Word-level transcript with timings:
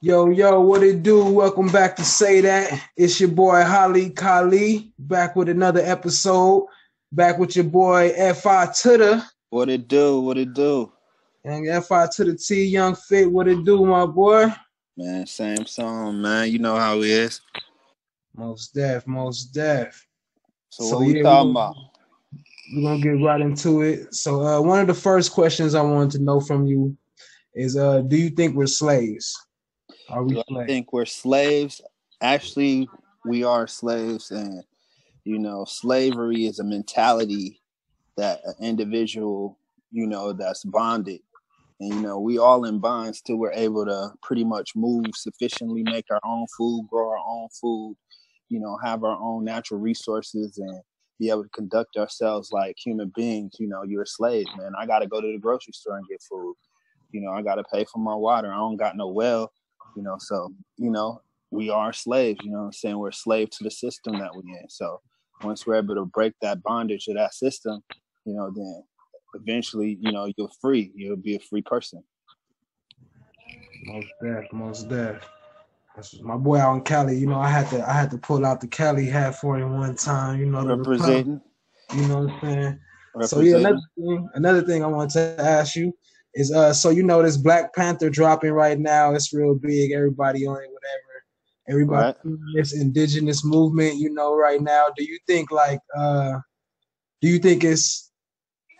Yo, 0.00 0.28
yo, 0.28 0.60
what 0.60 0.82
it 0.82 1.02
do? 1.02 1.24
Welcome 1.24 1.68
back 1.68 1.96
to 1.96 2.04
Say 2.04 2.42
Dat. 2.42 2.78
It's 2.96 3.18
your 3.20 3.30
boy 3.30 3.62
Holly 3.62 4.10
Kali, 4.10 4.92
back 4.98 5.34
with 5.34 5.48
another 5.48 5.80
episode. 5.80 6.66
Back 7.12 7.38
with 7.38 7.56
your 7.56 7.64
boy 7.64 8.10
FI 8.34 8.66
to 8.82 8.98
the 8.98 9.24
What 9.50 9.68
it 9.70 9.88
do? 9.88 10.20
What 10.20 10.36
it 10.36 10.52
do? 10.52 10.92
and 11.44 11.84
FI 11.84 12.08
to 12.16 12.24
the 12.24 12.34
T 12.36 12.64
Young 12.64 12.94
Fit. 12.94 13.30
What 13.30 13.48
it 13.48 13.64
do, 13.64 13.84
my 13.86 14.04
boy? 14.06 14.46
Man, 14.96 15.26
same 15.26 15.64
song, 15.66 16.20
man. 16.20 16.50
You 16.50 16.58
know 16.58 16.76
how 16.76 16.98
it 16.98 17.08
is. 17.10 17.40
Most 18.36 18.74
deaf, 18.74 19.06
most 19.06 19.46
deaf. 19.54 20.06
So, 20.70 20.84
So, 20.84 20.98
what 20.98 21.06
we 21.06 21.22
talking 21.22 21.50
about? 21.52 21.76
We're 22.74 22.82
gonna 22.82 23.00
get 23.00 23.24
right 23.24 23.40
into 23.40 23.82
it. 23.82 24.14
So, 24.14 24.42
uh, 24.42 24.60
one 24.60 24.80
of 24.80 24.86
the 24.86 24.94
first 24.94 25.32
questions 25.32 25.74
I 25.74 25.82
wanted 25.82 26.10
to 26.12 26.18
know 26.22 26.40
from 26.40 26.66
you 26.66 26.96
is, 27.54 27.76
uh, 27.76 28.00
do 28.00 28.16
you 28.16 28.30
think 28.30 28.54
we're 28.56 28.66
slaves? 28.66 29.34
Are 30.08 30.22
we 30.22 30.38
I 30.38 30.66
think 30.66 30.92
we're 30.92 31.06
slaves? 31.06 31.80
Actually, 32.20 32.88
we 33.24 33.44
are 33.44 33.66
slaves, 33.66 34.30
and 34.30 34.62
you 35.24 35.38
know, 35.38 35.64
slavery 35.64 36.46
is 36.46 36.58
a 36.58 36.64
mentality 36.64 37.62
that 38.16 38.40
an 38.44 38.54
individual, 38.60 39.58
you 39.90 40.06
know, 40.06 40.32
that's 40.32 40.64
bonded, 40.64 41.20
and 41.80 41.94
you 41.94 42.00
know, 42.00 42.18
we 42.18 42.38
all 42.38 42.64
in 42.64 42.78
bonds 42.78 43.20
till 43.20 43.36
we're 43.36 43.52
able 43.52 43.84
to 43.84 44.12
pretty 44.22 44.44
much 44.44 44.76
move 44.76 45.06
sufficiently, 45.14 45.82
make 45.82 46.06
our 46.10 46.20
own 46.24 46.46
food, 46.56 46.86
grow 46.90 47.10
our 47.10 47.24
own 47.26 47.48
food, 47.60 47.96
you 48.48 48.60
know, 48.60 48.78
have 48.84 49.04
our 49.04 49.18
own 49.20 49.44
natural 49.44 49.80
resources, 49.80 50.58
and 50.58 50.80
be 51.18 51.30
able 51.30 51.44
to 51.44 51.48
conduct 51.50 51.96
ourselves 51.96 52.52
like 52.52 52.76
human 52.78 53.10
beings. 53.14 53.56
You 53.58 53.68
know, 53.68 53.82
you're 53.82 54.02
a 54.02 54.06
slave, 54.06 54.46
man. 54.56 54.72
I 54.78 54.86
got 54.86 55.00
to 55.00 55.06
go 55.06 55.20
to 55.20 55.32
the 55.32 55.38
grocery 55.38 55.72
store 55.72 55.96
and 55.96 56.08
get 56.08 56.22
food. 56.22 56.54
You 57.10 57.20
know, 57.20 57.30
I 57.30 57.42
got 57.42 57.56
to 57.56 57.64
pay 57.72 57.84
for 57.84 57.98
my 57.98 58.14
water. 58.14 58.52
I 58.52 58.56
don't 58.56 58.76
got 58.76 58.96
no 58.96 59.08
well. 59.08 59.52
You 59.96 60.02
know, 60.02 60.16
so 60.18 60.52
you 60.76 60.90
know, 60.90 61.20
we 61.50 61.70
are 61.70 61.92
slaves. 61.92 62.40
You 62.42 62.52
know, 62.52 62.58
what 62.58 62.64
I'm 62.66 62.72
saying 62.72 62.98
we're 62.98 63.08
a 63.08 63.12
slave 63.12 63.50
to 63.50 63.64
the 63.64 63.70
system 63.70 64.18
that 64.18 64.30
we're 64.34 64.58
in. 64.58 64.68
So 64.68 65.00
once 65.42 65.66
we're 65.66 65.76
able 65.76 65.94
to 65.94 66.06
break 66.06 66.34
that 66.40 66.62
bondage 66.62 67.08
of 67.08 67.16
that 67.16 67.34
system, 67.34 67.82
you 68.24 68.34
know, 68.34 68.50
then 68.54 68.82
eventually, 69.34 69.98
you 70.00 70.12
know, 70.12 70.30
you're 70.36 70.48
free. 70.60 70.92
You'll 70.94 71.16
be 71.16 71.36
a 71.36 71.40
free 71.40 71.62
person. 71.62 72.02
Most 73.84 74.08
deaf, 74.22 74.44
most 74.52 74.88
deaf. 74.88 75.28
That's 75.94 76.20
my 76.20 76.36
boy 76.36 76.58
out 76.58 76.74
in 76.74 76.80
Cali. 76.82 77.16
You 77.16 77.26
know, 77.26 77.38
I 77.38 77.48
had 77.48 77.68
to 77.70 77.88
I 77.88 77.92
had 77.92 78.10
to 78.10 78.18
pull 78.18 78.44
out 78.44 78.60
the 78.60 78.66
Cali 78.66 79.06
hat 79.06 79.36
for 79.36 79.56
him 79.58 79.76
one 79.78 79.94
time. 79.94 80.40
You 80.40 80.46
know, 80.46 80.62
the 80.62 80.76
Republic, 80.76 81.00
Representing. 81.00 81.40
you 81.94 82.08
know 82.08 82.22
what 82.22 82.34
I'm 82.34 82.40
saying? 82.40 82.80
So 83.22 83.40
yeah, 83.40 83.56
another 83.58 83.80
thing, 83.96 84.28
another 84.34 84.62
thing 84.62 84.82
I 84.82 84.88
wanted 84.88 85.10
to 85.10 85.44
ask 85.44 85.76
you 85.76 85.94
is 86.34 86.52
uh 86.52 86.72
so 86.72 86.90
you 86.90 87.02
know 87.02 87.22
this 87.22 87.36
Black 87.36 87.74
Panther 87.74 88.10
dropping 88.10 88.52
right 88.52 88.78
now, 88.78 89.14
it's 89.14 89.32
real 89.32 89.54
big, 89.54 89.92
everybody 89.92 90.46
on 90.46 90.56
it, 90.56 90.70
whatever. 90.70 91.24
Everybody 91.68 92.06
Right. 92.24 92.38
this 92.54 92.74
indigenous 92.74 93.44
movement, 93.44 93.96
you 93.96 94.10
know, 94.10 94.34
right 94.36 94.60
now. 94.60 94.86
Do 94.96 95.04
you 95.04 95.18
think 95.26 95.50
like 95.50 95.80
uh 95.96 96.38
do 97.20 97.28
you 97.28 97.38
think 97.38 97.64
it's 97.64 98.10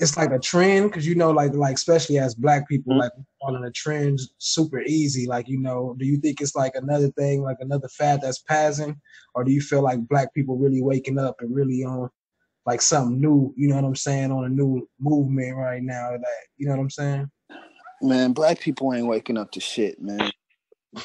it's 0.01 0.17
like 0.17 0.33
a 0.33 0.39
trend? 0.41 0.93
Cause 0.93 1.07
you 1.07 1.15
know, 1.15 1.31
like 1.31 1.55
like 1.55 1.77
especially 1.77 2.19
as 2.19 2.35
black 2.35 2.69
people, 2.69 2.95
Mhm. 2.95 2.99
like 2.99 3.13
following 3.41 3.65
a 3.65 3.71
trend 3.71 4.19
super 4.39 4.81
easy. 4.83 5.27
Like, 5.27 5.49
you 5.49 5.59
know, 5.61 5.95
do 5.99 6.05
you 6.05 6.17
think 6.19 6.41
it's 6.41 6.57
like 6.57 6.75
another 6.75 7.11
thing, 7.13 7.43
like 7.43 7.59
another 7.61 7.89
fad 7.89 8.21
that's 8.21 8.41
passing? 8.41 9.01
Or 9.35 9.45
do 9.45 9.53
you 9.53 9.61
feel 9.61 9.83
like 9.83 10.07
black 10.09 10.35
people 10.35 10.57
really 10.59 10.83
waking 10.83 11.19
up 11.19 11.37
and 11.41 11.55
really 11.55 11.85
on 11.85 12.11
like 12.67 12.83
something 12.83 13.21
new, 13.21 13.55
you 13.57 13.69
know 13.69 13.77
what 13.77 13.85
I'm 13.85 13.95
saying, 13.95 14.33
on 14.33 14.45
a 14.45 14.49
new 14.49 14.89
movement 14.99 15.57
right 15.57 15.83
now 15.83 16.11
that 16.11 16.43
you 16.57 16.67
know 16.67 16.73
what 16.73 16.81
I'm 16.81 16.91
saying? 16.91 17.31
Man, 18.03 18.33
black 18.33 18.61
people 18.61 18.93
ain't 18.93 19.07
waking 19.07 19.39
up 19.39 19.51
to 19.53 19.61
shit, 19.61 20.01
man. 20.01 20.31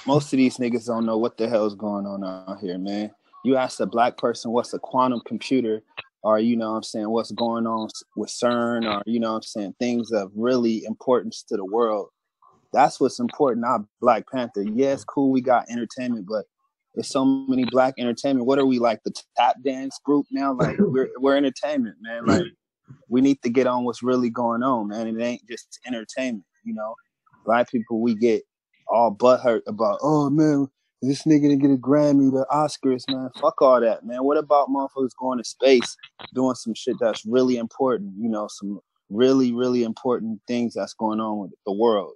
Most 0.05 0.33
of 0.33 0.37
these 0.37 0.57
niggas 0.57 0.85
don't 0.85 1.05
know 1.05 1.17
what 1.17 1.37
the 1.37 1.47
hell's 1.47 1.75
going 1.75 2.05
on 2.05 2.23
out 2.23 2.59
here, 2.59 2.77
man. 2.77 3.11
You 3.43 3.55
ask 3.55 3.79
a 3.79 3.85
black 3.85 4.17
person 4.17 4.51
what's 4.51 4.73
a 4.73 4.79
quantum 4.79 5.21
computer, 5.25 5.81
or 6.23 6.39
you 6.39 6.57
know 6.57 6.71
what 6.71 6.77
I'm 6.77 6.83
saying, 6.83 7.09
what's 7.09 7.31
going 7.31 7.65
on 7.65 7.89
with 8.15 8.29
CERN, 8.29 8.85
or 8.85 9.01
you 9.05 9.19
know 9.19 9.31
what 9.31 9.37
I'm 9.37 9.43
saying, 9.43 9.75
things 9.79 10.11
of 10.11 10.31
really 10.35 10.83
importance 10.85 11.43
to 11.49 11.57
the 11.57 11.65
world. 11.65 12.09
That's 12.73 12.99
what's 12.99 13.19
important, 13.19 13.61
not 13.61 13.81
Black 14.01 14.25
Panther. 14.29 14.63
Yes, 14.63 15.03
cool, 15.03 15.31
we 15.31 15.41
got 15.41 15.69
entertainment, 15.69 16.27
but 16.27 16.45
there's 16.95 17.07
so 17.07 17.23
many 17.23 17.65
black 17.65 17.95
entertainment. 17.97 18.45
What 18.45 18.59
are 18.59 18.65
we 18.65 18.79
like 18.79 18.99
the 19.03 19.13
tap 19.37 19.55
dance 19.63 19.99
group 20.03 20.25
now? 20.31 20.53
Like 20.53 20.75
we're 20.79 21.09
we're 21.17 21.37
entertainment, 21.37 21.97
man. 22.01 22.25
Like 22.25 22.45
we 23.07 23.21
need 23.21 23.41
to 23.43 23.49
get 23.49 23.67
on 23.67 23.85
what's 23.85 24.03
really 24.03 24.29
going 24.29 24.63
on, 24.63 24.87
man. 24.89 25.07
It 25.07 25.21
ain't 25.23 25.47
just 25.47 25.79
entertainment, 25.85 26.45
you 26.63 26.73
know. 26.73 26.95
Black 27.45 27.71
people, 27.71 28.01
we 28.01 28.15
get 28.15 28.43
all 28.87 29.15
butthurt 29.15 29.61
about, 29.65 29.99
oh 30.01 30.29
man, 30.29 30.67
this 31.01 31.23
nigga 31.23 31.43
didn't 31.43 31.59
get 31.59 31.71
a 31.71 31.77
Grammy, 31.77 32.31
the 32.31 32.45
Oscars, 32.51 33.03
man. 33.09 33.29
Fuck 33.41 33.61
all 33.61 33.79
that, 33.79 34.05
man. 34.05 34.23
What 34.23 34.37
about 34.37 34.67
motherfuckers 34.67 35.15
going 35.17 35.37
to 35.37 35.43
space, 35.43 35.95
doing 36.35 36.55
some 36.55 36.73
shit 36.73 36.97
that's 36.99 37.25
really 37.25 37.57
important, 37.57 38.13
you 38.19 38.29
know, 38.29 38.47
some 38.49 38.81
really, 39.09 39.53
really 39.53 39.83
important 39.83 40.41
things 40.47 40.73
that's 40.73 40.93
going 40.93 41.19
on 41.19 41.39
with 41.39 41.51
the 41.65 41.71
world. 41.71 42.13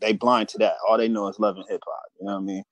They 0.00 0.12
blind 0.12 0.48
to 0.50 0.58
that. 0.58 0.74
All 0.88 0.98
they 0.98 1.08
know 1.08 1.28
is 1.28 1.38
love 1.38 1.56
and 1.56 1.64
hip 1.68 1.82
hop. 1.86 2.02
You 2.20 2.26
know 2.26 2.34
what 2.34 2.40
I 2.40 2.42
mean? 2.42 2.64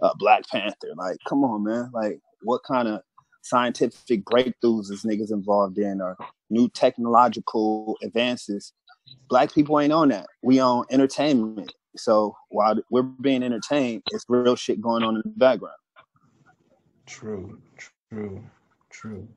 Uh, 0.00 0.14
Black 0.18 0.42
Panther, 0.50 0.88
like, 0.96 1.16
come 1.28 1.44
on, 1.44 1.64
man. 1.64 1.90
Like, 1.94 2.18
what 2.42 2.62
kind 2.66 2.88
of 2.88 3.00
scientific 3.42 4.24
breakthroughs 4.24 4.90
is 4.90 5.04
niggas 5.06 5.32
involved 5.32 5.78
in, 5.78 6.00
or 6.00 6.16
new 6.50 6.68
technological 6.68 7.96
advances? 8.02 8.72
Black 9.28 9.52
people 9.52 9.78
ain't 9.80 9.92
on 9.92 10.08
that. 10.08 10.26
We 10.42 10.60
on 10.60 10.84
entertainment. 10.90 11.72
So 11.96 12.36
while 12.48 12.76
we're 12.90 13.02
being 13.02 13.42
entertained, 13.42 14.02
it's 14.12 14.24
real 14.28 14.56
shit 14.56 14.80
going 14.80 15.02
on 15.02 15.16
in 15.16 15.22
the 15.24 15.30
background. 15.30 15.76
True, 17.06 17.60
true, 17.76 18.44
true. 18.90 19.28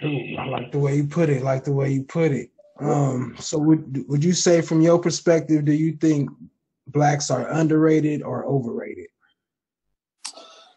True. 0.00 0.36
I 0.38 0.46
like 0.46 0.72
the 0.72 0.78
way 0.78 0.96
you 0.96 1.06
put 1.06 1.30
it, 1.30 1.42
like 1.42 1.64
the 1.64 1.72
way 1.72 1.90
you 1.90 2.02
put 2.02 2.30
it. 2.30 2.50
Um, 2.80 3.34
so 3.38 3.58
would 3.58 4.04
would 4.08 4.22
you 4.22 4.34
say 4.34 4.60
from 4.60 4.82
your 4.82 4.98
perspective, 4.98 5.64
do 5.64 5.72
you 5.72 5.92
think 5.92 6.28
blacks 6.88 7.30
are 7.30 7.48
underrated 7.50 8.22
or 8.22 8.44
overrated? 8.44 9.06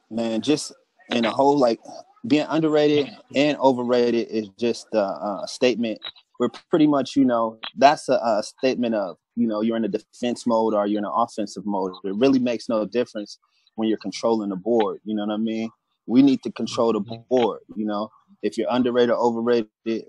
Man, 0.10 0.42
just 0.42 0.72
in 1.10 1.26
a 1.26 1.32
whole 1.32 1.58
like 1.58 1.80
being 2.28 2.46
underrated 2.50 3.10
and 3.36 3.58
overrated 3.58 4.30
is 4.30 4.50
just 4.58 4.88
a, 4.94 5.00
a 5.00 5.46
statement. 5.48 6.00
We're 6.40 6.50
pretty 6.70 6.88
much, 6.88 7.16
you 7.18 7.26
know, 7.26 7.60
that's 7.78 8.08
a, 8.08 8.14
a 8.14 8.42
statement 8.44 8.96
of, 8.96 9.18
you 9.36 9.46
know, 9.46 9.62
you're 9.62 9.78
in 9.78 9.84
a 9.84 9.90
defense 9.90 10.48
mode 10.48 10.74
or 10.74 10.88
you're 10.88 11.00
in 11.00 11.06
an 11.06 11.12
offensive 11.14 11.66
mode. 11.66 11.92
It 12.06 12.16
really 12.16 12.40
makes 12.40 12.70
no 12.70 12.86
difference 12.86 13.38
when 13.76 13.90
you're 13.90 13.98
controlling 13.98 14.50
the 14.50 14.56
board. 14.56 15.00
You 15.04 15.16
know 15.16 15.26
what 15.26 15.34
I 15.34 15.38
mean? 15.38 15.70
We 16.08 16.22
need 16.22 16.42
to 16.44 16.52
control 16.52 16.94
the 16.94 17.02
board. 17.30 17.60
You 17.76 17.86
know, 17.86 18.10
if 18.42 18.58
you're 18.58 18.68
underrated 18.70 19.12
or 19.12 19.18
overrated, 19.18 20.06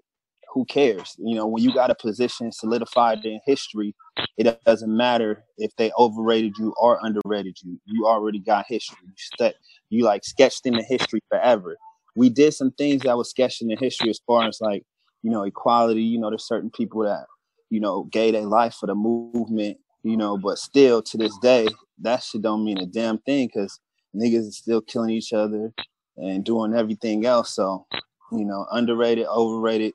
who 0.52 0.64
cares? 0.66 1.14
You 1.18 1.34
know, 1.34 1.46
when 1.46 1.62
you 1.62 1.72
got 1.74 1.90
a 1.90 1.94
position 1.94 2.52
solidified 2.52 3.24
in 3.24 3.40
history, 3.44 3.94
it 4.36 4.60
doesn't 4.64 4.96
matter 4.96 5.44
if 5.58 5.74
they 5.76 5.90
overrated 5.98 6.54
you 6.58 6.74
or 6.80 6.98
underrated 7.02 7.58
you. 7.62 7.80
You 7.86 8.06
already 8.06 8.38
got 8.40 8.66
history. 8.68 8.98
You, 9.40 9.50
you 9.90 10.04
like 10.04 10.24
sketched 10.24 10.66
in 10.66 10.74
the 10.74 10.84
history 10.84 11.20
forever. 11.28 11.76
We 12.16 12.30
did 12.30 12.54
some 12.54 12.70
things 12.72 13.02
that 13.02 13.16
was 13.16 13.30
sketched 13.30 13.60
the 13.60 13.76
history 13.78 14.10
as 14.10 14.20
far 14.26 14.46
as 14.46 14.60
like, 14.60 14.84
you 15.22 15.30
know, 15.30 15.42
equality. 15.42 16.02
You 16.02 16.18
know, 16.18 16.30
there's 16.30 16.46
certain 16.46 16.70
people 16.70 17.04
that, 17.04 17.26
you 17.68 17.80
know, 17.80 18.04
gave 18.04 18.32
their 18.32 18.46
life 18.46 18.74
for 18.74 18.86
the 18.86 18.94
movement, 18.94 19.78
you 20.02 20.16
know, 20.16 20.38
but 20.38 20.58
still 20.58 21.02
to 21.02 21.16
this 21.16 21.36
day, 21.38 21.66
that 21.98 22.22
shit 22.22 22.42
don't 22.42 22.64
mean 22.64 22.78
a 22.78 22.86
damn 22.86 23.18
thing 23.18 23.48
because 23.48 23.80
niggas 24.14 24.48
is 24.48 24.56
still 24.56 24.80
killing 24.80 25.10
each 25.10 25.32
other 25.32 25.72
and 26.16 26.44
doing 26.44 26.74
everything 26.74 27.26
else. 27.26 27.54
So, 27.54 27.86
you 28.32 28.44
know, 28.44 28.66
underrated, 28.70 29.26
overrated, 29.26 29.94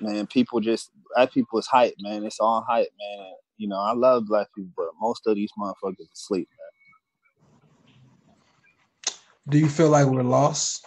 man, 0.00 0.26
people 0.26 0.60
just 0.60 0.90
black 1.14 1.32
people 1.32 1.58
is 1.58 1.66
hype, 1.66 1.94
man. 2.00 2.24
It's 2.24 2.40
all 2.40 2.64
hype, 2.68 2.88
man. 2.98 3.26
And, 3.26 3.36
you 3.56 3.68
know, 3.68 3.78
I 3.78 3.92
love 3.92 4.26
black 4.26 4.48
people, 4.54 4.72
but 4.76 4.88
most 5.00 5.26
of 5.26 5.36
these 5.36 5.50
motherfuckers 5.58 6.00
are 6.00 6.12
asleep, 6.12 6.48
man. 6.50 9.14
Do 9.48 9.58
you 9.58 9.68
feel 9.68 9.90
like 9.90 10.06
we're 10.06 10.22
lost? 10.22 10.86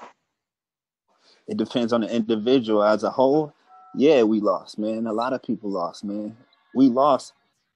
It 1.47 1.57
depends 1.57 1.93
on 1.93 2.01
the 2.01 2.13
individual 2.13 2.83
as 2.83 3.03
a 3.03 3.09
whole. 3.09 3.53
Yeah, 3.97 4.23
we 4.23 4.39
lost, 4.41 4.77
man. 4.77 5.07
A 5.07 5.13
lot 5.13 5.33
of 5.33 5.41
people 5.41 5.71
lost, 5.71 6.03
man. 6.03 6.37
We 6.75 6.87
lost 6.87 7.33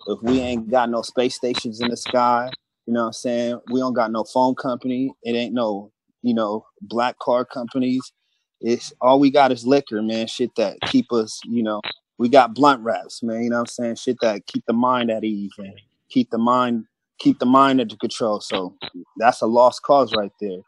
if 0.08 0.22
we 0.22 0.40
ain't 0.40 0.70
got 0.70 0.90
no 0.90 1.02
space 1.02 1.36
stations 1.36 1.82
in 1.82 1.90
the 1.90 1.98
sky. 1.98 2.52
You 2.86 2.94
know 2.94 3.02
what 3.02 3.08
I'm 3.08 3.14
saying? 3.14 3.60
We 3.72 3.80
don't 3.80 3.94
got 3.94 4.12
no 4.12 4.24
phone 4.24 4.54
company. 4.54 5.12
It 5.24 5.34
ain't 5.34 5.54
no, 5.54 5.92
you 6.22 6.36
know, 6.36 6.66
black 6.82 7.18
car 7.18 7.44
companies. 7.44 8.14
It's 8.62 8.94
all 9.02 9.20
we 9.20 9.32
got 9.32 9.52
is 9.52 9.66
liquor, 9.66 10.04
man. 10.04 10.28
Shit 10.28 10.52
that 10.58 10.78
keep 10.84 11.12
us, 11.12 11.40
you 11.46 11.64
know, 11.64 11.82
we 12.20 12.30
got 12.30 12.54
blunt 12.54 12.84
wraps, 12.84 13.24
man. 13.24 13.44
You 13.44 13.50
know 13.50 13.56
what 13.58 13.62
I'm 13.62 13.66
saying? 13.68 13.96
Shit 13.96 14.18
that 14.22 14.46
keep 14.46 14.64
the 14.68 14.74
mind 14.74 15.10
at 15.10 15.24
ease 15.24 15.54
and 15.58 15.74
keep 16.10 16.30
the 16.30 16.38
mind 16.38 16.86
keep 17.20 17.40
the 17.40 17.46
mind 17.48 17.82
under 17.82 17.96
control. 17.96 18.42
So 18.42 18.76
that's 19.18 19.42
a 19.42 19.48
lost 19.48 19.82
cause 19.82 20.14
right 20.16 20.32
there. 20.40 20.60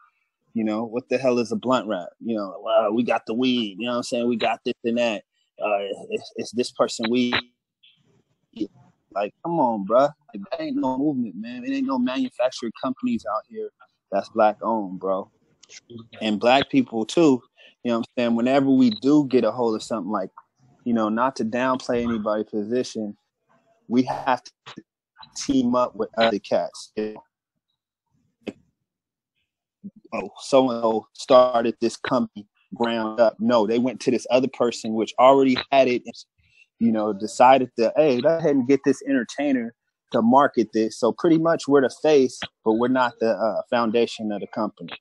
You 0.52 0.64
know, 0.64 0.84
what 0.84 1.08
the 1.08 1.18
hell 1.18 1.38
is 1.38 1.52
a 1.52 1.56
blunt 1.56 1.86
wrap? 1.86 2.08
You 2.20 2.36
know, 2.36 2.60
well, 2.64 2.92
we 2.92 3.04
got 3.04 3.26
the 3.26 3.34
weed, 3.34 3.76
you 3.78 3.86
know 3.86 3.92
what 3.92 3.98
I'm 3.98 4.02
saying? 4.04 4.28
We 4.28 4.36
got 4.36 4.60
this 4.64 4.74
and 4.84 4.98
that. 4.98 5.22
Uh, 5.62 5.78
it's, 6.10 6.32
it's 6.36 6.52
this 6.52 6.72
person 6.72 7.06
we 7.10 7.32
Like, 9.14 9.32
come 9.44 9.60
on, 9.60 9.86
bruh. 9.86 10.10
Like, 10.34 10.42
that 10.50 10.60
ain't 10.60 10.76
no 10.76 10.98
movement, 10.98 11.36
man. 11.36 11.64
It 11.64 11.72
ain't 11.72 11.86
no 11.86 11.98
manufactured 11.98 12.72
companies 12.82 13.24
out 13.32 13.42
here 13.48 13.70
that's 14.10 14.28
black 14.30 14.58
owned, 14.62 15.00
bro. 15.00 15.30
And 16.20 16.40
black 16.40 16.70
people 16.70 17.06
too. 17.06 17.42
You 17.82 17.90
know 17.90 17.98
what 17.98 18.06
I'm 18.16 18.22
saying? 18.22 18.36
Whenever 18.36 18.70
we 18.70 18.90
do 18.90 19.26
get 19.26 19.44
a 19.44 19.52
hold 19.52 19.76
of 19.76 19.82
something 19.82 20.10
like, 20.10 20.30
you 20.84 20.94
know, 20.94 21.08
not 21.08 21.36
to 21.36 21.44
downplay 21.44 22.02
anybody's 22.02 22.46
position, 22.46 23.16
we 23.88 24.02
have 24.04 24.42
to 24.42 24.52
team 25.36 25.74
up 25.74 25.94
with 25.96 26.10
other 26.16 26.38
cats. 26.38 26.92
Oh, 30.12 30.30
so 30.40 30.70
and 30.70 30.80
so 30.82 31.06
started 31.12 31.76
this 31.80 31.96
company 31.96 32.46
ground 32.74 33.20
up. 33.20 33.36
No, 33.38 33.66
they 33.66 33.78
went 33.78 34.00
to 34.00 34.10
this 34.10 34.26
other 34.30 34.48
person 34.48 34.94
which 34.94 35.12
already 35.18 35.56
had 35.70 35.88
it, 35.88 36.02
you 36.78 36.92
know, 36.92 37.12
decided 37.12 37.70
to, 37.78 37.92
hey, 37.96 38.20
go 38.20 38.36
ahead 38.36 38.56
and 38.56 38.68
get 38.68 38.80
this 38.84 39.02
entertainer 39.08 39.74
to 40.12 40.22
market 40.22 40.68
this. 40.72 40.98
So 40.98 41.12
pretty 41.12 41.38
much 41.38 41.66
we're 41.66 41.82
the 41.82 41.94
face, 42.02 42.38
but 42.64 42.74
we're 42.74 42.88
not 42.88 43.14
the 43.20 43.30
uh, 43.30 43.62
foundation 43.70 44.32
of 44.32 44.40
the 44.40 44.46
company. 44.46 44.92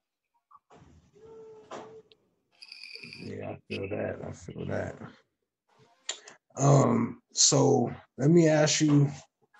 Yeah, 3.23 3.51
I 3.51 3.57
feel 3.67 3.87
that. 3.89 4.17
I 4.27 4.31
feel 4.31 4.65
that. 4.65 4.95
Um, 6.57 7.21
so 7.33 7.91
let 8.17 8.29
me 8.29 8.47
ask 8.47 8.81
you, 8.81 9.09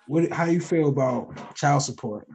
what 0.06 0.30
how 0.30 0.44
you 0.44 0.60
feel 0.60 0.88
about 0.88 1.54
child 1.54 1.82
support? 1.82 2.28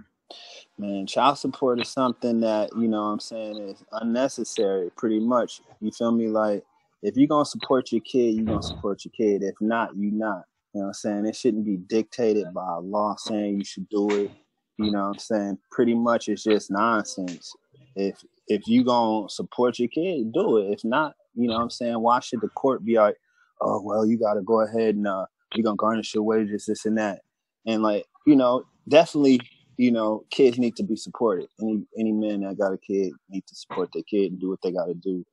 Man, 0.80 1.06
child 1.06 1.38
support 1.38 1.82
is 1.82 1.90
something 1.90 2.40
that, 2.40 2.70
you 2.74 2.88
know 2.88 3.02
what 3.02 3.10
I'm 3.10 3.20
saying, 3.20 3.58
is 3.58 3.84
unnecessary 3.92 4.90
pretty 4.96 5.20
much. 5.20 5.60
You 5.82 5.92
feel 5.92 6.14
me? 6.14 6.30
Like 6.30 6.64
if 7.04 7.18
you're 7.18 7.28
gonna 7.28 7.44
support 7.44 7.92
your 7.92 8.00
kid, 8.00 8.36
you're 8.36 8.46
gonna 8.46 8.64
support 8.64 9.04
your 9.04 9.12
kid. 9.12 9.44
If 9.44 9.56
not, 9.60 9.98
you 9.98 10.10
not. 10.12 10.44
You 10.74 10.80
know 10.80 10.86
what 10.86 10.88
I'm 10.88 10.94
saying? 10.94 11.26
It 11.26 11.36
shouldn't 11.36 11.66
be 11.66 11.76
dictated 11.76 12.54
by 12.54 12.76
a 12.76 12.80
law 12.80 13.16
saying 13.18 13.58
you 13.58 13.66
should 13.66 13.90
do 13.90 14.10
it. 14.10 14.32
You 14.78 14.92
know 14.92 15.02
what 15.02 15.08
I'm 15.08 15.20
saying? 15.20 15.58
Pretty 15.70 15.96
much 15.96 16.30
it's 16.30 16.44
just 16.44 16.72
nonsense. 16.72 17.54
If 17.98 18.24
if 18.48 18.66
you 18.66 18.86
gonna 18.86 19.28
support 19.28 19.80
your 19.80 19.90
kid, 19.90 20.32
do 20.32 20.60
it. 20.60 20.72
If 20.72 20.86
not, 20.86 21.14
you 21.36 21.50
know 21.50 21.56
what 21.56 21.64
I'm 21.64 21.70
saying? 21.70 22.00
Why 22.00 22.22
should 22.22 22.40
the 22.40 22.48
court 22.50 22.86
be 22.86 22.96
like, 22.96 23.16
oh 23.60 23.82
well, 23.82 24.06
you 24.06 24.18
gotta 24.18 24.42
go 24.42 24.62
ahead 24.62 24.96
and 24.96 25.08
uh 25.08 25.26
you're 25.56 25.66
gonna 25.66 25.76
garnish 25.76 26.14
your 26.14 26.24
wages, 26.24 26.68
this 26.68 26.86
and 26.86 26.98
that. 26.98 27.20
And 27.66 27.84
like, 27.84 28.06
you 28.26 28.38
know, 28.38 28.64
definitely, 28.88 29.42
you 29.80 29.92
know, 29.92 30.26
kids 30.30 30.60
need 30.60 30.76
to 30.76 30.84
be 30.84 30.98
supported. 30.98 31.48
Any 31.62 31.86
any 31.98 32.12
man 32.12 32.42
that 32.42 32.58
got 32.58 32.74
a 32.74 32.78
kid 32.78 33.14
need 33.30 33.48
to 33.48 33.56
support 33.56 33.90
their 33.94 34.04
kid 34.04 34.34
and 34.34 34.42
do 34.42 34.50
what 34.50 34.62
they 34.62 34.74
gotta 34.74 34.94
do, 34.94 35.26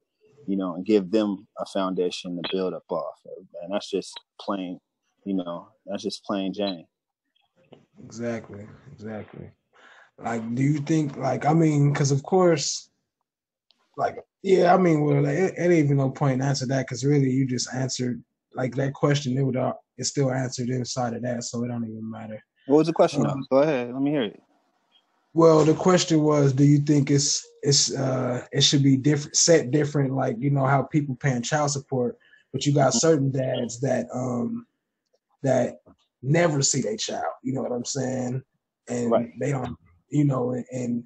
you 0.47 0.57
know, 0.57 0.77
and 0.77 0.87
give 0.87 1.11
them 1.11 1.49
a 1.59 1.67
foundation 1.67 2.37
to 2.37 2.49
build 2.53 2.73
up 2.73 2.85
off 2.89 3.19
of. 3.27 3.45
And 3.63 3.75
that's 3.75 3.91
just 3.91 4.21
plain 4.41 4.79
you 5.25 5.35
know, 5.35 5.69
that's 5.85 6.05
just 6.05 6.25
plain 6.25 6.55
Jane. 6.55 6.87
Exactly, 8.05 8.65
exactly. 8.93 9.51
Like, 10.19 10.55
do 10.55 10.63
you 10.63 10.79
think, 10.79 11.17
like, 11.17 11.45
I 11.45 11.53
mean, 11.53 11.93
because 11.93 12.13
of 12.13 12.23
course, 12.23 12.89
like, 13.97 14.17
yeah, 14.43 14.73
I 14.73 14.79
mean, 14.79 15.05
well, 15.05 15.23
like, 15.23 15.37
it, 15.37 15.55
it 15.59 15.63
ain't 15.63 15.87
even 15.87 15.97
no 15.97 16.11
point 16.11 16.35
in 16.35 16.47
answer 16.47 16.67
that 16.67 16.87
because 16.87 17.05
really 17.05 17.31
you 17.31 17.47
just 17.47 17.75
answered 17.75 18.23
like 18.55 18.77
that 18.77 18.95
question. 18.95 19.37
It 19.37 19.43
would 19.43 19.57
uh, 19.57 19.75
it's 19.99 20.11
still 20.11 20.31
answered 20.31 20.69
inside 20.69 21.15
of 21.15 21.23
that, 21.23 21.43
so 21.43 21.65
it 21.65 21.69
don't 21.69 21.85
even 21.85 22.09
matter. 22.09 22.41
What 22.67 22.79
was 22.79 22.87
the 22.87 22.93
question? 22.93 23.27
Um, 23.27 23.47
Go 23.51 23.59
ahead, 23.59 23.93
let 23.93 24.03
me 24.03 24.11
hear 24.11 24.23
it. 24.23 24.43
Well, 25.35 25.65
the 25.65 25.75
question 25.75 26.23
was, 26.23 26.53
do 26.53 26.65
you 26.65 26.79
think 26.79 27.11
it's 27.11 27.47
it's 27.63 27.95
uh 27.95 28.43
it 28.53 28.63
should 28.63 28.83
be 28.83 28.97
different, 28.97 29.37
set 29.37 29.71
different, 29.71 30.15
like 30.15 30.37
you 30.39 30.51
know 30.51 30.65
how 30.65 30.83
people 30.83 31.15
paying 31.17 31.43
child 31.43 31.71
support, 31.71 32.17
but 32.53 32.65
you 32.65 32.73
got 32.73 32.95
certain 32.95 33.31
dads 33.31 33.81
that 33.81 34.07
um 34.15 34.67
that 35.43 35.81
never 36.23 36.63
see 36.63 36.81
their 36.81 36.97
child. 36.97 37.25
You 37.43 37.53
know 37.53 37.63
what 37.63 37.73
I'm 37.73 37.85
saying? 37.85 38.43
And 38.89 39.11
right. 39.11 39.31
they 39.39 39.51
don't, 39.51 39.77
you 40.09 40.25
know, 40.25 40.53
and, 40.53 40.65
and, 40.73 41.05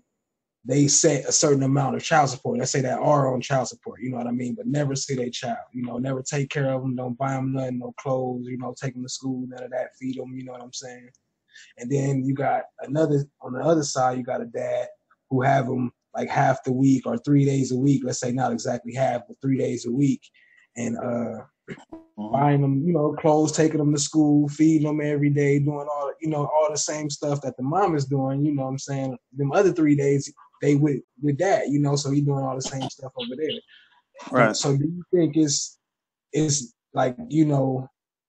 they 0.63 0.89
set 0.89 1.25
a 1.25 1.33
certain 1.33 1.63
amount 1.63 1.97
of 1.97 2.05
child 2.05 2.29
support. 2.29 2.59
Let's 2.59 2.71
say 2.71 2.83
that 2.83 2.99
are 2.99 3.33
on 3.33 3.41
child 3.41 3.69
support. 3.69 4.03
You 4.03 4.11
know 4.11 4.19
what 4.19 4.27
I 4.27 4.31
mean? 4.31 4.55
But 4.55 4.67
never 4.67 4.95
see 4.95 5.15
their 5.15 5.31
child. 5.31 5.57
You 5.73 5.83
know, 5.83 5.97
never 5.97 6.23
take 6.23 6.51
care 6.51 6.71
of 6.71 6.83
them. 6.83 6.95
Don't 6.95 7.17
buy 7.17 7.33
them 7.33 7.55
nothing, 7.55 7.79
no 7.79 7.95
clothes. 7.99 8.45
You 8.47 8.59
know, 8.59 8.75
take 8.79 8.93
them 8.93 9.03
to 9.03 9.09
school, 9.09 9.47
none 9.49 9.63
of 9.63 9.71
that. 9.71 9.97
Feed 9.99 10.19
them. 10.19 10.35
You 10.37 10.45
know 10.45 10.53
what 10.53 10.63
I'm 10.63 10.73
saying? 10.75 11.09
And 11.79 11.91
then 11.91 12.25
you 12.25 12.35
got 12.35 12.63
another 12.81 13.25
on 13.41 13.53
the 13.53 13.61
other 13.61 13.83
side. 13.83 14.19
You 14.19 14.25
got 14.25 14.43
a 14.43 14.47
dad 14.47 14.89
who 15.29 15.43
have 15.43 15.67
them 15.67 15.93
like 16.15 16.29
half 16.29 16.65
the 16.65 16.73
week 16.73 17.07
or 17.07 17.19
three 17.19 17.45
days 17.45 17.73
a 17.73 17.77
week. 17.77 18.03
Let's 18.05 18.21
say 18.21 18.33
not 18.33 18.53
exactly 18.53 18.95
half, 18.95 19.23
but 19.27 19.37
three 19.41 19.59
days 19.59 19.87
a 19.87 19.93
week. 19.93 20.23
And 20.77 20.99
uh, 20.99 21.45
mm-hmm. 21.71 22.33
buying 22.33 22.61
them, 22.63 22.85
you 22.87 22.93
know, 22.93 23.13
clothes, 23.13 23.53
taking 23.53 23.79
them 23.79 23.95
to 23.95 24.01
school, 24.01 24.49
feeding 24.49 24.87
them 24.87 25.01
every 25.01 25.31
day, 25.31 25.59
doing 25.59 25.87
all, 25.91 26.13
you 26.21 26.29
know, 26.29 26.47
all 26.47 26.69
the 26.71 26.79
same 26.79 27.11
stuff 27.11 27.41
that 27.43 27.57
the 27.57 27.63
mom 27.63 27.95
is 27.95 28.07
doing. 28.07 28.45
You 28.45 28.55
know, 28.55 28.65
what 28.65 28.71
I'm 28.71 28.79
saying 28.79 29.17
them 29.33 29.53
other 29.53 29.73
three 29.73 29.97
days 29.97 30.33
they 30.61 30.77
with 30.77 31.01
with 31.23 31.39
dad, 31.39 31.65
you 31.69 31.79
know, 31.79 31.97
so 31.97 32.11
he 32.11 32.21
doing 32.21 32.45
all 32.45 32.55
the 32.55 32.63
same 32.63 32.89
stuff 32.91 33.13
over 33.17 33.37
there. 33.37 33.61
Right. 34.31 34.57
So 34.57 34.77
do 34.77 34.85
you 34.85 35.03
think 35.13 35.37
it's 35.37 35.79
it's 36.33 36.75
like 36.93 37.17
you 37.29 37.47
know, 37.47 37.89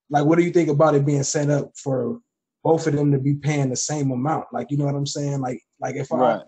like 0.09 0.25
what 0.25 0.37
do 0.37 0.43
you 0.43 0.51
think 0.51 0.69
about 0.69 0.95
it 0.95 1.05
being 1.05 1.23
set 1.23 1.49
up 1.49 1.71
for 1.75 2.19
both 2.63 2.87
of 2.87 2.93
them 2.93 3.11
to 3.11 3.19
be 3.19 3.35
paying 3.35 3.69
the 3.69 3.75
same 3.75 4.11
amount? 4.11 4.45
Like 4.51 4.71
you 4.71 4.77
know 4.77 4.85
what 4.85 4.95
I'm 4.95 5.05
saying? 5.05 5.41
Like 5.41 5.61
like 5.79 5.95
if 5.95 6.11
right. 6.11 6.37
I 6.37 6.41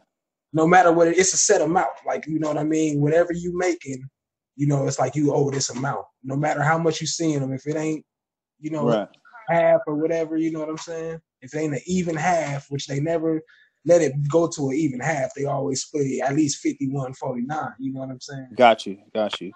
no 0.54 0.68
matter 0.68 0.92
what 0.92 1.08
it, 1.08 1.18
it's 1.18 1.34
a 1.34 1.38
set 1.38 1.62
amount. 1.62 1.90
Like 2.06 2.26
you 2.28 2.40
know 2.40 2.50
what 2.50 2.58
I 2.58 2.64
mean. 2.64 3.02
Whatever 3.02 3.34
you 3.34 3.58
making, 3.58 4.08
you 4.56 4.68
know, 4.68 4.88
it's 4.88 5.00
like 5.00 5.16
you 5.16 5.34
owe 5.34 5.50
this 5.50 5.70
amount, 5.70 6.06
no 6.24 6.36
matter 6.36 6.62
how 6.62 6.78
much 6.78 7.02
you 7.02 7.08
seeing 7.08 7.40
them. 7.40 7.54
If 7.54 7.66
it 7.68 7.76
ain't, 7.76 8.06
you 8.60 8.70
know, 8.70 8.88
right. 8.88 9.08
half 9.50 9.82
or 9.88 9.96
whatever, 9.96 10.38
you 10.38 10.52
know 10.52 10.60
what 10.60 10.70
I'm 10.70 10.78
saying? 10.78 11.20
If 11.42 11.54
it 11.54 11.58
ain't 11.58 11.74
an 11.74 11.82
even 11.86 12.16
half, 12.16 12.68
which 12.70 12.88
they 12.88 13.00
never 13.00 13.42
let 13.86 14.02
it 14.02 14.14
go 14.30 14.48
to 14.48 14.70
an 14.70 14.76
even 14.76 15.00
half, 15.00 15.34
they 15.36 15.46
always 15.46 15.82
split 15.82 16.06
it 16.06 16.22
at 16.22 16.36
least 16.36 16.60
51 16.60 17.14
49. 17.16 17.74
You 17.80 17.94
know 17.94 18.00
what 18.02 18.10
I'm 18.10 18.22
saying? 18.22 18.50
Got 18.56 18.86
you. 18.86 19.00
Got 19.14 19.42
you. 19.42 19.52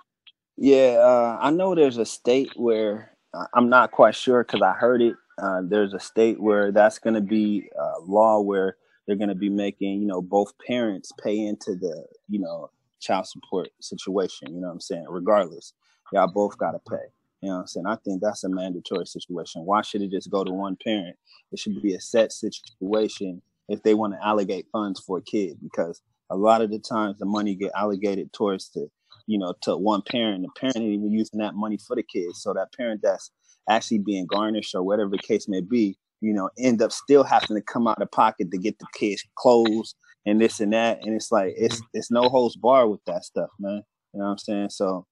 Yeah, 0.57 0.97
uh, 0.99 1.37
I 1.39 1.51
know 1.51 1.75
there's 1.75 1.97
a 1.97 2.05
state 2.05 2.51
where 2.55 3.15
uh, 3.33 3.45
I'm 3.53 3.69
not 3.69 3.91
quite 3.91 4.15
sure 4.15 4.43
because 4.43 4.63
I 4.63 4.73
heard 4.73 5.03
it. 5.03 5.15
Uh, 5.41 5.61
there's 5.63 5.93
a 5.93 5.99
state 5.99 6.39
where 6.41 6.71
that's 6.71 6.99
going 6.99 7.13
to 7.13 7.21
be 7.21 7.69
a 7.77 7.99
law 8.01 8.41
where 8.41 8.77
they're 9.05 9.15
going 9.15 9.29
to 9.29 9.35
be 9.35 9.49
making, 9.49 10.01
you 10.01 10.07
know, 10.07 10.21
both 10.21 10.53
parents 10.65 11.11
pay 11.23 11.39
into 11.39 11.75
the, 11.75 12.05
you 12.27 12.39
know, 12.39 12.69
child 12.99 13.27
support 13.27 13.69
situation. 13.79 14.53
You 14.53 14.61
know 14.61 14.67
what 14.67 14.73
I'm 14.73 14.81
saying? 14.81 15.05
Regardless, 15.09 15.73
y'all 16.11 16.27
both 16.27 16.57
got 16.57 16.71
to 16.71 16.79
pay. 16.89 17.05
You 17.41 17.49
know 17.49 17.55
what 17.55 17.61
I'm 17.61 17.67
saying? 17.67 17.85
I 17.85 17.95
think 17.97 18.21
that's 18.21 18.43
a 18.43 18.49
mandatory 18.49 19.05
situation. 19.05 19.63
Why 19.63 19.83
should 19.83 20.01
it 20.01 20.11
just 20.11 20.31
go 20.31 20.43
to 20.43 20.51
one 20.51 20.75
parent? 20.83 21.15
It 21.51 21.59
should 21.59 21.81
be 21.81 21.93
a 21.93 22.01
set 22.01 22.31
situation 22.31 23.41
if 23.69 23.83
they 23.83 23.93
want 23.93 24.13
to 24.13 24.25
allocate 24.25 24.67
funds 24.71 24.99
for 24.99 25.19
a 25.19 25.21
kid 25.21 25.57
because 25.61 26.01
a 26.29 26.35
lot 26.35 26.61
of 26.61 26.71
the 26.71 26.79
times 26.79 27.17
the 27.19 27.25
money 27.25 27.55
get 27.55 27.71
allocated 27.75 28.31
towards 28.33 28.69
the 28.71 28.89
you 29.27 29.37
know 29.37 29.53
to 29.61 29.75
one 29.75 30.01
parent 30.01 30.43
the 30.43 30.49
parent 30.59 30.77
ain't 30.77 30.93
even 30.93 31.11
using 31.11 31.39
that 31.39 31.55
money 31.55 31.77
for 31.77 31.95
the 31.95 32.03
kids 32.03 32.41
so 32.41 32.53
that 32.53 32.71
parent 32.75 33.01
that's 33.01 33.31
actually 33.69 33.99
being 33.99 34.25
garnished 34.25 34.75
or 34.75 34.83
whatever 34.83 35.11
the 35.11 35.17
case 35.17 35.47
may 35.47 35.61
be 35.61 35.97
you 36.21 36.33
know 36.33 36.49
end 36.57 36.81
up 36.81 36.91
still 36.91 37.23
having 37.23 37.55
to 37.55 37.61
come 37.61 37.87
out 37.87 38.01
of 38.01 38.11
pocket 38.11 38.49
to 38.51 38.57
get 38.57 38.77
the 38.79 38.85
kids 38.93 39.23
clothes 39.35 39.95
and 40.27 40.41
this 40.41 40.59
and 40.59 40.73
that. 40.73 40.99
And 41.03 41.15
it's 41.15 41.31
like 41.31 41.53
it's 41.57 41.81
it's 41.93 42.11
no 42.11 42.29
holds 42.29 42.55
bar 42.55 42.87
with 42.87 43.03
that 43.05 43.23
stuff, 43.23 43.49
man. 43.59 43.81
You 44.13 44.19
know 44.19 44.25
what 44.25 44.31
I'm 44.31 44.37
saying? 44.37 44.69
So, 44.69 45.05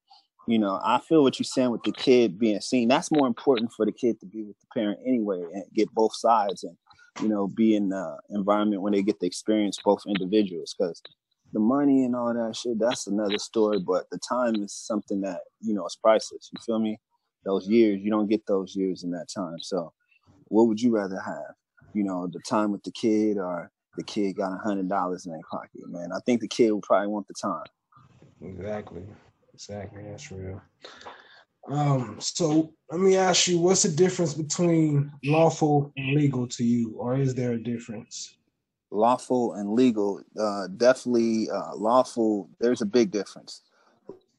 you 0.47 0.59
know, 0.59 0.79
I 0.83 0.99
feel 0.99 1.23
what 1.23 1.39
you're 1.39 1.45
saying 1.45 1.71
with 1.71 1.83
the 1.83 1.93
kid 1.93 2.37
being 2.37 2.59
seen. 2.59 2.89
That's 2.89 3.11
more 3.11 3.27
important 3.27 3.71
for 3.71 3.85
the 3.85 3.91
kid 3.91 4.19
to 4.19 4.25
be 4.25 4.43
with 4.43 4.57
the 4.59 4.67
parent 4.73 4.99
anyway 5.05 5.41
and 5.53 5.63
get 5.73 5.93
both 5.93 6.15
sides 6.15 6.63
and, 6.63 6.75
you 7.21 7.29
know, 7.29 7.47
be 7.47 7.75
in 7.75 7.89
the 7.89 8.17
environment 8.29 8.81
when 8.81 8.93
they 8.93 9.01
get 9.01 9.19
to 9.21 9.25
experience 9.25 9.79
both 9.83 10.03
individuals. 10.07 10.75
Because 10.77 11.01
the 11.53 11.59
money 11.59 12.03
and 12.03 12.15
all 12.15 12.33
that 12.33 12.55
shit, 12.55 12.77
that's 12.79 13.07
another 13.07 13.37
story. 13.37 13.79
But 13.79 14.05
the 14.11 14.19
time 14.19 14.55
is 14.63 14.73
something 14.73 15.21
that, 15.21 15.39
you 15.61 15.73
know, 15.73 15.85
is 15.85 15.97
priceless. 16.01 16.49
You 16.51 16.59
feel 16.65 16.79
me? 16.79 16.99
Those 17.45 17.67
years, 17.67 18.01
you 18.01 18.09
don't 18.09 18.29
get 18.29 18.45
those 18.47 18.75
years 18.75 19.03
in 19.03 19.11
that 19.11 19.27
time. 19.33 19.59
So 19.59 19.93
what 20.45 20.67
would 20.67 20.81
you 20.81 20.91
rather 20.91 21.19
have? 21.19 21.53
You 21.93 22.03
know, 22.03 22.27
the 22.27 22.39
time 22.39 22.71
with 22.71 22.83
the 22.83 22.91
kid 22.91 23.37
or 23.37 23.71
the 23.97 24.03
kid 24.03 24.35
got 24.35 24.53
a 24.53 24.57
hundred 24.57 24.89
dollars 24.89 25.25
in 25.25 25.31
their 25.31 25.41
pocket, 25.49 25.87
man. 25.87 26.11
I 26.11 26.19
think 26.25 26.41
the 26.41 26.47
kid 26.47 26.71
would 26.71 26.83
probably 26.83 27.07
want 27.07 27.27
the 27.27 27.35
time. 27.41 27.63
Exactly. 28.41 29.03
Exactly. 29.53 30.03
That's 30.03 30.31
real. 30.31 30.61
Um, 31.69 32.17
so 32.19 32.73
let 32.91 32.99
me 32.99 33.15
ask 33.15 33.47
you, 33.47 33.59
what's 33.59 33.83
the 33.83 33.89
difference 33.89 34.33
between 34.33 35.11
lawful 35.23 35.91
and 35.97 36.15
legal 36.15 36.47
to 36.47 36.63
you, 36.63 36.93
or 36.97 37.17
is 37.17 37.33
there 37.33 37.53
a 37.53 37.63
difference? 37.63 38.37
Lawful 38.91 39.53
and 39.53 39.73
legal, 39.73 40.21
uh, 40.39 40.67
definitely 40.77 41.49
uh, 41.49 41.75
lawful. 41.75 42.49
There's 42.59 42.81
a 42.81 42.85
big 42.85 43.11
difference. 43.11 43.61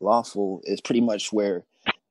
Lawful 0.01 0.61
is 0.65 0.81
pretty 0.81 1.01
much 1.01 1.33
where, 1.33 1.65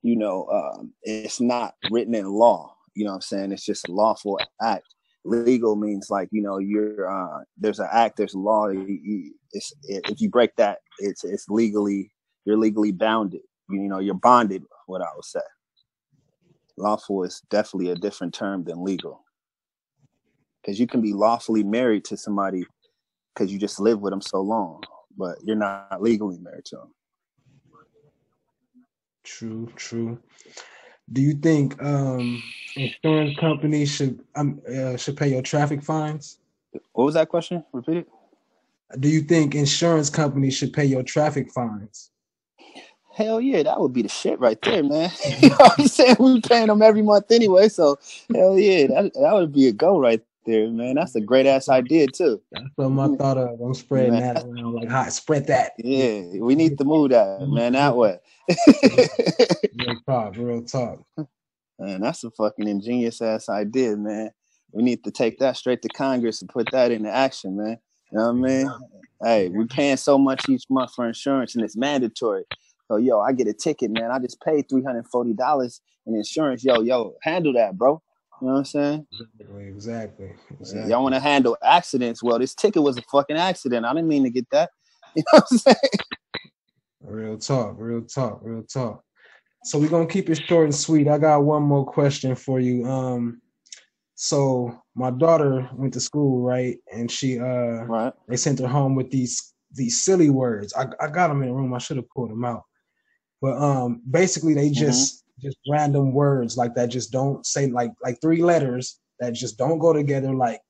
you 0.06 0.16
know, 0.16 0.48
um, 0.48 0.94
it's 1.04 1.42
not 1.42 1.76
written 1.90 2.16
in 2.16 2.28
law. 2.28 2.76
You 2.96 3.06
know 3.06 3.12
what 3.12 3.16
I'm 3.16 3.22
saying? 3.22 3.52
It's 3.52 3.66
just 3.66 3.90
a 3.90 3.92
lawful 3.92 4.40
act 4.62 4.86
legal 5.28 5.76
means 5.76 6.12
like 6.12 6.30
you 6.32 6.40
know 6.40 6.60
you're 6.60 7.10
uh, 7.10 7.40
there's 7.58 7.80
an 7.80 7.88
act 7.92 8.16
there's 8.16 8.36
a 8.36 8.38
law 8.38 8.68
you, 8.68 8.86
you, 9.04 9.34
if 9.54 10.22
you 10.22 10.30
break 10.30 10.56
that 10.56 10.78
it's 11.00 11.24
it's 11.24 11.50
legally 11.50 12.12
you're 12.46 12.60
legally 12.60 12.92
bounded 12.92 13.42
you, 13.72 13.82
you 13.82 13.90
know 13.90 13.98
you're 13.98 14.14
bonded 14.14 14.62
what 14.86 15.02
i 15.02 15.08
would 15.16 15.26
say 15.26 15.40
lawful 16.78 17.24
is 17.24 17.42
definitely 17.50 17.90
a 17.90 17.96
different 17.96 18.36
term 18.36 18.64
than 18.66 18.84
legal 18.84 19.26
because 20.62 20.80
you 20.80 20.88
can 20.88 21.02
be 21.02 21.14
lawfully 21.14 21.64
married 21.64 22.04
to 22.06 22.18
somebody 22.18 22.66
because 23.34 23.52
you 23.52 23.60
just 23.60 23.80
live 23.80 24.00
with 24.02 24.12
them 24.12 24.22
so 24.22 24.42
long, 24.42 24.82
but 25.18 25.38
you're 25.44 25.56
not 25.56 26.02
legally 26.02 26.38
married 26.40 26.66
to 26.66 26.78
them. 26.78 26.94
True, 29.26 29.68
true. 29.76 30.20
Do 31.12 31.22
you 31.22 31.34
think 31.34 31.82
um, 31.84 32.42
insurance 32.76 33.38
companies 33.40 33.94
should 33.94 34.24
um, 34.36 34.62
uh, 34.68 34.98
should 34.98 35.18
pay 35.18 35.30
your 35.30 35.42
traffic 35.42 35.84
fines? 35.84 36.38
What 36.94 37.06
was 37.06 37.14
that 37.16 37.30
question? 37.30 37.64
Repeat 37.74 37.98
it. 37.98 38.08
Do 39.00 39.10
you 39.10 39.22
think 39.22 39.56
insurance 39.56 40.10
companies 40.10 40.56
should 40.56 40.74
pay 40.74 40.86
your 40.86 41.04
traffic 41.04 41.52
fines? 41.52 42.12
Hell 43.14 43.42
yeah, 43.42 43.64
that 43.64 43.80
would 43.80 43.94
be 43.94 44.04
the 44.04 44.10
shit 44.10 44.40
right 44.40 44.62
there, 44.62 44.84
man. 44.84 45.10
you 45.40 45.50
know 45.50 45.56
what 45.56 45.80
I'm 45.80 45.88
saying? 45.88 46.18
we're 46.20 46.42
paying 46.42 46.68
them 46.68 46.82
every 46.82 47.02
month 47.02 47.32
anyway, 47.32 47.70
so 47.70 47.98
hell 48.34 48.60
yeah, 48.60 48.88
that, 48.88 49.14
that 49.14 49.34
would 49.34 49.54
be 49.54 49.68
a 49.68 49.72
go 49.72 50.00
right 50.00 50.22
there, 50.46 50.70
man. 50.70 50.96
That's 50.96 51.16
a 51.16 51.22
great 51.22 51.46
ass 51.46 51.70
idea 51.70 52.08
too. 52.08 52.42
That's 52.52 52.66
something 52.80 53.16
I 53.16 53.18
thought 53.18 53.38
of. 53.38 53.60
I'm 53.60 53.74
spreading 53.74 54.14
man. 54.14 54.36
that 54.36 54.46
around 54.46 54.74
like 54.74 54.90
hot. 54.90 55.12
Spread 55.14 55.48
that. 55.48 55.74
Yeah, 55.78 56.40
we 56.40 56.56
need 56.56 56.78
to 56.78 56.84
move 56.84 57.12
that, 57.12 57.48
man, 57.48 57.74
that 57.74 57.96
way. 57.96 58.20
real 59.80 59.96
talk, 60.06 60.36
real 60.38 60.64
talk. 60.64 61.04
Man, 61.80 62.02
that's 62.02 62.24
a 62.24 62.32
fucking 62.32 62.68
ingenious 62.68 63.22
ass 63.22 63.50
idea, 63.50 63.98
man. 63.98 64.32
We 64.72 64.84
need 64.84 65.04
to 65.04 65.12
take 65.12 65.40
that 65.40 65.58
straight 65.58 65.82
to 65.84 65.90
Congress 65.90 66.42
and 66.42 66.50
put 66.50 66.72
that 66.72 66.92
into 66.92 67.10
action, 67.10 67.58
man. 67.58 67.78
You 68.12 68.18
know 68.18 68.34
what 68.34 68.50
I 68.50 68.54
mean? 68.54 68.72
Hey, 69.24 69.50
we're 69.50 69.66
paying 69.66 69.98
so 69.98 70.18
much 70.18 70.48
each 70.50 70.66
month 70.70 70.94
for 70.94 71.08
insurance 71.08 71.56
and 71.56 71.64
it's 71.64 71.78
mandatory. 71.78 72.44
So 72.88 72.98
yo, 72.98 73.20
I 73.20 73.34
get 73.34 73.48
a 73.48 73.54
ticket, 73.54 73.92
man. 73.92 74.12
I 74.12 74.20
just 74.20 74.42
paid 74.42 74.70
three 74.70 74.84
hundred 74.84 75.08
forty 75.08 75.34
dollars 75.34 75.82
in 76.06 76.16
insurance. 76.16 76.64
Yo, 76.64 76.82
yo, 76.82 77.16
handle 77.24 77.54
that, 77.54 77.78
bro. 77.78 78.02
You 78.42 78.48
know 78.48 78.54
what 78.54 78.60
I'm 78.60 78.66
saying? 78.66 79.08
Exactly, 79.40 80.34
exactly. 80.60 80.92
Y'all 80.92 81.04
want 81.04 81.16
to 81.16 81.22
handle 81.22 81.58
accidents? 81.64 82.22
Well, 82.22 82.38
this 82.38 82.54
ticket 82.54 82.84
was 82.84 82.98
a 82.98 83.02
fucking 83.04 83.38
accident. 83.38 83.86
I 83.86 83.94
didn't 83.94 84.10
mean 84.10 84.24
to 84.24 84.30
get 84.30 84.50
that. 84.52 84.70
You 85.16 85.24
know 85.32 85.40
what 85.40 85.48
I'm 85.50 85.58
saying? 85.60 85.78
Real 87.00 87.38
talk, 87.38 87.76
real 87.78 88.02
talk, 88.02 88.42
real 88.44 88.64
talk. 88.64 89.02
So 89.64 89.80
we're 89.80 89.88
gonna 89.88 90.08
keep 90.08 90.30
it 90.30 90.36
short 90.36 90.66
and 90.66 90.76
sweet. 90.76 91.08
I 91.08 91.18
got 91.18 91.46
one 91.46 91.64
more 91.64 91.86
question 91.86 92.36
for 92.36 92.60
you. 92.60 92.86
Um, 92.86 93.42
so 94.16 94.82
my 94.96 95.12
daughter 95.12 95.70
went 95.74 95.94
to 95.94 96.00
school, 96.00 96.42
right? 96.42 96.78
And 96.94 97.12
she 97.12 97.40
uh 97.40 97.84
right. 97.86 98.14
they 98.28 98.38
sent 98.38 98.60
her 98.60 98.68
home 98.68 98.96
with 98.96 99.12
these 99.12 99.54
these 99.74 100.04
silly 100.04 100.30
words. 100.30 100.74
I, 100.74 100.88
I 101.02 101.08
got 101.10 101.28
them 101.28 101.42
in 101.42 101.50
the 101.50 101.54
room. 101.54 101.74
I 101.74 101.80
should 101.80 101.98
have 101.98 102.10
pulled 102.10 102.32
them 102.32 102.46
out. 102.46 102.64
But 103.42 103.58
um 103.58 104.02
basically 104.10 104.54
they 104.54 104.68
mm-hmm. 104.68 104.86
just 104.86 105.16
mm-hmm. 105.16 105.25
Just 105.40 105.58
random 105.70 106.14
words 106.14 106.58
like 106.58 106.74
that 106.76 106.90
just 106.90 107.12
don't 107.12 107.46
say 107.46 107.68
like 107.68 107.92
like 108.04 108.20
three 108.22 108.42
letters 108.42 109.00
that 109.20 109.34
just 109.34 109.58
don't 109.58 109.80
go 109.80 109.94
together 109.94 110.34
like 110.34 110.62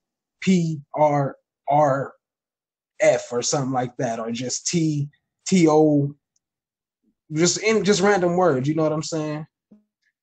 P 0.41 0.81
R 0.95 1.35
R 1.69 2.13
F 3.01 3.31
or 3.31 3.41
something 3.41 3.73
like 3.73 3.95
that 3.97 4.19
or 4.19 4.31
just 4.31 4.67
T 4.67 5.09
T 5.47 5.67
O 5.67 6.15
just 7.33 7.61
in 7.63 7.83
just 7.83 8.01
random 8.01 8.37
words, 8.37 8.67
you 8.67 8.75
know 8.75 8.83
what 8.83 8.93
I'm 8.93 9.03
saying? 9.03 9.45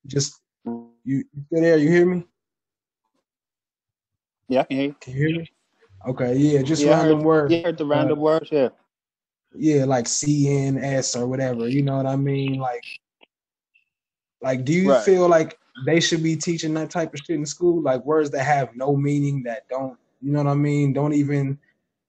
Just 0.06 0.40
you, 0.64 0.92
you 1.04 1.24
there, 1.50 1.76
you 1.76 1.90
hear 1.90 2.06
me? 2.06 2.24
Yeah, 4.48 4.60
I 4.60 4.64
can 4.64 4.76
hear 4.76 4.86
you. 4.86 4.96
Can 5.00 5.14
you 5.14 5.28
hear 5.28 5.38
me? 5.38 5.50
Okay, 6.06 6.36
yeah, 6.36 6.62
just 6.62 6.82
yeah, 6.82 6.90
random 6.90 7.22
words. 7.22 7.52
You 7.52 7.62
heard 7.62 7.78
the 7.78 7.86
random 7.86 8.18
uh, 8.18 8.22
words, 8.22 8.48
yeah. 8.50 8.68
Yeah, 9.54 9.84
like 9.84 10.06
CNS 10.06 11.20
or 11.20 11.26
whatever. 11.26 11.68
You 11.68 11.82
know 11.82 11.96
what 11.96 12.06
I 12.06 12.16
mean? 12.16 12.58
Like, 12.58 12.84
like, 14.42 14.64
do 14.64 14.72
you 14.72 14.92
right. 14.92 15.04
feel 15.04 15.28
like 15.28 15.58
they 15.86 16.00
should 16.00 16.22
be 16.22 16.36
teaching 16.36 16.74
that 16.74 16.90
type 16.90 17.14
of 17.14 17.20
shit 17.20 17.36
in 17.36 17.46
school? 17.46 17.80
Like 17.80 18.04
words 18.04 18.30
that 18.30 18.44
have 18.44 18.74
no 18.76 18.96
meaning, 18.96 19.42
that 19.44 19.68
don't, 19.68 19.96
you 20.20 20.32
know 20.32 20.42
what 20.42 20.50
I 20.50 20.54
mean? 20.54 20.92
Don't 20.92 21.14
even. 21.14 21.58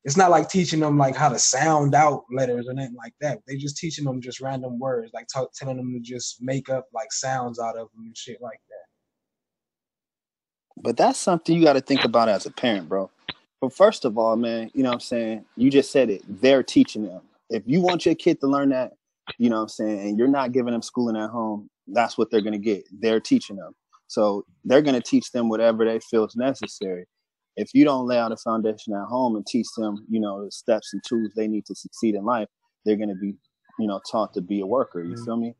It's 0.05 0.17
not 0.17 0.31
like 0.31 0.49
teaching 0.49 0.81
them 0.81 0.97
like 0.97 1.15
how 1.15 1.29
to 1.29 1.39
sound 1.39 1.95
out 1.95 2.25
letters 2.29 2.67
or 2.67 2.71
anything 2.71 2.95
like 2.95 3.13
that. 3.21 3.39
They 3.47 3.55
just 3.55 3.77
teaching 3.77 4.03
them 4.03 4.19
just 4.19 4.41
random 4.41 4.77
words, 4.77 5.11
like 5.13 5.27
talk, 5.27 5.53
telling 5.53 5.77
them 5.77 5.93
to 5.93 5.99
just 6.01 6.41
make 6.41 6.69
up 6.69 6.87
like 6.93 7.13
sounds 7.13 7.57
out 7.57 7.77
of 7.77 7.87
them 7.95 8.05
and 8.05 8.17
shit 8.17 8.41
like 8.41 8.59
that. 8.67 8.83
But 10.83 10.97
that's 10.97 11.17
something 11.17 11.55
you 11.55 11.63
got 11.63 11.73
to 11.73 11.81
think 11.81 12.03
about 12.03 12.27
as 12.27 12.45
a 12.45 12.51
parent, 12.51 12.89
bro. 12.89 13.09
But 13.61 13.73
first 13.73 14.03
of 14.03 14.17
all, 14.17 14.35
man, 14.35 14.69
you 14.73 14.83
know 14.83 14.89
what 14.89 14.95
I'm 14.95 14.99
saying? 14.99 15.45
You 15.55 15.71
just 15.71 15.89
said 15.89 16.09
it. 16.09 16.21
They're 16.27 16.63
teaching 16.63 17.05
them. 17.07 17.21
If 17.49 17.63
you 17.65 17.79
want 17.79 18.05
your 18.05 18.15
kid 18.15 18.41
to 18.41 18.47
learn 18.47 18.69
that, 18.69 18.91
you 19.37 19.49
know 19.49 19.55
what 19.55 19.61
I'm 19.61 19.69
saying, 19.69 19.99
and 20.01 20.17
you're 20.17 20.27
not 20.27 20.51
giving 20.51 20.73
them 20.73 20.81
schooling 20.81 21.15
at 21.15 21.29
home, 21.29 21.69
that's 21.87 22.17
what 22.17 22.29
they're 22.31 22.41
going 22.41 22.53
to 22.53 22.59
get. 22.59 22.83
They're 22.99 23.19
teaching 23.19 23.57
them. 23.57 23.73
So 24.07 24.45
they're 24.63 24.81
going 24.81 24.99
to 24.99 25.01
teach 25.01 25.31
them 25.31 25.49
whatever 25.49 25.85
they 25.85 25.99
feel 25.99 26.25
is 26.25 26.35
necessary. 26.35 27.05
If 27.55 27.69
you 27.73 27.83
don't 27.83 28.07
lay 28.07 28.17
out 28.17 28.31
a 28.31 28.37
foundation 28.37 28.93
at 28.93 29.05
home 29.05 29.35
and 29.35 29.45
teach 29.45 29.67
them, 29.77 30.05
you 30.09 30.19
know, 30.19 30.45
the 30.45 30.51
steps 30.51 30.93
and 30.93 31.03
tools 31.07 31.31
they 31.35 31.47
need 31.47 31.65
to 31.67 31.75
succeed 31.75 32.15
in 32.15 32.25
life, 32.25 32.47
they're 32.85 32.95
going 32.95 33.09
to 33.09 33.15
be, 33.15 33.35
you 33.79 33.87
know, 33.87 34.01
taught 34.09 34.33
to 34.33 34.41
be 34.41 34.61
a 34.61 34.65
worker. 34.65 35.03
You 35.03 35.15
mm-hmm. 35.15 35.25
feel 35.25 35.37
me? 35.37 35.55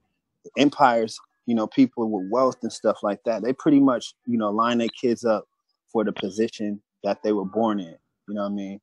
Empires 0.57 1.19
you 1.45 1.55
know, 1.55 1.67
people 1.67 2.09
with 2.09 2.29
wealth 2.31 2.57
and 2.63 2.71
stuff 2.71 3.03
like 3.03 3.23
that, 3.25 3.43
they 3.43 3.53
pretty 3.53 3.79
much, 3.79 4.13
you 4.25 4.37
know, 4.37 4.49
line 4.49 4.77
their 4.77 4.89
kids 4.89 5.25
up 5.25 5.45
for 5.91 6.03
the 6.03 6.11
position 6.11 6.81
that 7.03 7.21
they 7.23 7.33
were 7.33 7.45
born 7.45 7.79
in. 7.79 7.95
You 8.27 8.35
know 8.35 8.43
what 8.43 8.51
I 8.51 8.55
mean? 8.55 8.79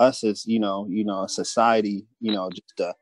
Us 0.00 0.24
as, 0.24 0.44
you 0.46 0.58
know, 0.58 0.86
you 0.88 1.04
know, 1.04 1.22
a 1.22 1.28
society, 1.28 2.06
you 2.20 2.32
know, 2.32 2.50
just 2.50 2.80
uh, 2.80 2.92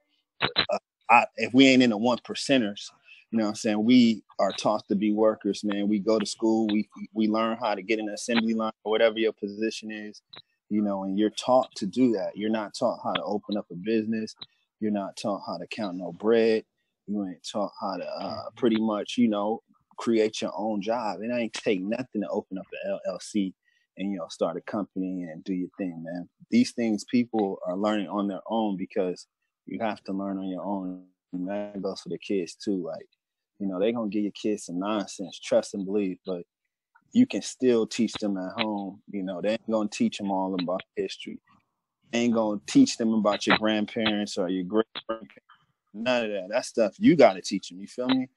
uh 0.42 0.78
I, 1.10 1.26
if 1.36 1.52
we 1.54 1.66
ain't 1.66 1.82
in 1.82 1.90
the 1.90 1.96
one 1.96 2.18
percenters, 2.18 2.90
you 3.32 3.38
know 3.38 3.44
what 3.44 3.50
I'm 3.50 3.54
saying? 3.56 3.84
We 3.84 4.22
are 4.38 4.52
taught 4.52 4.86
to 4.88 4.94
be 4.94 5.12
workers, 5.12 5.64
man. 5.64 5.88
We 5.88 5.98
go 5.98 6.18
to 6.18 6.26
school, 6.26 6.68
we 6.68 6.88
we 7.12 7.26
learn 7.26 7.56
how 7.60 7.74
to 7.74 7.82
get 7.82 7.98
in 7.98 8.08
an 8.08 8.14
assembly 8.14 8.54
line 8.54 8.72
or 8.84 8.92
whatever 8.92 9.18
your 9.18 9.32
position 9.32 9.90
is, 9.90 10.22
you 10.68 10.82
know, 10.82 11.04
and 11.04 11.18
you're 11.18 11.30
taught 11.30 11.74
to 11.76 11.86
do 11.86 12.12
that. 12.12 12.36
You're 12.36 12.50
not 12.50 12.74
taught 12.78 13.00
how 13.02 13.14
to 13.14 13.22
open 13.24 13.56
up 13.56 13.66
a 13.72 13.74
business. 13.74 14.34
You're 14.78 14.92
not 14.92 15.16
taught 15.16 15.42
how 15.46 15.58
to 15.58 15.66
count 15.66 15.96
no 15.96 16.12
bread 16.12 16.64
you 17.06 17.26
ain't 17.26 17.46
taught 17.50 17.72
how 17.80 17.96
to 17.96 18.04
uh, 18.04 18.50
pretty 18.56 18.80
much, 18.80 19.16
you 19.16 19.28
know, 19.28 19.62
create 19.98 20.40
your 20.40 20.52
own 20.56 20.80
job. 20.80 21.20
It 21.22 21.30
ain't 21.32 21.52
take 21.52 21.82
nothing 21.82 22.22
to 22.22 22.28
open 22.28 22.58
up 22.58 22.66
an 22.84 22.98
LLC 23.06 23.54
and 23.98 24.10
you 24.10 24.18
know 24.18 24.26
start 24.28 24.56
a 24.56 24.62
company 24.62 25.24
and 25.24 25.44
do 25.44 25.52
your 25.52 25.68
thing, 25.78 26.02
man. 26.02 26.28
These 26.50 26.72
things 26.72 27.04
people 27.04 27.58
are 27.66 27.76
learning 27.76 28.08
on 28.08 28.28
their 28.28 28.40
own 28.48 28.76
because 28.76 29.26
you 29.66 29.80
have 29.80 30.02
to 30.04 30.12
learn 30.12 30.38
on 30.38 30.48
your 30.48 30.62
own. 30.62 31.04
And 31.32 31.48
that 31.48 31.80
goes 31.80 32.00
for 32.00 32.08
the 32.08 32.18
kids 32.18 32.54
too. 32.54 32.84
Like, 32.84 33.08
you 33.58 33.66
know, 33.66 33.78
they're 33.78 33.92
gonna 33.92 34.08
give 34.08 34.22
your 34.22 34.32
kids 34.32 34.66
some 34.66 34.78
nonsense, 34.78 35.38
trust 35.38 35.74
and 35.74 35.84
believe, 35.84 36.18
but 36.26 36.42
you 37.12 37.26
can 37.26 37.42
still 37.42 37.86
teach 37.86 38.12
them 38.14 38.36
at 38.36 38.60
home. 38.60 39.02
You 39.10 39.22
know, 39.22 39.40
they 39.40 39.52
ain't 39.52 39.70
gonna 39.70 39.88
teach 39.88 40.18
them 40.18 40.30
all 40.30 40.54
about 40.54 40.82
history. 40.96 41.38
Ain't 42.12 42.34
gonna 42.34 42.60
teach 42.66 42.96
them 42.96 43.14
about 43.14 43.46
your 43.46 43.58
grandparents 43.58 44.36
or 44.36 44.48
your 44.48 44.64
great 44.64 44.86
grandparents 45.06 45.42
None 45.94 46.24
of 46.26 46.30
that. 46.30 46.48
That 46.50 46.64
stuff 46.64 46.94
you 46.98 47.16
got 47.16 47.34
to 47.34 47.42
teach 47.42 47.68
them. 47.68 47.80
You 47.80 47.86
feel 47.86 48.08
me? 48.08 48.28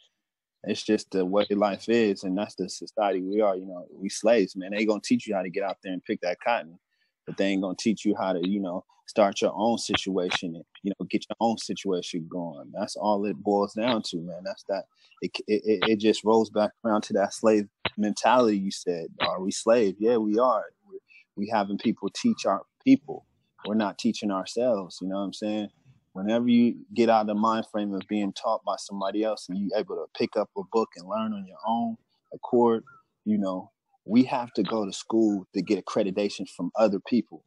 It's 0.63 0.83
just 0.83 1.11
the 1.11 1.23
way 1.23 1.45
life 1.51 1.87
is, 1.89 2.23
and 2.23 2.37
that's 2.37 2.55
the 2.55 2.67
society 2.67 3.21
we 3.21 3.39
are. 3.39 3.55
You 3.55 3.67
know, 3.67 3.85
we 3.91 4.09
slaves, 4.09 4.55
man. 4.55 4.71
They 4.71 4.85
gonna 4.85 5.01
teach 5.03 5.27
you 5.27 5.35
how 5.35 5.43
to 5.43 5.49
get 5.49 5.63
out 5.63 5.77
there 5.83 5.93
and 5.93 6.03
pick 6.03 6.21
that 6.21 6.39
cotton, 6.43 6.79
but 7.25 7.37
they 7.37 7.45
ain't 7.47 7.61
gonna 7.61 7.75
teach 7.79 8.05
you 8.05 8.15
how 8.15 8.33
to, 8.33 8.47
you 8.47 8.59
know, 8.59 8.83
start 9.07 9.41
your 9.41 9.53
own 9.55 9.77
situation 9.77 10.55
and 10.55 10.65
you 10.83 10.91
know 10.91 11.05
get 11.09 11.25
your 11.29 11.35
own 11.39 11.57
situation 11.57 12.27
going. 12.29 12.71
That's 12.77 12.95
all 12.95 13.25
it 13.25 13.37
boils 13.37 13.73
down 13.73 14.01
to, 14.07 14.17
man. 14.17 14.41
That's 14.43 14.63
that. 14.69 14.85
It 15.21 15.31
it, 15.47 15.89
it 15.89 15.99
just 15.99 16.23
rolls 16.23 16.49
back 16.49 16.71
around 16.83 17.01
to 17.03 17.13
that 17.13 17.33
slave 17.33 17.67
mentality. 17.97 18.57
You 18.57 18.71
said, 18.71 19.07
are 19.21 19.41
we 19.41 19.51
slave? 19.51 19.95
Yeah, 19.99 20.17
we 20.17 20.37
are. 20.39 20.65
we 20.89 20.99
we 21.35 21.49
having 21.51 21.77
people 21.77 22.09
teach 22.09 22.45
our 22.45 22.63
people. 22.83 23.25
We're 23.67 23.75
not 23.75 23.97
teaching 23.97 24.31
ourselves. 24.31 24.99
You 25.01 25.07
know 25.07 25.15
what 25.15 25.23
I'm 25.23 25.33
saying? 25.33 25.69
whenever 26.15 26.47
you 26.47 26.73
get 26.93 27.09
out 27.09 27.21
of 27.21 27.27
the 27.27 27.35
mind 27.35 27.65
frame 27.69 27.93
of 27.93 28.01
being 28.07 28.31
taught 28.31 28.63
by 28.63 28.75
somebody 28.77 29.21
else 29.21 29.47
and 29.49 29.57
you 29.57 29.69
able 29.75 29.95
to 29.97 30.05
pick 30.17 30.37
up 30.37 30.49
a 30.57 30.61
book 30.71 30.87
and 30.95 31.09
learn 31.09 31.33
on 31.33 31.45
your 31.45 31.57
own 31.67 31.97
accord, 32.33 32.85
you 33.25 33.37
know, 33.37 33.69
we 34.05 34.23
have 34.23 34.53
to 34.53 34.63
go 34.63 34.85
to 34.85 34.93
school 34.93 35.47
to 35.53 35.61
get 35.61 35.83
accreditation 35.83 36.47
from 36.49 36.71
other 36.75 36.99
people. 37.07 37.43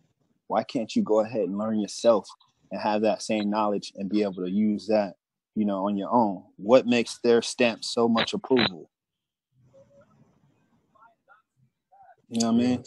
Why 0.49 0.65
can't 0.65 0.95
you 0.95 1.03
go 1.03 1.21
ahead 1.21 1.43
and 1.43 1.59
learn 1.59 1.79
yourself 1.79 2.29
and 2.71 2.81
have 2.81 3.03
that 3.03 3.23
same 3.23 3.49
knowledge 3.49 3.93
and 3.97 4.11
be 4.11 4.23
able 4.23 4.45
to 4.45 4.51
use 4.51 4.87
that, 4.89 5.15
you 5.55 5.65
know, 5.65 5.87
on 5.87 5.97
your 5.97 6.11
own? 6.13 6.43
What 6.57 6.87
makes 6.87 7.19
their 7.23 7.43
stamp 7.43 7.85
so 7.85 8.09
much 8.09 8.35
approval? 8.35 8.91
You 12.29 12.41
know 12.41 12.53
what 12.53 12.65
I 12.65 12.67
mean? 12.67 12.85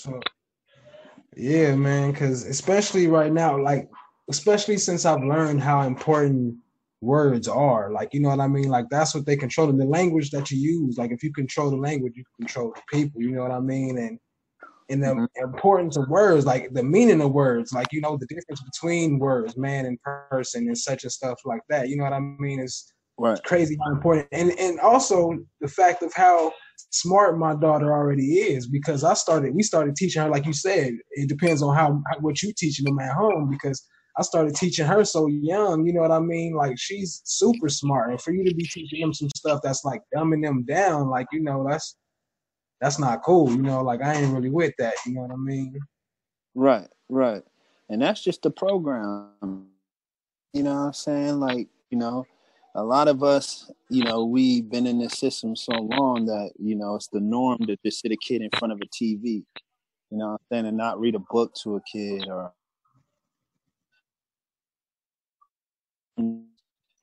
Yeah, 1.36 1.75
man, 1.75 2.12
because 2.12 2.46
especially 2.46 3.08
right 3.08 3.32
now, 3.32 3.58
like 3.58 3.90
especially 4.30 4.78
since 4.78 5.06
I've 5.06 5.24
learned 5.24 5.62
how 5.62 5.82
important 5.82 6.56
words 7.01 7.48
are. 7.48 7.91
Like, 7.91 8.13
you 8.13 8.20
know 8.22 8.29
what 8.29 8.39
I 8.39 8.48
mean? 8.48 8.70
Like 8.70 8.86
that's 8.89 9.13
what 9.13 9.25
they 9.25 9.36
control 9.36 9.70
in 9.70 9.77
the 9.77 9.86
language 9.86 10.29
that 10.31 10.51
you 10.51 10.60
use. 10.60 10.98
Like 10.98 11.12
if 11.12 11.24
you 11.24 11.34
control 11.34 11.72
the 11.72 11.77
language, 11.77 12.13
you 12.15 12.24
control 12.39 12.74
the 12.75 12.81
people, 12.96 13.22
you 13.22 13.31
know 13.31 13.41
what 13.41 13.51
I 13.51 13.60
mean? 13.60 13.98
And 13.98 14.20
and 14.89 15.01
the 15.01 15.08
mm-hmm. 15.08 15.43
importance 15.43 15.96
of 15.96 16.10
words, 16.10 16.46
like 16.46 16.74
the 16.74 16.84
meaning 16.84 17.22
of 17.22 17.31
words, 17.31 17.72
like 17.72 17.88
you 17.91 18.01
know, 18.01 18.17
the 18.17 18.27
difference 18.27 18.62
between 18.62 19.20
words, 19.20 19.58
man 19.58 19.86
and 19.86 19.98
person 20.01 20.67
and 20.67 20.77
such 20.77 21.03
and 21.03 21.12
stuff 21.12 21.39
like 21.46 21.62
that. 21.70 21.89
You 21.89 21.98
know 21.98 22.03
what 22.03 22.13
I 22.13 22.20
mean? 22.20 22.60
It's 22.60 22.93
right. 23.17 23.41
crazy 23.43 23.77
how 23.84 23.91
important. 23.91 24.27
And 24.31 24.51
and 24.60 24.79
also 24.79 25.38
the 25.62 25.67
fact 25.67 26.03
of 26.03 26.13
how 26.13 26.51
smart 26.89 27.38
my 27.38 27.55
daughter 27.55 27.93
already 27.93 28.39
is 28.39 28.67
because 28.67 29.03
I 29.03 29.13
started 29.13 29.55
we 29.55 29.63
started 29.63 29.96
teaching 29.96 30.22
her 30.22 30.29
like 30.29 30.46
you 30.46 30.53
said 30.53 30.93
it 31.12 31.29
depends 31.29 31.62
on 31.62 31.75
how, 31.75 32.01
how 32.12 32.20
what 32.20 32.41
you 32.41 32.51
teaching 32.58 32.86
them 32.86 33.00
at 33.00 33.13
home 33.13 33.50
because 33.50 33.88
I 34.18 34.24
started 34.24 34.56
teaching 34.56 34.86
her 34.86 35.03
so 35.06 35.27
young 35.27 35.86
you 35.86 35.94
know 35.94 36.01
what 36.01 36.12
I 36.12 36.20
mean? 36.20 36.53
Like 36.53 36.77
she's 36.77 37.22
super 37.25 37.70
smart. 37.70 38.12
And 38.12 38.22
for 38.22 38.34
you 38.34 38.44
to 38.44 38.53
be 38.53 38.63
teaching 38.63 39.01
them 39.01 39.13
some 39.13 39.30
stuff 39.36 39.62
that's 39.63 39.86
like 39.86 40.01
dumbing 40.15 40.44
them 40.44 40.63
down 40.63 41.10
like 41.10 41.27
you 41.32 41.41
know 41.41 41.65
that's 41.68 41.98
that's 42.80 43.00
not 43.00 43.24
cool 43.24 43.51
you 43.51 43.62
know? 43.62 43.82
Like 43.82 44.01
I 44.01 44.15
ain't 44.15 44.34
really 44.34 44.50
with 44.50 44.74
that 44.80 44.96
you 45.06 45.13
know 45.13 45.22
what 45.22 45.32
I 45.32 45.38
mean? 45.38 45.77
Right 46.56 46.88
right. 47.10 47.44
And 47.89 48.01
that's 48.01 48.24
just 48.24 48.41
the 48.41 48.51
program 48.51 49.68
you 50.53 50.63
know 50.63 50.74
what 50.74 50.82
I'm 50.88 50.94
saying? 50.94 51.39
Like 51.39 51.68
you 51.89 51.98
know 51.98 52.25
a 52.75 52.84
lot 52.84 53.08
of 53.08 53.24
us, 53.24 53.70
you 53.89 54.03
know, 54.03 54.24
we've 54.24 54.70
been 54.70 54.88
in 54.88 55.00
this 55.00 55.13
system 55.13 55.56
so 55.56 55.74
long 55.74 56.25
that, 56.25 56.51
you 56.58 56.75
know, 56.75 56.96
it's 56.96 57.08
the 57.08 57.20
norm 57.20 57.60
to 57.68 57.77
just 57.86 58.01
sit 58.01 58.12
a 58.12 58.18
kid 58.18 58.41
in 58.41 58.50
front 58.58 58.72
of 58.72 58.80
a 58.82 58.86
TV, 58.86 59.44
you 60.10 60.18
know, 60.18 60.38
then 60.50 60.65
and 60.65 60.77
not 60.77 61.00
read 61.00 61.15
a 61.15 61.20
book 61.32 61.53
to 61.63 61.75
a 61.75 61.82
kid 61.91 62.27
or, 62.30 62.53
you 66.18 66.46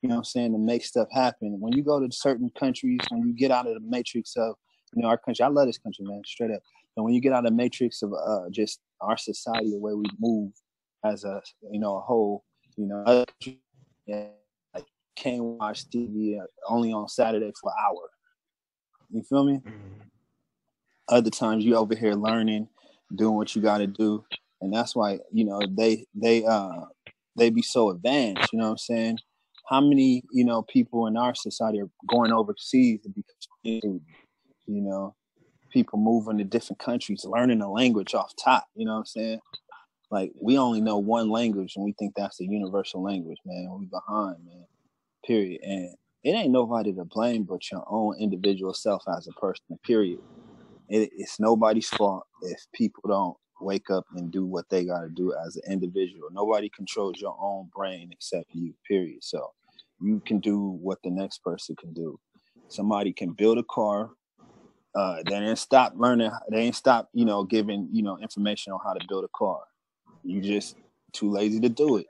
know 0.03 0.19
I'm 0.19 0.25
saying, 0.25 0.53
to 0.53 0.59
make 0.59 0.85
stuff 0.85 1.09
happen. 1.13 1.59
When 1.61 1.73
you 1.73 1.83
go 1.83 2.01
to 2.01 2.09
certain 2.13 2.51
countries, 2.59 3.01
when 3.11 3.27
you 3.27 3.33
get 3.35 3.51
out 3.51 3.67
of 3.67 3.75
the 3.75 3.81
matrix 3.81 4.37
of, 4.37 4.55
you 4.95 5.03
know, 5.03 5.09
our 5.09 5.19
country, 5.19 5.45
I 5.45 5.49
love 5.49 5.67
this 5.67 5.79
country, 5.79 6.05
man, 6.05 6.23
straight 6.25 6.51
up. 6.51 6.63
And 6.97 7.05
when 7.05 7.15
you 7.15 7.21
get 7.21 7.33
out 7.33 7.45
of 7.45 7.51
the 7.51 7.57
matrix 7.57 8.03
of 8.03 8.13
uh, 8.13 8.51
just 8.51 8.81
our 9.01 9.17
society, 9.17 9.71
the 9.71 9.79
way 9.79 9.95
we 9.95 10.05
move 10.19 10.53
as 11.05 11.25
a, 11.25 11.41
you 11.71 11.79
know, 11.79 11.97
a 11.97 12.01
whole, 12.01 12.45
you 12.77 12.87
know, 12.87 13.25
yeah, 14.07 14.27
can't 15.19 15.43
watch 15.43 15.89
TV 15.91 16.39
only 16.69 16.93
on 16.93 17.09
Saturday 17.09 17.53
for 17.61 17.71
an 17.71 17.85
hour. 17.85 18.11
You 19.11 19.23
feel 19.23 19.45
me? 19.45 19.55
Mm-hmm. 19.55 20.03
Other 21.09 21.31
times 21.31 21.65
you 21.65 21.77
over 21.77 21.95
here 21.95 22.13
learning, 22.13 22.69
doing 23.15 23.35
what 23.35 23.55
you 23.57 23.63
got 23.63 23.79
to 23.79 23.87
do, 23.87 24.25
and 24.61 24.73
that's 24.73 24.95
why 24.95 25.19
you 25.33 25.45
know 25.45 25.61
they 25.71 26.05
they 26.15 26.45
uh 26.45 26.83
they 27.39 27.51
be 27.51 27.63
so 27.63 27.91
advanced. 27.91 28.53
You 28.53 28.59
know 28.59 28.67
what 28.67 28.73
I'm 28.73 28.79
saying? 28.79 29.19
How 29.69 29.81
many 29.81 30.23
you 30.33 30.45
know 30.45 30.63
people 30.63 31.07
in 31.07 31.17
our 31.17 31.35
society 31.35 31.81
are 31.81 31.91
going 32.09 32.33
overseas 32.33 33.01
to 33.03 33.09
become 33.09 34.01
you 34.67 34.81
know 34.83 35.15
people 35.73 35.99
moving 35.99 36.39
to 36.39 36.45
different 36.45 36.81
countries, 36.81 37.25
learning 37.25 37.61
a 37.61 37.71
language 37.71 38.15
off 38.15 38.33
top. 38.43 38.67
You 38.75 38.87
know 38.87 38.93
what 38.93 38.99
I'm 39.01 39.07
saying? 39.07 39.41
Like 40.11 40.33
we 40.41 40.59
only 40.59 40.81
know 40.81 40.99
one 40.99 41.29
language 41.29 41.75
and 41.77 41.85
we 41.85 41.93
think 41.99 42.15
that's 42.17 42.39
the 42.39 42.47
universal 42.47 43.03
language, 43.03 43.39
man. 43.45 43.69
We 43.79 43.87
behind, 43.87 44.39
man 44.47 44.65
period. 45.29 45.61
And 45.63 45.95
it 46.25 46.31
ain't 46.31 46.51
nobody 46.51 46.93
to 46.95 47.05
blame 47.05 47.45
but 47.45 47.71
your 47.71 47.85
own 47.89 48.17
individual 48.19 48.75
self 48.75 49.03
as 49.17 49.29
a 49.29 49.33
person, 49.41 49.79
period. 49.85 50.19
It, 50.89 51.11
it's 51.17 51.39
nobody's 51.39 51.89
fault 51.89 52.27
if 52.43 52.61
people 52.75 53.03
don't 53.07 53.37
wake 53.61 53.91
up 53.91 54.07
and 54.15 54.31
do 54.31 54.45
what 54.45 54.69
they 54.71 54.85
got 54.85 55.01
to 55.03 55.09
do 55.09 55.35
as 55.47 55.57
an 55.57 55.73
individual. 55.73 56.29
Nobody 56.33 56.69
controls 56.69 57.21
your 57.21 57.37
own 57.41 57.71
brain 57.75 58.11
except 58.13 58.55
you, 58.55 58.75
period. 58.87 59.23
So 59.23 59.53
you 60.01 60.21
can 60.27 60.39
do 60.39 60.59
what 60.61 60.99
the 61.03 61.11
next 61.11 61.43
person 61.43 61.77
can 61.77 61.93
do. 61.93 62.19
Somebody 62.69 63.13
can 63.13 63.33
build 63.33 63.59
a 63.59 63.65
car. 63.65 64.11
Uh, 64.95 65.17
they 65.25 65.39
didn't 65.41 65.57
stop 65.57 65.93
learning. 65.97 66.31
They 66.51 66.61
ain't 66.63 66.77
stop, 66.77 67.09
you 67.13 67.25
know, 67.25 67.45
giving, 67.45 67.89
you 67.93 68.03
know, 68.03 68.19
information 68.19 68.73
on 68.73 68.81
how 68.85 68.95
to 68.95 69.07
build 69.09 69.25
a 69.25 69.29
car. 69.37 69.61
You 70.25 70.41
just 70.41 70.77
too 71.13 71.31
lazy 71.31 71.61
to 71.61 71.69
do 71.69 71.99
it. 71.99 72.07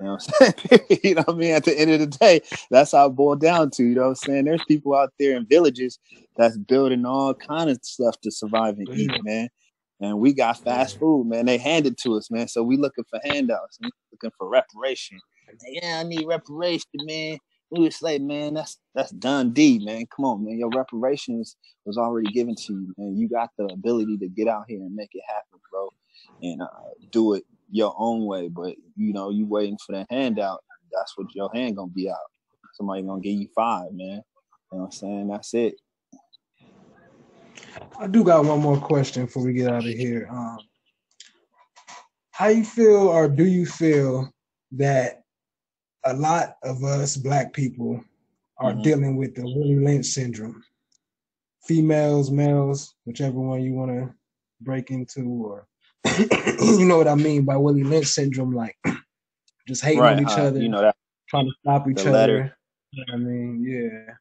You 0.00 0.06
know 0.06 0.12
what 0.14 0.28
I'm 0.40 0.54
saying? 0.68 0.80
you 1.04 1.14
know 1.14 1.22
what 1.22 1.36
I 1.36 1.38
mean? 1.38 1.52
At 1.52 1.64
the 1.64 1.78
end 1.78 1.90
of 1.90 2.00
the 2.00 2.06
day, 2.06 2.40
that's 2.70 2.92
how 2.92 3.06
it 3.06 3.10
boiled 3.10 3.40
down 3.40 3.70
to. 3.72 3.84
You 3.84 3.94
know 3.94 4.02
what 4.02 4.08
I'm 4.08 4.14
saying? 4.16 4.44
There's 4.44 4.64
people 4.64 4.94
out 4.94 5.12
there 5.18 5.36
in 5.36 5.46
villages 5.46 5.98
that's 6.36 6.56
building 6.58 7.04
all 7.04 7.34
kind 7.34 7.70
of 7.70 7.78
stuff 7.82 8.20
to 8.22 8.30
survive 8.30 8.78
and 8.78 8.88
eat, 8.92 9.10
man. 9.22 9.48
And 10.02 10.20
we 10.20 10.34
got 10.34 10.58
fast 10.64 10.98
food, 10.98 11.28
man. 11.28 11.46
They 11.46 11.58
handed 11.58 11.98
to 12.04 12.16
us, 12.16 12.30
man. 12.30 12.48
So 12.48 12.64
we 12.64 12.76
looking 12.78 13.04
for 13.10 13.20
handouts, 13.24 13.78
we 13.82 13.90
looking 14.12 14.32
for 14.38 14.48
reparation. 14.48 15.20
Yeah, 15.68 16.00
I 16.00 16.04
need 16.04 16.26
reparation, 16.26 16.86
man. 16.96 17.38
We 17.70 17.84
was 17.84 18.02
like, 18.02 18.22
man, 18.22 18.54
that's 18.54 18.78
that's 18.94 19.12
done 19.12 19.52
D, 19.52 19.80
man. 19.84 20.06
Come 20.14 20.26
on, 20.26 20.44
man. 20.44 20.58
Your 20.58 20.70
reparations 20.70 21.56
was 21.86 21.98
already 21.98 22.32
given 22.32 22.56
to 22.66 22.74
you, 22.74 22.94
man. 22.98 23.16
You 23.16 23.28
got 23.28 23.50
the 23.58 23.66
ability 23.66 24.18
to 24.18 24.28
get 24.28 24.48
out 24.48 24.66
here 24.68 24.80
and 24.80 24.94
make 24.94 25.10
it 25.14 25.24
happen, 25.28 25.60
bro, 25.72 25.90
and 26.42 26.62
uh, 26.62 26.68
do 27.12 27.34
it 27.34 27.44
your 27.70 27.94
own 27.98 28.26
way. 28.26 28.48
But 28.48 28.76
you 28.96 29.14
know, 29.14 29.30
you 29.30 29.46
waiting 29.46 29.78
for 29.86 29.92
that 29.94 30.08
handout. 30.10 30.62
That's 30.92 31.16
what 31.18 31.28
your 31.34 31.50
hand 31.54 31.76
gonna 31.76 31.92
be 31.92 32.10
out. 32.10 32.16
Somebody 32.74 33.02
gonna 33.04 33.22
give 33.22 33.40
you 33.40 33.48
five, 33.56 33.92
man. 33.92 34.22
You 34.72 34.78
know 34.78 34.78
what 34.78 34.84
I'm 34.86 34.92
saying? 34.92 35.28
That's 35.28 35.54
it. 35.54 35.74
I 37.98 38.06
do 38.06 38.24
got 38.24 38.44
one 38.44 38.60
more 38.60 38.78
question 38.78 39.26
before 39.26 39.44
we 39.44 39.52
get 39.52 39.70
out 39.70 39.84
of 39.84 39.90
here. 39.90 40.28
Um, 40.30 40.58
how 42.32 42.48
you 42.48 42.64
feel, 42.64 43.08
or 43.08 43.28
do 43.28 43.44
you 43.44 43.66
feel 43.66 44.32
that 44.72 45.22
a 46.04 46.14
lot 46.14 46.56
of 46.62 46.82
us 46.82 47.16
black 47.16 47.52
people 47.52 48.02
are 48.58 48.72
mm-hmm. 48.72 48.82
dealing 48.82 49.16
with 49.16 49.34
the 49.34 49.42
Willie 49.42 49.76
Lynch 49.76 50.06
syndrome? 50.06 50.62
Females, 51.64 52.30
males, 52.30 52.94
whichever 53.04 53.38
one 53.38 53.62
you 53.62 53.74
want 53.74 53.90
to 53.90 54.12
break 54.60 54.90
into, 54.90 55.22
or 55.22 55.68
you 56.18 56.84
know 56.86 56.98
what 56.98 57.06
I 57.06 57.14
mean 57.14 57.44
by 57.44 57.56
Willie 57.56 57.84
Lynch 57.84 58.06
syndrome, 58.06 58.52
like 58.52 58.76
just 59.68 59.84
hating 59.84 60.00
right, 60.00 60.16
on 60.16 60.22
each 60.22 60.38
uh, 60.38 60.42
other, 60.42 60.60
you 60.60 60.68
know 60.68 60.80
that 60.80 60.96
trying 61.28 61.46
to 61.46 61.52
stop 61.60 61.88
each 61.88 62.04
other. 62.04 62.56
You 62.90 63.04
know 63.06 63.14
I 63.14 63.16
mean, 63.16 63.64
yeah, 63.64 64.14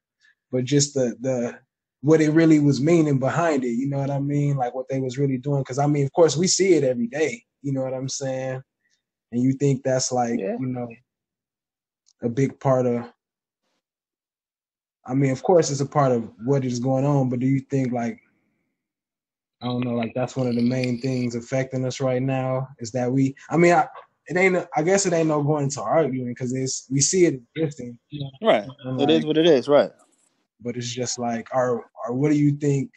but 0.52 0.66
just 0.66 0.94
the 0.94 1.16
the 1.20 1.58
what 2.02 2.22
it 2.22 2.32
really 2.32 2.60
was 2.60 2.82
meaning 2.82 3.20
behind 3.20 3.64
it. 3.64 3.74
You 3.74 3.88
know 3.88 4.00
what 4.00 4.10
I 4.10 4.20
mean? 4.20 4.58
Like 4.58 4.74
what 4.74 4.88
they 4.90 5.00
was 5.00 5.18
really 5.18 5.38
doing. 5.38 5.62
Because 5.62 5.80
I 5.80 5.88
mean, 5.88 6.06
of 6.06 6.14
course, 6.14 6.36
we 6.36 6.48
see 6.48 6.74
it 6.74 6.84
every 6.84 7.08
day. 7.08 7.44
You 7.62 7.74
know 7.74 7.82
what 7.82 7.94
I'm 7.94 8.10
saying? 8.10 8.62
And 9.32 9.42
you 9.42 9.54
think 9.54 9.84
that's 9.84 10.12
like 10.12 10.40
yeah. 10.40 10.58
you 10.60 10.68
know 10.68 10.88
a 12.22 12.30
big 12.30 12.60
part 12.60 12.86
of. 12.86 13.06
I 15.06 15.14
mean, 15.14 15.32
of 15.32 15.42
course, 15.42 15.72
it's 15.72 15.82
a 15.82 15.86
part 15.86 16.12
of 16.12 16.30
what 16.46 16.64
is 16.64 16.80
going 16.80 17.06
on, 17.06 17.30
but 17.30 17.40
do 17.40 17.48
you 17.48 17.62
think 17.62 17.92
like 17.92 18.20
I 19.62 19.68
don't 19.68 19.86
know, 19.86 19.94
like 19.94 20.14
that's 20.16 20.36
one 20.36 20.48
of 20.48 20.56
the 20.56 20.62
main 20.62 21.00
things 21.00 21.36
affecting 21.36 21.86
us 21.86 22.02
right 22.02 22.22
now 22.22 22.68
is 22.80 22.92
that 22.92 23.12
we. 23.12 23.36
I 23.50 23.58
mean, 23.58 23.74
I, 23.74 23.88
it 24.26 24.36
ain't. 24.36 24.58
I 24.76 24.82
guess 24.82 25.06
it 25.06 25.14
ain't 25.14 25.28
no 25.28 25.44
going 25.44 25.70
to 25.72 25.82
arguing 25.82 26.30
because 26.30 26.54
it's 26.54 26.88
we 26.90 27.00
see 27.00 27.26
it 27.26 27.42
existing. 27.56 27.98
You 28.10 28.24
know? 28.24 28.48
Right. 28.48 28.68
Like, 28.86 29.10
it 29.10 29.12
is 29.12 29.26
what 29.26 29.38
it 29.38 29.46
is. 29.46 29.68
Right. 29.68 29.92
But 30.62 30.78
it's 30.78 30.92
just 30.92 31.20
like, 31.20 31.48
or 31.54 31.86
or 32.08 32.14
what 32.14 32.32
do 32.32 32.38
you 32.38 32.52
think? 32.52 32.92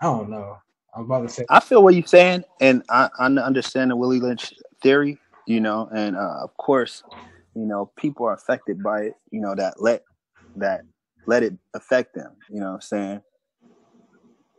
I 0.00 0.06
don't 0.06 0.30
know. 0.30 0.58
I'm 0.94 1.04
about 1.04 1.22
to 1.22 1.28
say. 1.28 1.46
I 1.48 1.60
feel 1.60 1.82
what 1.82 1.94
you're 1.94 2.06
saying, 2.06 2.44
and 2.60 2.82
I, 2.90 3.08
I 3.18 3.26
understand 3.26 3.90
the 3.90 3.96
Willie 3.96 4.20
Lynch 4.20 4.52
theory. 4.82 5.18
You 5.46 5.60
know, 5.60 5.88
and 5.94 6.16
uh, 6.16 6.44
of 6.44 6.56
course, 6.56 7.02
you 7.54 7.66
know, 7.66 7.90
people 7.96 8.26
are 8.26 8.34
affected 8.34 8.82
by 8.82 9.02
it. 9.02 9.14
You 9.30 9.40
know, 9.40 9.54
that 9.54 9.82
let 9.82 10.04
that 10.56 10.82
let 11.26 11.42
it 11.42 11.54
affect 11.74 12.14
them. 12.14 12.32
You 12.48 12.60
know, 12.60 12.66
what 12.68 12.74
I'm 12.74 12.80
saying 12.80 13.22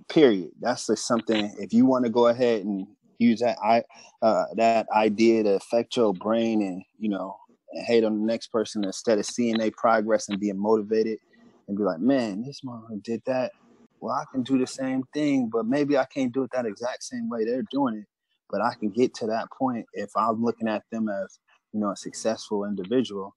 period. 0.09 0.51
That's 0.59 0.87
just 0.87 1.07
something. 1.07 1.53
If 1.59 1.73
you 1.73 1.85
want 1.85 2.05
to 2.05 2.11
go 2.11 2.27
ahead 2.27 2.63
and 2.63 2.87
use 3.19 3.39
that 3.39 3.57
I 3.63 3.83
uh, 4.21 4.45
that 4.55 4.87
idea 4.91 5.43
to 5.43 5.55
affect 5.55 5.95
your 5.95 6.13
brain 6.13 6.61
and 6.61 6.83
you 6.97 7.09
know 7.09 7.35
and 7.71 7.85
hate 7.85 8.03
on 8.03 8.19
the 8.19 8.25
next 8.25 8.47
person 8.47 8.83
instead 8.83 9.19
of 9.19 9.25
seeing 9.25 9.57
their 9.57 9.71
progress 9.71 10.29
and 10.29 10.39
being 10.39 10.57
motivated 10.57 11.19
and 11.67 11.77
be 11.77 11.83
like, 11.83 11.99
man, 11.99 12.43
this 12.43 12.63
mom 12.63 13.01
did 13.03 13.21
that. 13.25 13.51
Well, 13.99 14.13
I 14.13 14.25
can 14.31 14.43
do 14.43 14.57
the 14.57 14.67
same 14.67 15.03
thing, 15.13 15.49
but 15.51 15.65
maybe 15.65 15.97
I 15.97 16.05
can't 16.05 16.33
do 16.33 16.43
it 16.43 16.51
that 16.53 16.65
exact 16.65 17.03
same 17.03 17.29
way 17.29 17.45
they're 17.45 17.65
doing 17.71 17.95
it. 17.95 18.05
But 18.49 18.61
I 18.61 18.73
can 18.75 18.89
get 18.89 19.13
to 19.15 19.27
that 19.27 19.47
point 19.57 19.85
if 19.93 20.09
I'm 20.15 20.43
looking 20.43 20.67
at 20.67 20.83
them 20.91 21.09
as 21.09 21.39
you 21.71 21.79
know 21.79 21.91
a 21.91 21.95
successful 21.95 22.65
individual. 22.65 23.35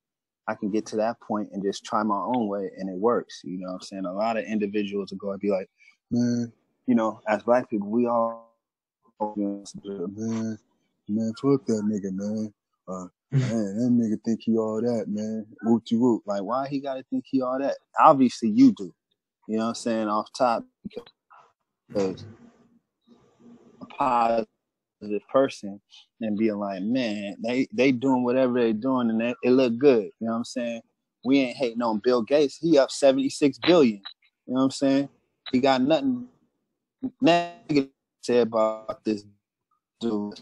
I 0.48 0.54
can 0.54 0.70
get 0.70 0.86
to 0.86 0.96
that 0.96 1.20
point 1.20 1.48
and 1.52 1.62
just 1.62 1.84
try 1.84 2.02
my 2.04 2.20
own 2.20 2.46
way 2.46 2.70
and 2.78 2.88
it 2.88 2.96
works. 2.96 3.40
You 3.42 3.58
know 3.58 3.70
I'm 3.70 3.80
saying? 3.80 4.04
A 4.04 4.12
lot 4.12 4.36
of 4.36 4.44
individuals 4.44 5.10
will 5.10 5.18
go 5.18 5.32
and 5.32 5.40
be 5.40 5.50
like, 5.50 5.68
man, 6.10 6.52
you 6.86 6.94
know, 6.94 7.20
as 7.28 7.42
black 7.42 7.68
people, 7.68 7.88
we 7.88 8.06
all, 8.06 8.54
man, 9.36 9.64
man, 11.08 11.32
fuck 11.42 11.66
that 11.66 11.82
nigga, 11.84 12.12
man. 12.12 12.54
Uh, 12.86 13.06
man, 13.30 13.76
that 13.76 13.90
nigga 13.90 14.22
think 14.24 14.40
he 14.42 14.56
all 14.56 14.80
that, 14.80 15.06
man. 15.08 15.46
Woot 15.62 15.88
woot. 15.92 16.22
Like, 16.26 16.42
why 16.42 16.68
he 16.68 16.80
gotta 16.80 17.04
think 17.10 17.24
he 17.26 17.42
all 17.42 17.58
that? 17.58 17.76
Obviously, 18.00 18.50
you 18.50 18.72
do. 18.72 18.92
You 19.48 19.58
know 19.58 19.64
what 19.64 19.68
I'm 19.70 19.74
saying? 19.74 20.08
Off 20.08 20.28
top, 20.36 20.64
because 21.88 22.24
a 23.80 23.86
positive 23.86 24.48
person 25.30 25.80
and 26.20 26.36
being 26.36 26.56
like, 26.56 26.82
man, 26.82 27.36
they 27.42 27.68
they 27.72 27.92
doing 27.92 28.24
whatever 28.24 28.60
they 28.60 28.72
doing 28.72 29.10
and 29.10 29.20
they, 29.20 29.34
it 29.42 29.50
look 29.50 29.78
good. 29.78 30.04
You 30.20 30.26
know 30.26 30.32
what 30.32 30.38
I'm 30.38 30.44
saying? 30.44 30.80
We 31.24 31.40
ain't 31.40 31.56
hating 31.56 31.82
on 31.82 32.00
Bill 32.02 32.22
Gates. 32.22 32.56
He 32.56 32.78
up 32.78 32.90
76 32.90 33.58
billion. 33.66 34.00
You 34.46 34.54
know 34.54 34.60
what 34.60 34.64
I'm 34.64 34.70
saying? 34.70 35.08
He 35.52 35.60
got 35.60 35.82
nothing 35.82 36.28
negative 37.20 37.90
say 38.26 38.40
about 38.40 39.04
this 39.04 39.24
dude 40.00 40.40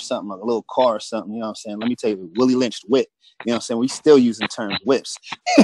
something 0.00 0.28
like 0.28 0.40
a 0.40 0.44
little 0.44 0.64
car 0.70 0.96
or 0.96 1.00
something, 1.00 1.32
you 1.32 1.40
know 1.40 1.46
what 1.46 1.50
I'm 1.50 1.54
saying? 1.56 1.78
Let 1.78 1.88
me 1.88 1.96
tell 1.96 2.10
you, 2.10 2.30
Willie 2.36 2.54
Lynch 2.54 2.80
whip. 2.88 3.08
You 3.44 3.50
know 3.50 3.54
what 3.54 3.56
I'm 3.56 3.60
saying? 3.62 3.80
We 3.80 3.88
still 3.88 4.18
using 4.18 4.48
term 4.48 4.76
whips. 4.84 5.16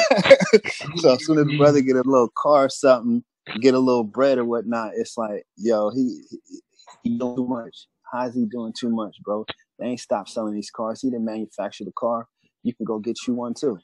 so 0.96 1.14
as 1.14 1.26
soon 1.26 1.38
as 1.38 1.46
the 1.46 1.56
brother 1.58 1.80
get 1.80 1.96
a 1.96 2.02
little 2.02 2.32
car 2.36 2.64
or 2.64 2.68
something, 2.68 3.22
get 3.60 3.74
a 3.74 3.78
little 3.78 4.04
bread 4.04 4.38
or 4.38 4.44
whatnot, 4.44 4.92
it's 4.96 5.18
like, 5.18 5.44
yo, 5.56 5.90
he 5.90 6.22
he, 6.30 6.60
he 7.02 7.18
doing 7.18 7.36
too 7.36 7.46
much. 7.46 7.86
How's 8.12 8.34
he 8.34 8.46
doing 8.46 8.72
too 8.78 8.88
much, 8.88 9.16
bro? 9.22 9.44
They 9.78 9.86
ain't 9.86 10.00
stopped 10.00 10.30
selling 10.30 10.54
these 10.54 10.70
cars. 10.70 11.02
He 11.02 11.10
didn't 11.10 11.24
manufacture 11.24 11.84
the 11.84 11.92
car. 11.92 12.28
You 12.62 12.74
can 12.74 12.84
go 12.86 12.98
get 12.98 13.18
you 13.26 13.34
one 13.34 13.54
too. 13.54 13.78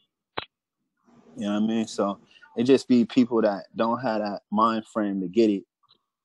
You 1.37 1.47
know 1.47 1.55
what 1.55 1.63
I 1.63 1.67
mean? 1.67 1.87
So 1.87 2.19
it 2.57 2.65
just 2.65 2.89
be 2.89 3.05
people 3.05 3.43
that 3.43 3.65
don't 3.77 4.01
have 4.01 4.21
that 4.21 4.41
mind 4.51 4.85
frame 4.93 5.21
to 5.21 5.29
get 5.29 5.51
it 5.51 5.65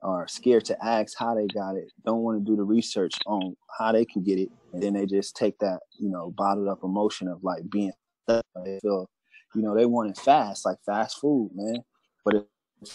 are 0.01 0.27
scared 0.27 0.65
to 0.65 0.85
ask 0.85 1.17
how 1.17 1.35
they 1.35 1.47
got 1.47 1.75
it, 1.75 1.91
don't 2.05 2.21
want 2.21 2.39
to 2.39 2.45
do 2.49 2.55
the 2.55 2.63
research 2.63 3.13
on 3.25 3.55
how 3.77 3.91
they 3.91 4.05
can 4.05 4.23
get 4.23 4.39
it, 4.39 4.49
and 4.73 4.81
then 4.81 4.93
they 4.93 5.05
just 5.05 5.35
take 5.35 5.57
that, 5.59 5.79
you 5.99 6.09
know, 6.09 6.31
bottled 6.37 6.67
up 6.67 6.79
emotion 6.83 7.27
of 7.27 7.43
like 7.43 7.69
being. 7.69 7.91
They 8.27 8.79
feel, 8.81 9.09
you 9.55 9.61
know, 9.61 9.75
they 9.75 9.85
want 9.85 10.09
it 10.09 10.17
fast, 10.17 10.65
like 10.65 10.77
fast 10.85 11.19
food, 11.19 11.51
man. 11.53 11.81
But 12.25 12.47
if 12.81 12.91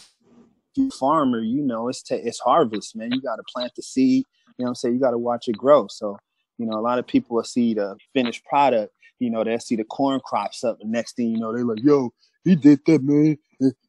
you 0.76 0.90
farmer, 0.90 1.40
you 1.40 1.62
know, 1.62 1.88
it's 1.88 2.02
t- 2.02 2.14
it's 2.14 2.40
harvest, 2.40 2.94
man. 2.96 3.12
You 3.12 3.20
got 3.22 3.36
to 3.36 3.42
plant 3.54 3.72
the 3.74 3.82
seed. 3.82 4.24
You 4.58 4.64
know 4.64 4.64
what 4.64 4.68
I'm 4.68 4.74
saying? 4.74 4.94
You 4.94 5.00
got 5.00 5.12
to 5.12 5.18
watch 5.18 5.48
it 5.48 5.56
grow. 5.56 5.86
So, 5.88 6.18
you 6.58 6.66
know, 6.66 6.78
a 6.78 6.82
lot 6.82 6.98
of 6.98 7.06
people 7.06 7.36
will 7.36 7.44
see 7.44 7.74
the 7.74 7.96
finished 8.12 8.44
product. 8.44 8.92
You 9.18 9.30
know, 9.30 9.44
they'll 9.44 9.60
see 9.60 9.76
the 9.76 9.84
corn 9.84 10.20
crops 10.24 10.64
up. 10.64 10.78
The 10.80 10.86
next 10.86 11.16
thing 11.16 11.30
you 11.30 11.38
know, 11.38 11.52
they're 11.54 11.64
like, 11.64 11.82
"Yo, 11.82 12.10
he 12.44 12.56
did 12.56 12.80
that, 12.86 13.02
man. 13.02 13.38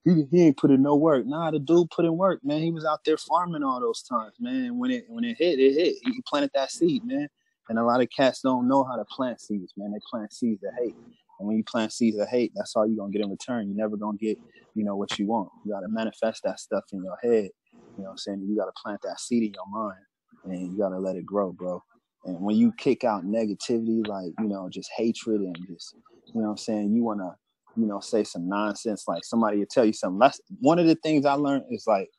He, 0.03 0.25
he 0.31 0.43
ain't 0.43 0.57
put 0.57 0.71
in 0.71 0.81
no 0.81 0.95
work. 0.95 1.25
Nah, 1.25 1.51
the 1.51 1.59
dude 1.59 1.89
put 1.91 2.05
in 2.05 2.17
work, 2.17 2.41
man. 2.43 2.61
He 2.61 2.71
was 2.71 2.85
out 2.85 2.99
there 3.05 3.17
farming 3.17 3.63
all 3.63 3.79
those 3.79 4.03
times, 4.03 4.33
man. 4.39 4.77
When 4.77 4.91
it 4.91 5.05
when 5.07 5.23
it 5.23 5.37
hit, 5.37 5.59
it 5.59 5.73
hit. 5.73 5.95
He 6.03 6.21
planted 6.27 6.51
that 6.53 6.71
seed, 6.71 7.05
man. 7.05 7.29
And 7.69 7.79
a 7.79 7.83
lot 7.83 8.01
of 8.01 8.09
cats 8.09 8.41
don't 8.41 8.67
know 8.67 8.83
how 8.83 8.95
to 8.95 9.05
plant 9.05 9.39
seeds, 9.39 9.73
man. 9.77 9.91
They 9.91 9.99
plant 10.09 10.33
seeds 10.33 10.63
of 10.63 10.71
hate. 10.77 10.95
And 11.39 11.47
when 11.47 11.57
you 11.57 11.63
plant 11.63 11.93
seeds 11.93 12.17
of 12.17 12.27
hate, 12.27 12.51
that's 12.55 12.75
all 12.75 12.85
you're 12.87 12.97
gonna 12.97 13.11
get 13.11 13.21
in 13.21 13.29
return. 13.29 13.67
You're 13.67 13.77
never 13.77 13.97
gonna 13.97 14.17
get, 14.17 14.37
you 14.75 14.83
know, 14.83 14.95
what 14.95 15.17
you 15.17 15.27
want. 15.27 15.49
You 15.65 15.71
gotta 15.71 15.87
manifest 15.89 16.43
that 16.43 16.59
stuff 16.59 16.83
in 16.91 17.03
your 17.03 17.17
head. 17.23 17.49
You 17.97 18.03
know 18.03 18.05
what 18.05 18.11
I'm 18.11 18.17
saying? 18.17 18.45
You 18.47 18.55
gotta 18.57 18.73
plant 18.83 19.01
that 19.03 19.19
seed 19.19 19.43
in 19.43 19.53
your 19.53 19.67
mind 19.67 19.99
and 20.45 20.71
you 20.71 20.77
gotta 20.77 20.99
let 20.99 21.15
it 21.15 21.25
grow, 21.25 21.51
bro. 21.51 21.81
And 22.25 22.39
when 22.39 22.55
you 22.55 22.73
kick 22.77 23.03
out 23.03 23.25
negativity, 23.25 24.05
like, 24.07 24.33
you 24.39 24.47
know, 24.47 24.69
just 24.69 24.89
hatred 24.95 25.41
and 25.41 25.55
just, 25.67 25.95
you 26.33 26.41
know 26.41 26.47
what 26.47 26.51
I'm 26.51 26.57
saying, 26.57 26.93
you 26.93 27.03
wanna 27.03 27.35
you 27.75 27.87
know, 27.87 27.99
say 28.01 28.23
some 28.23 28.49
nonsense. 28.49 29.05
Like 29.07 29.23
somebody 29.25 29.59
will 29.59 29.67
tell 29.71 29.85
you 29.85 29.93
something. 29.93 30.19
That's 30.19 30.41
one 30.61 30.79
of 30.79 30.87
the 30.87 30.95
things 30.95 31.25
I 31.25 31.33
learned 31.35 31.65
is 31.71 31.85
like 31.87 32.09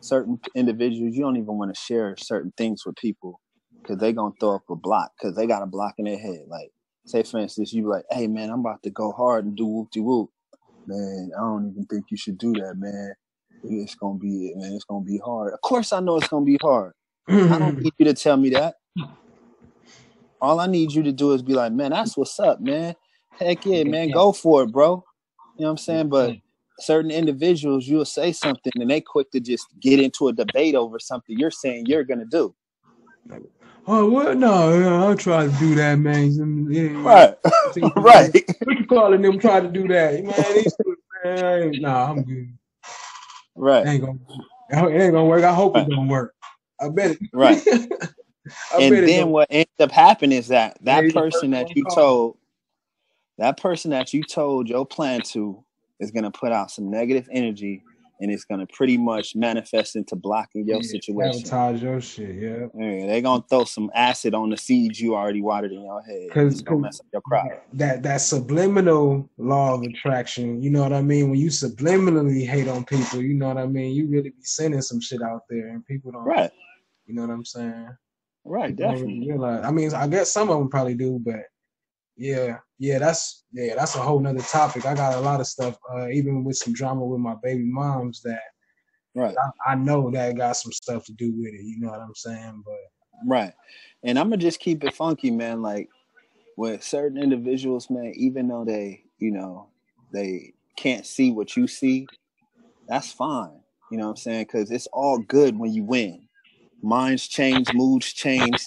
certain 0.00 0.40
individuals, 0.56 1.14
you 1.16 1.22
don't 1.22 1.36
even 1.36 1.58
want 1.58 1.74
to 1.74 1.80
share 1.80 2.16
certain 2.18 2.52
things 2.58 2.84
with 2.86 2.96
people 2.96 3.40
because 3.82 4.00
they're 4.00 4.12
gonna 4.12 4.34
throw 4.40 4.56
up 4.56 4.64
a 4.70 4.76
block 4.76 5.12
because 5.20 5.36
they 5.36 5.46
got 5.46 5.62
a 5.62 5.66
block 5.66 5.94
in 5.98 6.06
their 6.06 6.18
head. 6.18 6.42
Like, 6.48 6.70
say 7.06 7.22
for 7.24 7.40
instance, 7.40 7.72
you 7.72 7.82
be 7.82 7.88
like, 7.88 8.04
"Hey 8.10 8.28
man, 8.28 8.50
I'm 8.50 8.60
about 8.60 8.82
to 8.84 8.90
go 8.90 9.12
hard 9.12 9.46
and 9.46 9.56
do 9.56 9.66
whoop 9.66 9.90
de 9.92 10.02
whoop." 10.02 10.30
Man, 10.86 11.30
I 11.36 11.40
don't 11.42 11.70
even 11.72 11.86
think 11.86 12.06
you 12.10 12.18
should 12.18 12.38
do 12.38 12.52
that, 12.54 12.74
man. 12.78 13.14
It's 13.64 13.94
gonna 13.96 14.18
be, 14.18 14.52
man. 14.56 14.72
It's 14.74 14.84
gonna 14.84 15.04
be 15.04 15.20
hard. 15.24 15.54
Of 15.54 15.60
course, 15.62 15.92
I 15.92 16.00
know 16.00 16.18
it's 16.18 16.28
gonna 16.28 16.44
be 16.46 16.58
hard. 16.62 16.94
I 17.48 17.58
don't 17.58 17.78
need 17.82 17.94
you 17.98 18.06
to 18.06 18.14
tell 18.14 18.36
me 18.36 18.50
that. 18.50 18.76
All 20.40 20.60
I 20.60 20.68
need 20.68 20.92
you 20.92 21.02
to 21.04 21.12
do 21.12 21.32
is 21.32 21.42
be 21.42 21.54
like, 21.54 21.72
man, 21.72 21.92
that's 21.92 22.16
what's 22.16 22.38
up, 22.40 22.60
man. 22.60 22.94
Heck 23.38 23.64
yeah, 23.66 23.84
man, 23.84 24.10
go 24.10 24.32
for 24.32 24.62
it, 24.62 24.72
bro. 24.72 25.04
You 25.56 25.62
know 25.62 25.66
what 25.66 25.70
I'm 25.72 25.78
saying? 25.78 26.08
But 26.08 26.36
certain 26.78 27.10
individuals, 27.10 27.86
you'll 27.86 28.04
say 28.04 28.32
something 28.32 28.72
and 28.76 28.90
they 28.90 29.00
quick 29.00 29.30
to 29.32 29.40
just 29.40 29.66
get 29.80 30.00
into 30.00 30.28
a 30.28 30.32
debate 30.32 30.74
over 30.74 30.98
something 30.98 31.38
you're 31.38 31.50
saying 31.50 31.86
you're 31.86 32.04
gonna 32.04 32.24
do. 32.24 32.54
Oh 33.86 34.08
well, 34.08 34.34
no, 34.34 35.04
I'll 35.04 35.16
try 35.16 35.46
to 35.46 35.52
do 35.58 35.74
that, 35.74 35.98
man. 35.98 36.70
Yeah, 36.70 36.90
right, 37.02 37.34
right. 37.96 38.32
We 38.66 38.76
can 38.76 38.86
call 38.86 39.10
them 39.10 39.38
try 39.38 39.60
to 39.60 39.68
do 39.68 39.88
that, 39.88 40.22
man. 40.22 40.54
These 40.54 40.74
man, 41.24 41.72
nah, 41.80 42.10
I'm 42.10 42.22
good. 42.22 42.56
Right, 43.56 43.86
it 43.86 43.90
ain't 43.90 44.04
gonna, 44.04 44.88
it 44.88 45.02
ain't 45.02 45.12
gonna 45.12 45.24
work. 45.24 45.44
I 45.44 45.52
hope 45.52 45.74
right. 45.74 45.86
it 45.86 45.90
don't 45.90 46.08
work. 46.08 46.34
I 46.80 46.88
bet 46.88 47.12
it. 47.12 47.18
Right. 47.32 47.64
and 48.78 49.08
then 49.08 49.28
what 49.28 49.48
ends 49.50 49.70
up 49.80 49.90
happening 49.90 50.38
is 50.38 50.48
that 50.48 50.78
that 50.82 51.12
person 51.12 51.50
that 51.52 51.74
you 51.74 51.84
told 51.94 52.36
that 53.38 53.56
person 53.56 53.90
that 53.90 54.12
you 54.12 54.22
told 54.22 54.68
your 54.68 54.86
plan 54.86 55.20
to 55.32 55.64
is 56.00 56.10
going 56.10 56.24
to 56.24 56.30
put 56.30 56.52
out 56.52 56.70
some 56.70 56.90
negative 56.90 57.28
energy 57.32 57.82
and 58.22 58.30
it's 58.30 58.44
going 58.44 58.60
to 58.60 58.72
pretty 58.72 58.96
much 58.96 59.34
manifest 59.34 59.96
into 59.96 60.14
blocking 60.14 60.64
your 60.66 60.76
yeah, 60.76 60.88
situation. 60.88 61.44
Sabotage 61.44 61.82
your 61.82 62.00
shit, 62.00 62.36
yeah. 62.36 62.66
yeah 62.78 63.06
they're 63.06 63.20
going 63.20 63.42
to 63.42 63.48
throw 63.48 63.64
some 63.64 63.90
acid 63.94 64.32
on 64.32 64.50
the 64.50 64.56
seeds 64.56 65.00
you 65.00 65.16
already 65.16 65.42
watered 65.42 65.72
in 65.72 65.82
your 65.82 66.00
head. 66.02 66.28
Because 66.28 66.64
mess 66.64 67.00
up 67.00 67.06
your 67.12 67.22
crop. 67.22 67.48
That, 67.72 68.04
that 68.04 68.18
subliminal 68.18 69.28
law 69.38 69.74
of 69.74 69.82
attraction, 69.82 70.62
you 70.62 70.70
know 70.70 70.82
what 70.82 70.92
I 70.92 71.02
mean? 71.02 71.30
When 71.30 71.40
you 71.40 71.48
subliminally 71.48 72.46
hate 72.46 72.68
on 72.68 72.84
people, 72.84 73.20
you 73.20 73.34
know 73.34 73.48
what 73.48 73.58
I 73.58 73.66
mean? 73.66 73.92
You 73.92 74.06
really 74.06 74.30
be 74.30 74.42
sending 74.42 74.82
some 74.82 75.00
shit 75.00 75.20
out 75.20 75.42
there 75.50 75.68
and 75.68 75.84
people 75.84 76.12
don't. 76.12 76.22
Right. 76.22 76.52
You 77.06 77.14
know 77.14 77.22
what 77.22 77.30
I'm 77.30 77.44
saying? 77.44 77.88
Right, 78.44 78.76
people 78.76 78.92
definitely. 78.92 79.28
Realize, 79.28 79.64
I 79.64 79.70
mean, 79.72 79.92
I 79.94 80.06
guess 80.06 80.32
some 80.32 80.48
of 80.48 80.58
them 80.58 80.68
probably 80.68 80.94
do, 80.94 81.20
but 81.24 81.40
yeah, 82.16 82.58
yeah, 82.78 82.98
that's 82.98 83.44
yeah, 83.52 83.74
that's 83.74 83.94
a 83.96 84.00
whole 84.00 84.20
nother 84.20 84.40
topic. 84.40 84.86
I 84.86 84.94
got 84.94 85.14
a 85.14 85.20
lot 85.20 85.40
of 85.40 85.46
stuff, 85.46 85.78
uh, 85.92 86.08
even 86.08 86.44
with 86.44 86.56
some 86.56 86.72
drama 86.72 87.04
with 87.04 87.20
my 87.20 87.34
baby 87.42 87.64
moms 87.64 88.20
that 88.22 88.40
right. 89.14 89.34
I, 89.66 89.72
I, 89.72 89.74
know 89.74 90.10
that 90.10 90.36
got 90.36 90.56
some 90.56 90.72
stuff 90.72 91.04
to 91.06 91.12
do 91.12 91.32
with 91.34 91.54
it. 91.54 91.62
You 91.62 91.80
know 91.80 91.88
what 91.88 92.00
I'm 92.00 92.14
saying? 92.14 92.62
But 92.64 93.26
right, 93.26 93.52
and 94.02 94.18
I'm 94.18 94.28
gonna 94.28 94.38
just 94.38 94.60
keep 94.60 94.84
it 94.84 94.94
funky, 94.94 95.30
man. 95.30 95.62
Like 95.62 95.88
with 96.56 96.82
certain 96.82 97.18
individuals, 97.18 97.88
man, 97.88 98.12
even 98.16 98.48
though 98.48 98.64
they, 98.64 99.04
you 99.18 99.30
know, 99.30 99.68
they 100.12 100.52
can't 100.76 101.06
see 101.06 101.32
what 101.32 101.56
you 101.56 101.66
see, 101.66 102.06
that's 102.88 103.12
fine. 103.12 103.60
You 103.90 103.98
know 103.98 104.04
what 104.04 104.10
I'm 104.10 104.16
saying? 104.16 104.44
Because 104.44 104.70
it's 104.70 104.86
all 104.92 105.18
good 105.18 105.58
when 105.58 105.72
you 105.72 105.84
win. 105.84 106.28
Minds 106.82 107.28
change, 107.28 107.72
moods 107.74 108.12
change, 108.12 108.66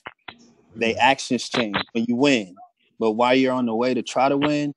they 0.76 0.96
actions 0.96 1.50
change 1.50 1.78
when 1.94 2.06
you 2.08 2.16
win. 2.16 2.56
But 3.00 3.12
while 3.14 3.36
you're 3.36 3.54
on 3.54 3.66
the 3.66 3.76
way 3.76 3.94
to 3.94 4.02
try 4.02 4.30
to 4.30 4.38
win, 4.38 4.74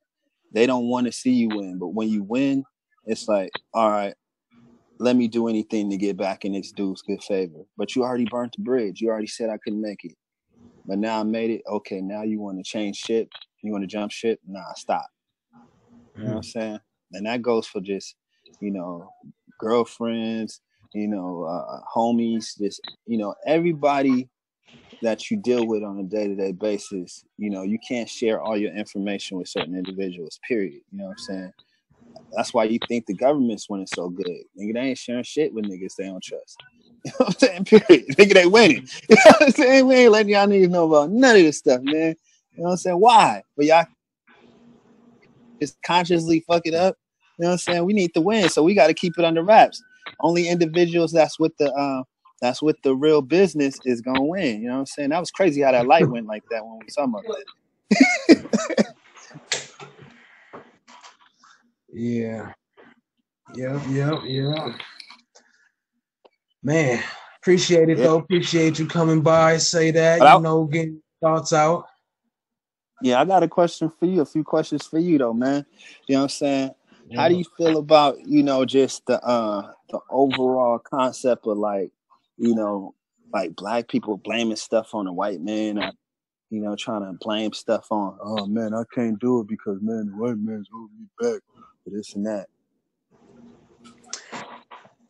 they 0.51 0.65
don't 0.65 0.87
want 0.87 1.05
to 1.05 1.11
see 1.11 1.31
you 1.31 1.49
win. 1.49 1.77
But 1.79 1.89
when 1.89 2.09
you 2.09 2.23
win, 2.23 2.63
it's 3.05 3.27
like, 3.27 3.51
all 3.73 3.89
right, 3.89 4.13
let 4.99 5.15
me 5.15 5.27
do 5.27 5.47
anything 5.47 5.89
to 5.89 5.97
get 5.97 6.17
back 6.17 6.43
in 6.43 6.53
this 6.53 6.71
dude's 6.71 7.01
good 7.01 7.23
favor. 7.23 7.63
But 7.77 7.95
you 7.95 8.03
already 8.03 8.25
burnt 8.29 8.55
the 8.57 8.63
bridge. 8.63 8.99
You 8.99 9.09
already 9.09 9.27
said 9.27 9.49
I 9.49 9.57
couldn't 9.63 9.81
make 9.81 10.03
it. 10.03 10.15
But 10.85 10.99
now 10.99 11.19
I 11.19 11.23
made 11.23 11.51
it. 11.51 11.61
Okay, 11.67 12.01
now 12.01 12.23
you 12.23 12.39
want 12.39 12.57
to 12.57 12.63
change 12.63 12.97
ship. 12.97 13.29
You 13.61 13.71
want 13.71 13.83
to 13.83 13.87
jump 13.87 14.11
ship? 14.11 14.39
Nah, 14.47 14.73
stop. 14.75 15.07
You 16.15 16.23
know 16.23 16.29
what 16.29 16.29
I'm 16.29 16.35
hmm. 16.37 16.41
saying? 16.41 16.79
And 17.13 17.25
that 17.25 17.41
goes 17.41 17.67
for 17.67 17.79
just, 17.79 18.15
you 18.59 18.71
know, 18.71 19.09
girlfriends, 19.59 20.61
you 20.93 21.07
know, 21.07 21.43
uh, 21.43 21.79
homies, 21.95 22.57
just, 22.57 22.81
you 23.05 23.17
know, 23.17 23.35
everybody 23.45 24.29
that 25.01 25.31
you 25.31 25.37
deal 25.37 25.65
with 25.65 25.83
on 25.83 25.99
a 25.99 26.03
day-to-day 26.03 26.51
basis 26.51 27.23
you 27.37 27.49
know 27.49 27.63
you 27.63 27.79
can't 27.87 28.09
share 28.09 28.41
all 28.41 28.57
your 28.57 28.73
information 28.75 29.37
with 29.37 29.47
certain 29.47 29.75
individuals 29.75 30.39
period. 30.47 30.81
You 30.91 30.99
know 30.99 31.05
what 31.05 31.11
i'm 31.11 31.17
saying? 31.17 31.53
That's 32.35 32.53
why 32.53 32.65
you 32.65 32.79
think 32.87 33.05
the 33.05 33.13
government's 33.13 33.69
winning 33.69 33.87
so 33.87 34.09
good. 34.09 34.43
Nigga 34.59 34.73
they 34.73 34.79
ain't 34.79 34.97
sharing 34.97 35.23
shit 35.23 35.53
with 35.53 35.65
niggas 35.65 35.95
they 35.95 36.05
don't 36.05 36.23
trust. 36.23 36.61
You 37.05 37.11
know 37.11 37.25
what 37.25 37.27
i'm 37.27 37.39
saying? 37.39 37.65
Period. 37.65 38.07
Nigga 38.17 38.33
they 38.33 38.45
winning. 38.45 38.87
You 39.09 39.15
know 39.15 39.21
what 39.25 39.41
i'm 39.43 39.51
saying? 39.51 39.87
We 39.87 39.95
ain't 39.95 40.11
letting 40.11 40.33
y'all 40.33 40.47
niggas 40.47 40.69
know 40.69 40.91
about 40.91 41.11
none 41.11 41.35
of 41.37 41.41
this 41.41 41.57
stuff 41.59 41.81
man. 41.81 42.15
You 42.53 42.63
know 42.63 42.65
what 42.65 42.71
i'm 42.71 42.77
saying? 42.77 42.99
Why? 42.99 43.43
But 43.55 43.65
y'all 43.65 43.85
just 45.61 45.81
consciously 45.85 46.41
fuck 46.41 46.63
it 46.65 46.73
up. 46.73 46.95
You 47.37 47.43
know 47.43 47.49
what 47.49 47.53
i'm 47.53 47.57
saying? 47.59 47.85
We 47.85 47.93
need 47.93 48.13
to 48.15 48.21
win 48.21 48.49
so 48.49 48.63
we 48.63 48.73
got 48.73 48.87
to 48.87 48.93
keep 48.93 49.17
it 49.17 49.25
under 49.25 49.43
wraps. 49.43 49.81
Only 50.21 50.49
individuals 50.49 51.13
that's 51.13 51.39
with 51.39 51.55
the 51.57 51.71
uh, 51.71 52.03
that's 52.39 52.61
what 52.61 52.81
the 52.83 52.95
real 52.95 53.21
business 53.21 53.79
is 53.85 54.01
gonna 54.01 54.23
win. 54.23 54.61
You 54.61 54.67
know 54.67 54.75
what 54.75 54.79
I'm 54.79 54.85
saying? 54.85 55.09
That 55.09 55.19
was 55.19 55.31
crazy 55.31 55.61
how 55.61 55.71
that 55.71 55.87
light 55.87 56.07
went 56.07 56.27
like 56.27 56.43
that 56.51 56.65
when 56.65 56.79
we 56.79 56.89
saw 56.89 57.03
about 57.03 57.23
that. 57.23 58.95
yeah. 61.93 62.53
Yep, 63.55 63.81
yep, 63.89 64.19
yep. 64.25 64.75
Man, 66.61 67.03
appreciate 67.41 67.89
it 67.89 67.97
though. 67.97 68.17
Appreciate 68.17 68.79
you 68.79 68.85
coming 68.85 69.21
by. 69.21 69.57
Say 69.57 69.91
that, 69.91 70.21
you 70.21 70.41
know, 70.41 70.65
getting 70.65 71.01
thoughts 71.21 71.53
out. 71.53 71.85
Yeah, 73.01 73.21
I 73.21 73.25
got 73.25 73.43
a 73.43 73.47
question 73.47 73.91
for 73.97 74.05
you, 74.05 74.21
a 74.21 74.25
few 74.25 74.43
questions 74.43 74.85
for 74.85 74.99
you 74.99 75.17
though, 75.17 75.33
man. 75.33 75.65
You 76.07 76.15
know 76.15 76.19
what 76.19 76.23
I'm 76.23 76.29
saying? 76.29 76.71
Yeah. 77.09 77.21
How 77.21 77.29
do 77.29 77.35
you 77.35 77.45
feel 77.57 77.77
about, 77.77 78.19
you 78.25 78.43
know, 78.43 78.65
just 78.65 79.05
the 79.05 79.23
uh 79.23 79.71
the 79.89 79.99
overall 80.09 80.79
concept 80.79 81.47
of 81.47 81.57
like 81.57 81.91
you 82.39 82.55
know, 82.55 82.95
like 83.33 83.55
black 83.55 83.87
people 83.87 84.17
blaming 84.17 84.55
stuff 84.55 84.95
on 84.95 85.05
the 85.05 85.13
white 85.13 85.41
man, 85.41 85.77
or, 85.77 85.91
you 86.49 86.61
know, 86.61 86.75
trying 86.75 87.01
to 87.01 87.17
blame 87.19 87.53
stuff 87.53 87.87
on, 87.91 88.17
oh 88.23 88.45
man, 88.47 88.73
I 88.73 88.83
can't 88.93 89.19
do 89.19 89.41
it 89.41 89.47
because 89.47 89.79
man, 89.81 90.07
the 90.07 90.17
white 90.17 90.37
man's 90.37 90.67
holding 90.71 90.97
me 90.97 91.07
back 91.19 91.41
for 91.83 91.89
this 91.91 92.15
and 92.15 92.25
that. 92.25 92.47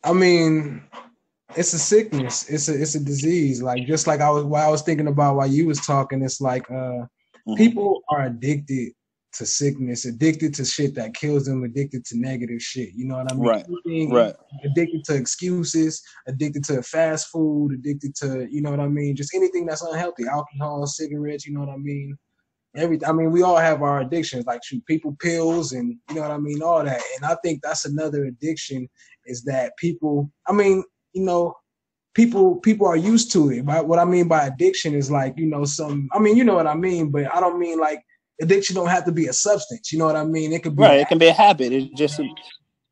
I 0.02 0.12
mean, 0.12 0.82
it's 1.56 1.72
a 1.72 1.78
sickness. 1.78 2.48
It's 2.48 2.68
a 2.68 2.80
it's 2.80 2.94
a 2.94 3.00
disease. 3.00 3.62
Like 3.62 3.86
just 3.86 4.06
like 4.06 4.20
I 4.20 4.30
was 4.30 4.44
while 4.44 4.66
I 4.66 4.70
was 4.70 4.82
thinking 4.82 5.08
about 5.08 5.36
while 5.36 5.46
you 5.46 5.66
was 5.66 5.84
talking, 5.84 6.22
it's 6.22 6.40
like 6.40 6.68
uh 6.70 6.74
mm-hmm. 6.74 7.54
people 7.54 8.02
are 8.10 8.26
addicted 8.26 8.92
to 9.32 9.46
sickness, 9.46 10.04
addicted 10.06 10.52
to 10.54 10.64
shit 10.64 10.94
that 10.96 11.14
kills 11.14 11.44
them, 11.44 11.62
addicted 11.62 12.04
to 12.06 12.18
negative 12.18 12.60
shit. 12.60 12.90
You 12.94 13.06
know 13.06 13.16
what 13.18 13.30
I 13.32 13.34
mean? 13.34 13.46
Right. 13.46 13.66
Anything- 13.86 14.12
Right. 14.12 14.34
Addicted 14.64 15.04
to 15.04 15.14
excuses, 15.14 16.02
addicted 16.26 16.64
to 16.64 16.82
fast 16.82 17.28
food, 17.28 17.72
addicted 17.72 18.14
to, 18.16 18.48
you 18.50 18.60
know 18.60 18.70
what 18.70 18.80
I 18.80 18.88
mean? 18.88 19.14
Just 19.14 19.34
anything 19.34 19.66
that's 19.66 19.82
unhealthy, 19.82 20.24
alcohol, 20.26 20.86
cigarettes, 20.86 21.46
you 21.46 21.54
know 21.54 21.60
what 21.60 21.68
I 21.68 21.76
mean? 21.76 22.16
Every, 22.76 23.04
I 23.04 23.12
mean, 23.12 23.30
we 23.32 23.42
all 23.42 23.56
have 23.56 23.82
our 23.82 24.00
addictions, 24.00 24.46
like 24.46 24.62
shoot, 24.64 24.84
people 24.86 25.16
pills, 25.20 25.72
and 25.72 25.96
you 26.08 26.14
know 26.14 26.22
what 26.22 26.30
I 26.30 26.38
mean, 26.38 26.62
all 26.62 26.84
that. 26.84 27.00
And 27.16 27.24
I 27.24 27.36
think 27.42 27.62
that's 27.62 27.84
another 27.84 28.24
addiction 28.26 28.88
is 29.26 29.42
that 29.44 29.76
people. 29.76 30.30
I 30.46 30.52
mean, 30.52 30.84
you 31.12 31.24
know, 31.24 31.54
people 32.14 32.56
people 32.56 32.86
are 32.86 32.96
used 32.96 33.32
to 33.32 33.50
it. 33.50 33.66
But 33.66 33.88
what 33.88 33.98
I 33.98 34.04
mean 34.04 34.28
by 34.28 34.46
addiction 34.46 34.94
is 34.94 35.10
like 35.10 35.34
you 35.36 35.46
know 35.46 35.64
some. 35.64 36.08
I 36.12 36.20
mean, 36.20 36.36
you 36.36 36.44
know 36.44 36.54
what 36.54 36.68
I 36.68 36.74
mean, 36.76 37.10
but 37.10 37.34
I 37.34 37.40
don't 37.40 37.58
mean 37.58 37.80
like 37.80 38.04
addiction 38.40 38.76
don't 38.76 38.88
have 38.88 39.04
to 39.04 39.12
be 39.12 39.26
a 39.26 39.32
substance. 39.32 39.92
You 39.92 39.98
know 39.98 40.06
what 40.06 40.16
I 40.16 40.24
mean? 40.24 40.52
It 40.52 40.62
could 40.62 40.76
be 40.76 40.82
Right. 40.82 41.00
It 41.00 41.08
can 41.08 41.18
be 41.18 41.28
a 41.28 41.32
habit. 41.32 41.72
It's 41.72 41.90
just 41.98 42.20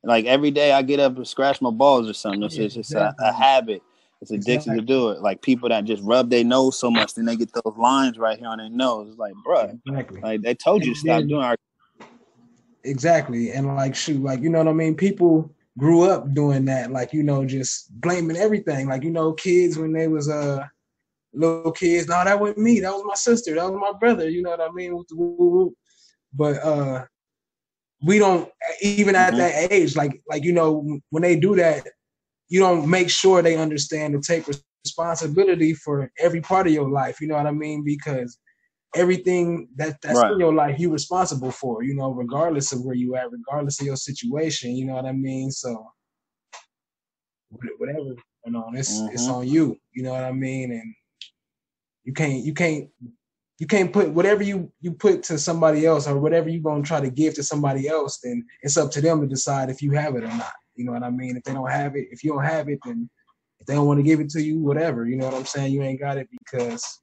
like 0.05 0.27
every 0.27 0.51
day 0.51 0.73
I 0.73 0.83
get 0.83 1.01
up 1.01 1.17
and 1.17 1.27
scratch 1.27 1.61
my 1.61 1.71
balls 1.71 2.09
or 2.09 2.15
something. 2.15 2.43
It's, 2.43 2.57
it's 2.57 2.75
just 2.75 2.95
a, 2.95 3.15
a 3.21 3.33
habit. 3.33 3.83
It's 4.21 4.31
addicted 4.31 4.75
to 4.75 4.81
do 4.81 5.11
it. 5.11 5.21
Like 5.21 5.43
people 5.43 5.69
that 5.69 5.85
just 5.85 6.03
rub 6.03 6.31
their 6.31 6.45
nose 6.45 6.79
so 6.79 6.91
much, 6.91 7.15
then 7.15 7.25
they 7.25 7.37
get 7.37 7.53
those 7.53 7.77
lines 7.77 8.19
right 8.19 8.39
here 8.39 8.49
on 8.49 8.59
their 8.59 8.69
nose. 8.69 9.11
It's 9.11 9.19
like, 9.19 9.35
bruh, 9.47 9.79
exactly. 9.87 10.21
like 10.21 10.43
they 10.43 10.55
told 10.55 10.85
you 10.85 10.95
to 10.95 11.01
stop 11.01 11.25
doing 11.25 11.43
our 11.43 11.57
Exactly. 12.85 13.53
And 13.53 13.77
like 13.77 13.95
shoot, 13.95 14.23
like 14.23 14.41
you 14.41 14.49
know 14.49 14.59
what 14.59 14.69
I 14.69 14.73
mean? 14.73 14.95
People 14.95 15.55
grew 15.79 16.05
up 16.05 16.35
doing 16.35 16.65
that, 16.67 16.91
like, 16.91 17.13
you 17.13 17.23
know, 17.23 17.45
just 17.45 17.93
blaming 18.01 18.37
everything. 18.37 18.89
Like, 18.89 19.05
you 19.05 19.11
know, 19.11 19.33
kids 19.33 19.79
when 19.79 19.93
they 19.93 20.09
was 20.09 20.29
uh 20.29 20.67
little 21.33 21.73
kids, 21.73 22.09
no, 22.09 22.25
that 22.25 22.39
wasn't 22.41 22.59
me, 22.59 22.81
that 22.81 22.93
was 22.93 23.05
my 23.07 23.15
sister, 23.15 23.55
that 23.55 23.71
was 23.71 23.81
my 23.81 23.93
brother, 23.99 24.29
you 24.29 24.43
know 24.43 24.51
what 24.51 24.61
I 24.61 24.71
mean? 24.73 25.75
But 26.33 26.63
uh 26.65 27.05
we 28.05 28.19
don't 28.19 28.49
even 28.83 29.17
at 29.17 29.37
Mhm. 29.37 29.39
that 29.39 29.73
age, 29.73 29.97
like 29.97 30.21
like 30.29 30.45
you 30.45 30.53
know, 30.53 31.01
when 31.11 31.23
they 31.23 31.37
do 31.39 31.57
that, 31.57 31.87
you 32.49 32.61
don't 32.61 32.89
make 32.89 33.11
sure 33.11 33.43
they 33.43 33.57
understand 33.57 34.15
to 34.15 34.21
take 34.21 34.47
responsibility 34.49 35.75
for 35.75 36.11
every 36.19 36.41
part 36.41 36.67
of 36.67 36.73
your 36.73 36.89
life, 36.89 37.21
you 37.21 37.29
know 37.29 37.37
what 37.37 37.47
I 37.47 37.53
mean? 37.53 37.83
Because 37.85 38.39
everything 38.95 39.69
that 39.77 39.97
that's 40.03 40.23
Right. 40.23 40.29
in 40.29 40.39
your 40.39 40.53
life 40.55 40.79
you're 40.79 40.91
responsible 40.93 41.51
for 41.51 41.83
you 41.83 41.95
know 41.95 42.11
regardless 42.11 42.73
of 42.73 42.83
where 42.85 42.95
you 42.95 43.17
at 43.17 43.31
regardless 43.31 43.81
of 43.81 43.87
your 43.87 43.97
situation 43.97 44.75
you 44.77 44.87
know 44.87 44.95
what 44.95 45.05
i 45.05 45.13
mean 45.13 45.51
so 45.51 45.87
whatever 47.79 47.99
going 48.45 48.57
on 48.57 48.77
it's 48.77 49.05
it's 49.09 49.29
Mhm. 49.29 49.31
on 49.31 49.47
you 49.47 49.77
you 49.93 50.03
know 50.03 50.13
what 50.13 50.25
i 50.25 50.33
mean 50.33 50.73
and 50.73 50.95
you 52.05 52.13
can't 52.13 52.45
you 52.45 52.55
can't 52.55 52.89
you 53.59 53.67
can't 53.67 53.93
put 53.93 54.11
whatever 54.11 54.43
you 54.43 54.73
you 54.81 54.93
put 54.93 55.23
to 55.25 55.39
somebody 55.39 55.85
else 55.87 56.07
or 56.07 56.19
whatever 56.19 56.49
you're 56.49 56.63
going 56.63 56.83
to 56.83 56.87
try 56.87 57.01
to 57.01 57.11
give 57.11 57.35
to 57.35 57.43
somebody 57.43 57.89
else 57.89 58.19
then 58.23 58.45
it's 58.63 58.77
up 58.77 58.91
to 58.91 59.01
them 59.01 59.21
to 59.21 59.27
decide 59.27 59.71
if 59.71 59.83
you 59.83 59.93
have 59.93 60.17
it 60.17 60.25
or 60.25 60.29
not 60.29 60.53
you 60.77 60.85
know 60.85 60.93
what 60.93 61.03
i 61.03 61.11
mean 61.11 61.37
if 61.37 61.43
they 61.45 61.53
don't 61.53 61.71
have 61.71 61.97
it 61.97 62.07
if 62.11 62.23
you 62.23 62.33
don't 62.33 62.45
have 62.45 62.69
it 62.69 62.79
then 62.85 63.09
if 63.61 63.67
they 63.67 63.75
don't 63.75 63.87
want 63.87 63.99
to 63.99 64.05
give 64.05 64.21
it 64.21 64.31
to 64.31 64.43
you 64.43 64.59
whatever 64.59 65.07
you 65.07 65.17
know 65.17 65.27
what 65.27 65.35
i'm 65.35 65.45
saying 65.45 65.73
you 65.73 65.83
ain't 65.83 66.01
got 66.01 66.17
it 66.17 66.29
because 66.31 67.01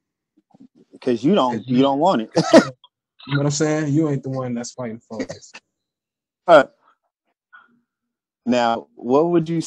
because 0.92 1.22
you 1.22 1.34
don't 1.34 1.66
you 1.68 1.82
don't 1.82 1.98
want 1.98 2.22
it. 2.22 2.30
you 2.54 3.34
know 3.34 3.38
what 3.38 3.46
i'm 3.46 3.50
saying 3.50 3.92
you 3.92 4.08
ain't 4.08 4.22
the 4.22 4.30
one 4.30 4.54
that's 4.54 4.72
fighting 4.72 5.00
for 5.08 5.18
this 5.18 5.52
Alright. 6.48 6.68
Now, 8.44 8.86
what 8.94 9.30
would 9.30 9.48
you 9.48 9.60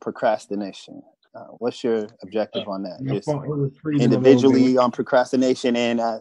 procrastination? 0.00 1.02
Uh, 1.38 1.44
what's 1.58 1.84
your 1.84 2.08
objective 2.22 2.66
on 2.68 2.82
that? 2.82 2.98
Just 3.06 3.26
phone- 3.26 3.44
it 3.44 3.48
was 3.48 3.72
freezing 3.80 4.06
a 4.06 4.10
little 4.18 4.32
individually 4.32 4.76
on 4.76 4.90
procrastination, 4.90 5.76
and 5.76 6.00
uh, 6.00 6.18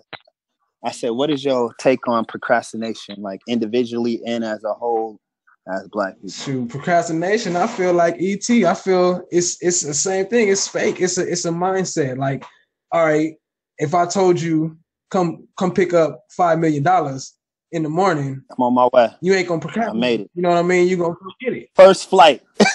I 0.83 0.91
said, 0.91 1.09
what 1.11 1.31
is 1.31 1.43
your 1.43 1.73
take 1.79 2.07
on 2.07 2.25
procrastination, 2.25 3.21
like 3.21 3.41
individually 3.47 4.21
and 4.27 4.43
as 4.43 4.63
a 4.63 4.73
whole, 4.73 5.19
as 5.73 5.87
Black 5.87 6.15
people? 6.15 6.29
Shoot, 6.29 6.69
procrastination. 6.69 7.55
I 7.55 7.65
feel 7.67 7.93
like 7.93 8.15
ET. 8.19 8.47
I 8.49 8.73
feel 8.75 9.23
it's 9.31 9.57
it's 9.61 9.81
the 9.81 9.93
same 9.93 10.27
thing. 10.27 10.49
It's 10.49 10.67
fake. 10.67 11.01
It's 11.01 11.17
a 11.17 11.27
it's 11.27 11.45
a 11.45 11.49
mindset. 11.51 12.17
Like, 12.17 12.45
all 12.91 13.05
right, 13.05 13.33
if 13.79 13.95
I 13.95 14.05
told 14.05 14.39
you 14.39 14.77
come 15.09 15.47
come 15.57 15.73
pick 15.73 15.93
up 15.93 16.25
five 16.29 16.59
million 16.59 16.83
dollars 16.83 17.33
in 17.71 17.81
the 17.81 17.89
morning, 17.89 18.43
I'm 18.51 18.63
on 18.63 18.73
my 18.73 18.87
way. 18.93 19.09
you 19.21 19.33
ain't 19.33 19.47
gonna 19.47 19.61
procrastinate. 19.61 19.95
I 19.95 19.99
made 19.99 20.19
it. 20.21 20.31
You 20.35 20.43
know 20.43 20.49
what 20.49 20.59
I 20.59 20.61
mean? 20.63 20.87
You 20.87 20.97
gonna 20.97 21.15
get 21.41 21.53
it. 21.53 21.69
First 21.75 22.09
flight. 22.09 22.43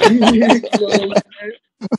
You 0.00 0.18
know 0.20 0.26
what 0.26 1.00
I'm 1.02 1.22
saying? 1.40 1.52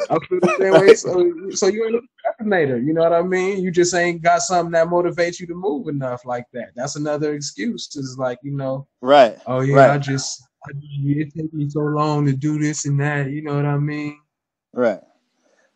I 0.10 0.18
feel 0.28 0.39
the 0.39 0.56
same 0.60 0.74
way. 0.74 0.94
So, 0.96 1.50
so 1.52 1.68
you 1.68 1.86
ain't 1.86 1.96
a 1.96 2.02
procrastinator. 2.24 2.78
You 2.80 2.94
know 2.94 3.02
what 3.02 3.13
I 3.13 3.22
mean? 3.22 3.63
You 3.63 3.72
just 3.72 3.94
ain't 3.94 4.22
got 4.22 4.41
something 4.41 4.72
that 4.74 4.88
motivates 4.88 5.39
you 5.39 5.48
to 5.48 5.56
move 5.56 5.88
enough 5.88 6.26
like 6.26 6.46
that. 6.54 6.72
That's 6.76 6.96
another 6.96 7.34
excuse. 7.34 7.96
Is 7.96 8.18
like 8.18 8.39
you 8.44 8.52
know, 8.52 8.88
Right. 9.02 9.38
oh 9.48 9.62
yeah, 9.62 9.76
Right. 9.76 9.91
I 9.91 9.98
just 9.98 10.44
I, 10.65 10.72
it 11.06 11.34
takes 11.36 11.54
me 11.54 11.70
so 11.70 11.82
long 11.82 12.26
to 12.26 12.34
do 12.34 12.60
this 12.60 12.86
and 12.86 13.00
that. 13.00 13.30
You 13.30 13.41
know 13.44 13.56
what 13.56 13.65
I 13.65 13.78
mean? 13.78 14.20
Right. 14.74 15.02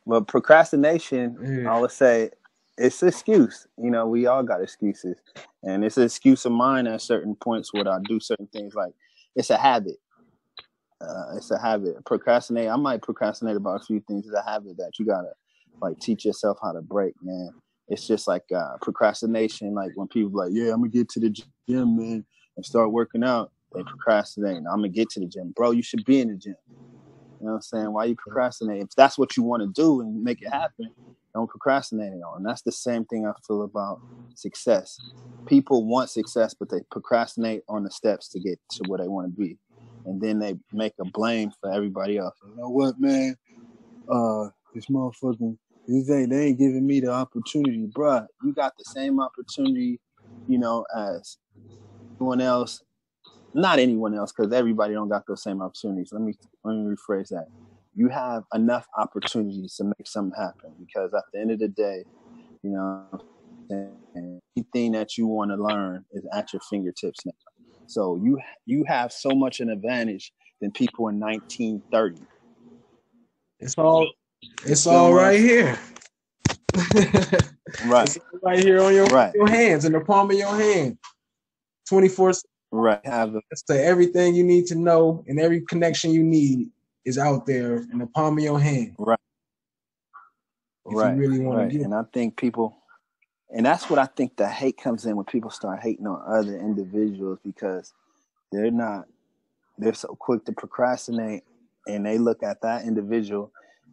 But 0.08 0.28
procrastination, 0.28 1.38
Yeah. 1.64 1.72
I 1.74 1.80
would 1.80 1.92
say, 1.92 2.32
it's 2.78 3.02
an 3.02 3.10
excuse. 3.10 3.68
You 3.78 3.92
know, 3.92 4.08
we 4.08 4.26
all 4.26 4.42
got 4.44 4.62
excuses, 4.62 5.18
and 5.64 5.84
it's 5.84 5.98
an 5.98 6.04
excuse 6.06 6.46
of 6.46 6.52
mine 6.54 6.88
at 6.88 7.02
certain 7.02 7.36
points 7.36 7.74
where 7.74 7.88
I 7.88 8.00
do 8.06 8.20
certain 8.20 8.48
things. 8.48 8.74
Like 8.74 8.94
it's 9.36 9.50
a 9.50 9.58
habit. 9.58 9.98
Uh, 11.02 11.36
it's 11.36 11.52
a 11.52 11.60
habit. 11.60 12.04
Procrastinate. 12.06 12.70
I 12.70 12.76
might 12.76 13.02
procrastinate 13.02 13.56
about 13.56 13.82
a 13.82 13.86
few 13.86 14.02
things. 14.02 14.26
It's 14.26 14.36
a 14.36 14.50
habit 14.50 14.78
that 14.78 15.00
you 15.00 15.06
gotta 15.06 15.32
like 15.82 15.98
teach 16.00 16.26
yourself 16.26 16.58
how 16.62 16.74
to 16.74 16.82
break, 16.82 17.14
man. 17.22 17.52
It's 17.88 18.06
just 18.06 18.28
like 18.28 18.44
uh, 18.56 18.78
procrastination. 18.82 19.74
Like 19.74 19.92
when 19.96 20.08
people 20.08 20.32
like, 20.38 20.52
yeah, 20.52 20.74
I'm 20.74 20.80
gonna 20.80 20.90
get 20.90 21.10
to 21.10 21.20
the 21.20 21.30
gym, 21.30 21.98
man, 21.98 22.26
and 22.58 22.66
start 22.66 22.92
working 22.92 23.24
out. 23.24 23.52
They 23.74 23.84
procrastinate. 23.84 24.58
I'm 24.58 24.80
gonna 24.80 24.90
get 24.90 25.10
to 25.12 25.20
the 25.20 25.28
gym, 25.28 25.54
bro. 25.56 25.72
You 25.72 25.84
should 25.84 26.04
be 26.06 26.20
in 26.20 26.30
the 26.30 26.36
gym. 26.36 26.56
You 27.40 27.46
know 27.46 27.54
what 27.54 27.56
I'm 27.56 27.62
saying? 27.62 27.94
Why 27.94 28.06
you 28.06 28.16
procrastinate? 28.16 28.82
If 28.84 28.90
that's 28.98 29.18
what 29.18 29.38
you 29.38 29.44
want 29.44 29.64
to 29.64 29.82
do 29.82 30.02
and 30.02 30.22
make 30.22 30.42
it 30.42 30.50
happen, 30.52 30.92
don't 31.34 31.50
procrastinate 31.50 32.12
on. 32.12 32.38
And 32.38 32.46
that's 32.46 32.64
the 32.64 32.72
same 32.72 33.06
thing 33.06 33.26
I 33.26 33.32
feel 33.48 33.64
about 33.64 34.02
success. 34.36 35.00
People 35.48 35.86
want 35.86 36.10
success, 36.10 36.54
but 36.54 36.70
they 36.70 36.82
procrastinate 36.92 37.62
on 37.70 37.84
the 37.84 37.92
steps 37.92 38.28
to 38.30 38.40
get 38.40 38.60
to 38.72 38.84
where 38.88 39.00
they 39.00 39.08
want 39.08 39.34
to 39.34 39.40
be. 39.40 39.58
And 40.10 40.20
then 40.20 40.40
they 40.40 40.56
make 40.74 40.94
a 41.00 41.06
blame 41.06 41.52
for 41.62 41.72
everybody 41.72 42.18
else. 42.18 42.36
You 42.44 42.56
know 42.58 42.70
what, 42.70 42.96
man? 43.00 43.36
Uh, 44.12 44.50
this 44.74 44.88
motherfucking 44.88 45.56
these 45.88 46.10
ain't 46.10 46.32
they 46.32 46.48
ain't 46.48 46.60
giving 46.60 46.86
me 46.86 47.00
the 47.00 47.12
opportunity, 47.12 47.88
bruh. 47.88 48.26
You 48.44 48.54
got 48.54 48.74
the 48.78 48.86
same 48.86 49.20
opportunity, 49.20 50.00
you 50.48 50.58
know, 50.58 50.86
as 50.96 51.38
anyone 52.20 52.42
else. 52.42 52.82
Not 53.54 53.80
anyone 53.80 54.16
else, 54.16 54.32
because 54.32 54.52
everybody 54.54 54.94
don't 54.94 55.10
got 55.10 55.26
those 55.28 55.44
same 55.44 55.62
opportunities. 55.62 56.10
Let 56.12 56.22
me 56.22 56.34
let 56.64 56.76
me 56.76 56.96
rephrase 56.96 57.30
that. 57.30 57.48
You 57.96 58.10
have 58.10 58.44
enough 58.54 58.88
opportunities 58.98 59.76
to 59.76 59.86
make 59.86 60.06
something 60.08 60.40
happen 60.40 60.74
because 60.80 61.14
at 61.14 61.24
the 61.34 61.40
end 61.40 61.52
of 61.52 61.60
the 61.60 61.68
day, 61.70 62.04
you 62.64 62.72
know, 62.72 63.06
anything 64.16 64.92
that 64.94 65.18
you 65.18 65.28
want 65.28 65.52
to 65.52 65.58
learn 65.58 66.06
is 66.14 66.26
at 66.34 66.54
your 66.54 66.62
fingertips 66.70 67.26
now. 67.26 67.32
So 67.90 68.18
you 68.18 68.40
you 68.68 68.84
have 68.88 69.12
so 69.12 69.32
much 69.32 69.62
an 69.62 69.70
advantage 69.70 70.32
than 70.62 70.72
people 70.72 71.08
in 71.08 71.20
1930. 71.20 72.22
It's 73.60 73.76
all 73.78 74.12
it's 74.64 74.82
So 74.82 74.92
all 74.92 75.12
much. 75.12 75.22
right 75.24 75.40
here. 75.40 75.80
Right, 77.88 78.06
It's 78.06 78.18
all 78.18 78.40
right 78.44 78.60
here 78.60 78.82
on 78.82 78.94
your 78.94 79.08
Right. 79.08 79.34
your 79.34 79.48
hands, 79.50 79.86
in 79.86 79.94
the 79.94 80.02
palm 80.02 80.30
of 80.30 80.38
your 80.38 80.56
hand. 80.56 81.00
Twenty 81.88 82.10
four. 82.10 82.32
right. 82.72 83.04
Have 83.06 83.34
the, 83.34 83.42
So 83.56 83.76
everything 83.76 84.36
you 84.36 84.44
need 84.44 84.68
to 84.68 84.76
know 84.76 85.24
and 85.28 85.40
every 85.40 85.62
connection 85.62 86.12
you 86.12 86.24
need 86.24 86.70
is 87.06 87.18
out 87.18 87.48
there 87.48 87.78
in 87.78 87.98
the 88.00 88.08
palm 88.08 88.38
of 88.38 88.44
your 88.44 88.60
hand. 88.60 88.96
Right. 89.00 89.20
If 90.86 90.94
right, 90.98 91.16
you 91.16 91.22
really 91.22 91.40
want 91.40 91.60
right. 91.60 91.70
to 91.72 91.78
get 91.78 91.86
And 91.86 91.96
I 91.96 92.04
think 92.14 92.38
people, 92.38 92.79
and 93.52 93.66
that's 93.66 93.90
what 93.90 94.00
I 94.00 94.06
think 94.06 94.38
the 94.38 94.48
hate 94.48 94.78
comes 94.78 95.06
in 95.06 95.16
when 95.16 95.26
people 95.26 95.50
start 95.50 95.80
hating 95.82 96.08
on 96.08 96.22
other 96.28 96.58
individuals 96.58 97.40
because 97.44 97.94
they're 98.52 98.72
not, 98.72 99.06
they're 99.78 99.94
so 99.94 100.16
quick 100.20 100.46
to 100.46 100.52
procrastinate 100.52 101.44
and 101.88 102.06
they 102.06 102.18
look 102.18 102.44
at 102.44 102.62
that 102.62 102.84
individual 102.84 103.52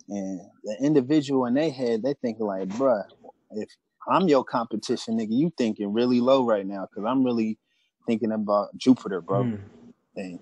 and 0.09 0.41
the 0.63 0.77
individual 0.81 1.47
in 1.47 1.55
their 1.55 1.71
head, 1.71 2.03
they 2.03 2.15
think 2.15 2.39
like, 2.39 2.69
bruh, 2.69 3.05
if 3.53 3.69
I'm 4.09 4.29
your 4.29 4.45
competition, 4.45 5.19
nigga, 5.19 5.31
you 5.31 5.53
thinking 5.57 5.93
really 5.93 6.21
low 6.21 6.45
right 6.47 6.67
now 6.67 6.87
because 6.87 7.09
I'm 7.09 7.25
really 7.25 7.59
thinking 8.07 8.33
about 8.33 8.77
Jupiter, 8.77 9.21
bro. 9.21 9.45
Mm. 9.45 9.61
And, 10.17 10.39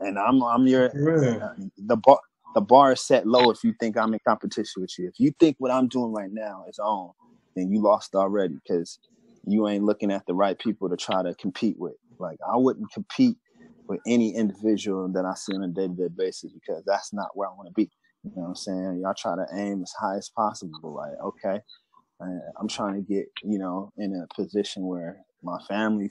and 0.00 0.18
I'm, 0.18 0.42
I'm 0.42 0.66
your, 0.66 0.86
uh, 0.86 1.54
the 1.78 1.96
bar 1.96 2.20
the 2.54 2.60
bar 2.62 2.92
is 2.92 3.02
set 3.02 3.26
low 3.26 3.50
if 3.50 3.62
you 3.62 3.74
think 3.78 3.98
I'm 3.98 4.14
in 4.14 4.20
competition 4.26 4.80
with 4.80 4.98
you. 4.98 5.08
If 5.08 5.20
you 5.20 5.30
think 5.38 5.56
what 5.58 5.70
I'm 5.70 5.88
doing 5.88 6.14
right 6.14 6.32
now 6.32 6.64
is 6.66 6.78
on, 6.78 7.12
then 7.56 7.72
you 7.72 7.82
lost 7.82 8.14
already 8.14 8.54
because 8.54 8.98
you 9.46 9.68
ain't 9.68 9.84
looking 9.84 10.12
at 10.12 10.26
the 10.26 10.34
right 10.34 10.58
people 10.58 10.88
to 10.88 10.96
try 10.96 11.22
to 11.22 11.34
compete 11.34 11.76
with. 11.78 11.94
Like 12.18 12.38
I 12.46 12.56
wouldn't 12.56 12.92
compete 12.92 13.38
with 13.88 14.00
any 14.06 14.34
individual 14.34 15.08
that 15.12 15.24
I 15.24 15.34
see 15.34 15.54
on 15.54 15.62
a 15.62 15.68
day 15.68 15.88
to 15.88 15.94
day 15.94 16.08
basis 16.16 16.52
because 16.52 16.82
that's 16.86 17.12
not 17.12 17.28
where 17.34 17.48
I 17.48 17.52
want 17.52 17.68
to 17.68 17.74
be. 17.74 17.90
You 18.24 18.32
know 18.36 18.42
what 18.42 18.48
I'm 18.48 18.56
saying? 18.56 19.00
Y'all 19.02 19.14
try 19.16 19.36
to 19.36 19.46
aim 19.54 19.82
as 19.82 19.92
high 19.98 20.16
as 20.16 20.30
possible. 20.36 20.94
Like, 20.94 21.12
okay, 21.24 21.60
I'm 22.20 22.68
trying 22.68 22.94
to 22.94 23.02
get, 23.02 23.26
you 23.42 23.58
know, 23.58 23.92
in 23.98 24.14
a 24.14 24.34
position 24.34 24.86
where 24.86 25.18
my 25.42 25.58
family, 25.68 26.10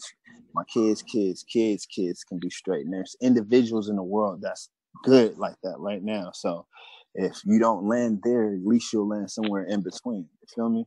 my 0.54 0.64
kids, 0.74 1.02
kids, 1.02 1.44
kids, 1.44 1.86
kids 1.86 2.24
can 2.24 2.40
be 2.40 2.50
straight. 2.50 2.86
And 2.86 2.94
there's 2.94 3.16
individuals 3.22 3.90
in 3.90 3.96
the 3.96 4.04
world 4.04 4.40
that's 4.42 4.70
good 5.04 5.38
like 5.38 5.56
that 5.64 5.76
right 5.80 6.04
now. 6.04 6.32
So 6.34 6.68
if 7.16 7.42
you 7.46 7.60
don't 7.60 7.88
land 7.88 8.22
there, 8.24 8.54
at 8.54 8.66
least 8.66 8.94
you'll 8.94 9.10
land 9.10 9.32
somewhere 9.32 9.66
in 9.66 9.82
between. 9.82 10.30
You 10.42 10.48
feel 10.56 10.70
me? 10.70 10.86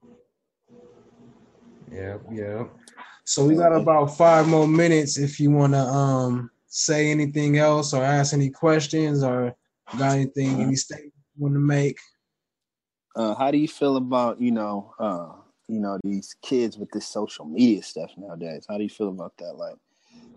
Yeah, 1.93 2.19
yeah. 2.31 2.65
So 3.25 3.45
we 3.45 3.57
got 3.57 3.73
about 3.73 4.17
five 4.17 4.49
more 4.49 4.67
minutes 4.67 5.19
if 5.19 5.39
you 5.39 5.51
want 5.51 5.75
to 5.75 5.81
um 5.81 6.51
say 6.67 7.11
anything 7.11 7.59
else 7.59 7.93
or 7.93 8.03
ask 8.03 8.33
any 8.33 8.51
questions 8.51 9.23
or 9.23 9.55
got 9.99 10.13
anything, 10.13 10.61
any 10.61 10.77
statement 10.77 11.13
you 11.37 11.43
want 11.43 11.55
to 11.55 11.61
make. 11.61 11.99
Uh, 13.17 13.35
how 13.35 13.51
do 13.51 13.59
you 13.59 13.69
feel 13.69 13.97
about 13.97 14.41
you 14.41 14.51
know 14.51 14.95
uh, 14.99 15.33
you 15.67 15.81
know 15.81 15.99
these 16.05 16.37
kids 16.43 16.79
with 16.79 16.91
this 16.93 17.07
social 17.07 17.45
media 17.45 17.83
stuff 17.83 18.11
nowadays? 18.17 18.65
How 18.69 18.77
do 18.77 18.83
you 18.83 18.91
feel 18.91 19.09
about 19.09 19.33
that? 19.39 19.55
Like 19.55 19.77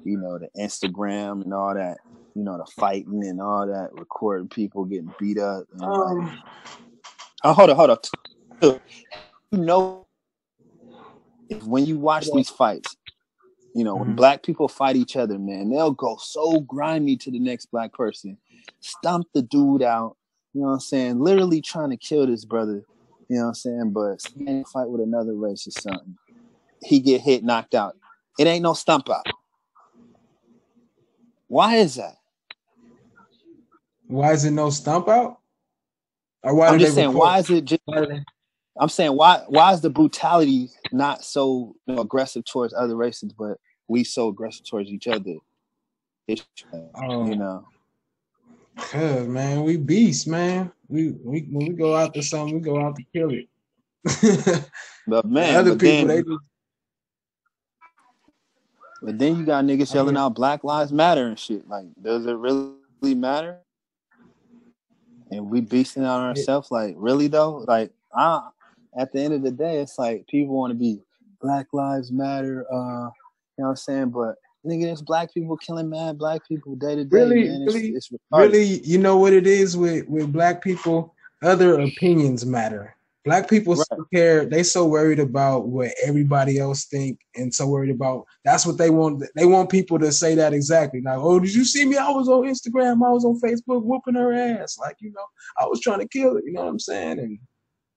you 0.03 0.17
know 0.17 0.39
the 0.39 0.49
Instagram 0.59 1.43
and 1.43 1.53
all 1.53 1.73
that, 1.73 1.97
you 2.35 2.43
know 2.43 2.57
the 2.57 2.69
fighting 2.77 3.23
and 3.25 3.41
all 3.41 3.67
that, 3.67 3.89
recording 3.93 4.47
people 4.47 4.85
getting 4.85 5.13
beat 5.19 5.37
up. 5.37 5.65
And 5.73 5.83
um, 5.83 6.25
like, 6.25 6.39
oh, 7.43 7.53
hold 7.53 7.69
on, 7.69 7.75
hold 7.75 7.89
on. 8.61 8.79
You 9.51 9.59
know, 9.59 10.07
if 11.51 11.63
when 11.63 11.85
you 11.85 11.97
watch 11.97 12.27
these 12.33 12.49
fights, 12.49 12.95
you 13.75 13.83
know, 13.83 13.95
mm-hmm. 13.95 14.07
when 14.07 14.15
black 14.15 14.43
people 14.43 14.67
fight 14.67 14.95
each 14.95 15.15
other, 15.15 15.37
man, 15.37 15.69
they'll 15.69 15.91
go 15.91 16.17
so 16.19 16.61
grimy 16.61 17.17
to 17.17 17.31
the 17.31 17.39
next 17.39 17.67
black 17.67 17.93
person, 17.93 18.37
stomp 18.79 19.27
the 19.33 19.41
dude 19.41 19.83
out, 19.83 20.15
you 20.53 20.61
know 20.61 20.67
what 20.67 20.73
I'm 20.73 20.79
saying? 20.79 21.19
Literally 21.19 21.61
trying 21.61 21.89
to 21.91 21.97
kill 21.97 22.27
this 22.27 22.45
brother. 22.45 22.83
You 23.29 23.37
know 23.37 23.43
what 23.43 23.47
I'm 23.49 23.55
saying? 23.55 23.91
But 23.91 24.21
stand 24.21 24.67
fight 24.67 24.89
with 24.89 25.01
another 25.01 25.33
race 25.33 25.67
or 25.67 25.71
something. 25.71 26.17
He 26.83 26.99
get 26.99 27.21
hit, 27.21 27.43
knocked 27.43 27.75
out. 27.75 27.95
It 28.37 28.47
ain't 28.47 28.63
no 28.63 28.73
stump 28.73 29.09
out. 29.09 29.25
Why 31.47 31.75
is 31.75 31.95
that? 31.95 32.15
Why 34.07 34.33
is 34.33 34.43
it 34.43 34.51
no 34.51 34.69
stump 34.69 35.07
out? 35.07 35.39
Or 36.43 36.55
why 36.55 36.67
I'm 36.67 36.79
just 36.79 36.95
saying, 36.95 37.09
report? 37.09 37.25
why 37.25 37.39
is 37.39 37.49
it 37.49 37.65
just 37.65 37.81
I'm 38.79 38.89
saying 38.89 39.13
why 39.15 39.43
why 39.47 39.73
is 39.73 39.81
the 39.81 39.89
brutality 39.89 40.69
not 40.91 41.23
so 41.23 41.75
you 41.85 41.95
know, 41.95 42.01
aggressive 42.01 42.45
towards 42.45 42.73
other 42.73 42.95
races, 42.95 43.33
but 43.33 43.57
we 43.87 44.03
so 44.03 44.29
aggressive 44.29 44.65
towards 44.65 44.89
each 44.89 45.07
other? 45.07 45.35
It's, 46.27 46.45
oh. 46.73 46.89
Um, 46.95 47.27
you 47.27 47.35
know. 47.37 47.65
Cause 48.77 49.27
man, 49.27 49.63
we 49.63 49.77
beasts, 49.77 50.25
man. 50.25 50.71
We 50.87 51.11
we 51.11 51.41
when 51.51 51.67
we 51.67 51.73
go 51.73 51.95
out 51.95 52.13
to 52.13 52.23
something, 52.23 52.55
we 52.55 52.61
go 52.61 52.79
out 52.81 52.95
to 52.95 53.03
kill 53.13 53.31
it. 53.31 53.47
but 55.07 55.25
man, 55.25 55.55
other 55.55 55.71
but 55.71 55.79
people 55.79 56.07
then, 56.07 56.07
they 56.07 56.23
just 56.23 56.43
but 59.01 59.17
then 59.17 59.37
you 59.37 59.45
got 59.45 59.65
niggas 59.65 59.93
yelling 59.93 60.15
out 60.15 60.35
Black 60.35 60.63
Lives 60.63 60.93
Matter 60.93 61.25
and 61.25 61.37
shit. 61.37 61.67
Like, 61.67 61.85
does 62.01 62.25
it 62.27 62.33
really 62.33 63.15
matter? 63.15 63.59
And 65.31 65.49
we 65.49 65.61
beasting 65.61 66.07
on 66.07 66.21
ourselves, 66.21 66.69
like, 66.69 66.93
really 66.97 67.27
though? 67.27 67.65
Like, 67.67 67.91
I 68.13 68.49
at 68.97 69.11
the 69.13 69.21
end 69.21 69.33
of 69.33 69.43
the 69.43 69.51
day, 69.51 69.79
it's 69.79 69.97
like 69.97 70.27
people 70.27 70.55
want 70.55 70.71
to 70.71 70.77
be 70.77 71.01
Black 71.41 71.67
Lives 71.73 72.11
Matter, 72.11 72.65
uh, 72.71 73.09
you 73.57 73.63
know 73.63 73.67
what 73.67 73.69
I'm 73.69 73.75
saying? 73.75 74.09
But 74.09 74.35
nigga, 74.65 74.83
there's 74.83 75.01
black 75.01 75.33
people 75.33 75.57
killing 75.57 75.89
mad 75.89 76.17
black 76.17 76.47
people 76.47 76.75
day 76.75 76.95
to 76.95 77.03
day. 77.03 77.17
Really, 77.17 77.49
man. 77.49 77.61
It's, 77.63 77.73
really, 77.75 77.89
it's 77.89 78.09
really, 78.31 78.79
you 78.83 78.97
know 78.97 79.17
what 79.17 79.33
it 79.33 79.47
is 79.47 79.75
with 79.77 80.07
with 80.07 80.31
black 80.31 80.63
people? 80.63 81.15
Other 81.43 81.79
opinions 81.79 82.45
matter. 82.45 82.95
Black 83.23 83.47
people 83.49 83.75
right. 83.75 83.85
so 83.87 84.05
care. 84.13 84.45
They 84.45 84.63
so 84.63 84.85
worried 84.85 85.19
about 85.19 85.67
what 85.67 85.91
everybody 86.03 86.59
else 86.59 86.85
think, 86.85 87.19
and 87.35 87.53
so 87.53 87.67
worried 87.67 87.93
about 87.93 88.25
that's 88.45 88.65
what 88.65 88.77
they 88.77 88.89
want. 88.89 89.23
They 89.35 89.45
want 89.45 89.69
people 89.69 89.99
to 89.99 90.11
say 90.11 90.33
that 90.35 90.53
exactly. 90.53 91.01
Like, 91.01 91.17
oh, 91.17 91.39
did 91.39 91.53
you 91.53 91.65
see 91.65 91.85
me? 91.85 91.97
I 91.97 92.09
was 92.09 92.29
on 92.29 92.43
Instagram. 92.43 93.05
I 93.05 93.11
was 93.11 93.25
on 93.25 93.39
Facebook 93.39 93.83
whooping 93.83 94.15
her 94.15 94.33
ass. 94.33 94.77
Like, 94.79 94.97
you 94.99 95.11
know, 95.11 95.25
I 95.59 95.65
was 95.65 95.81
trying 95.81 95.99
to 95.99 96.07
kill 96.07 96.37
it. 96.37 96.45
You 96.45 96.53
know 96.53 96.61
what 96.61 96.69
I'm 96.69 96.79
saying? 96.79 97.19
And 97.19 97.39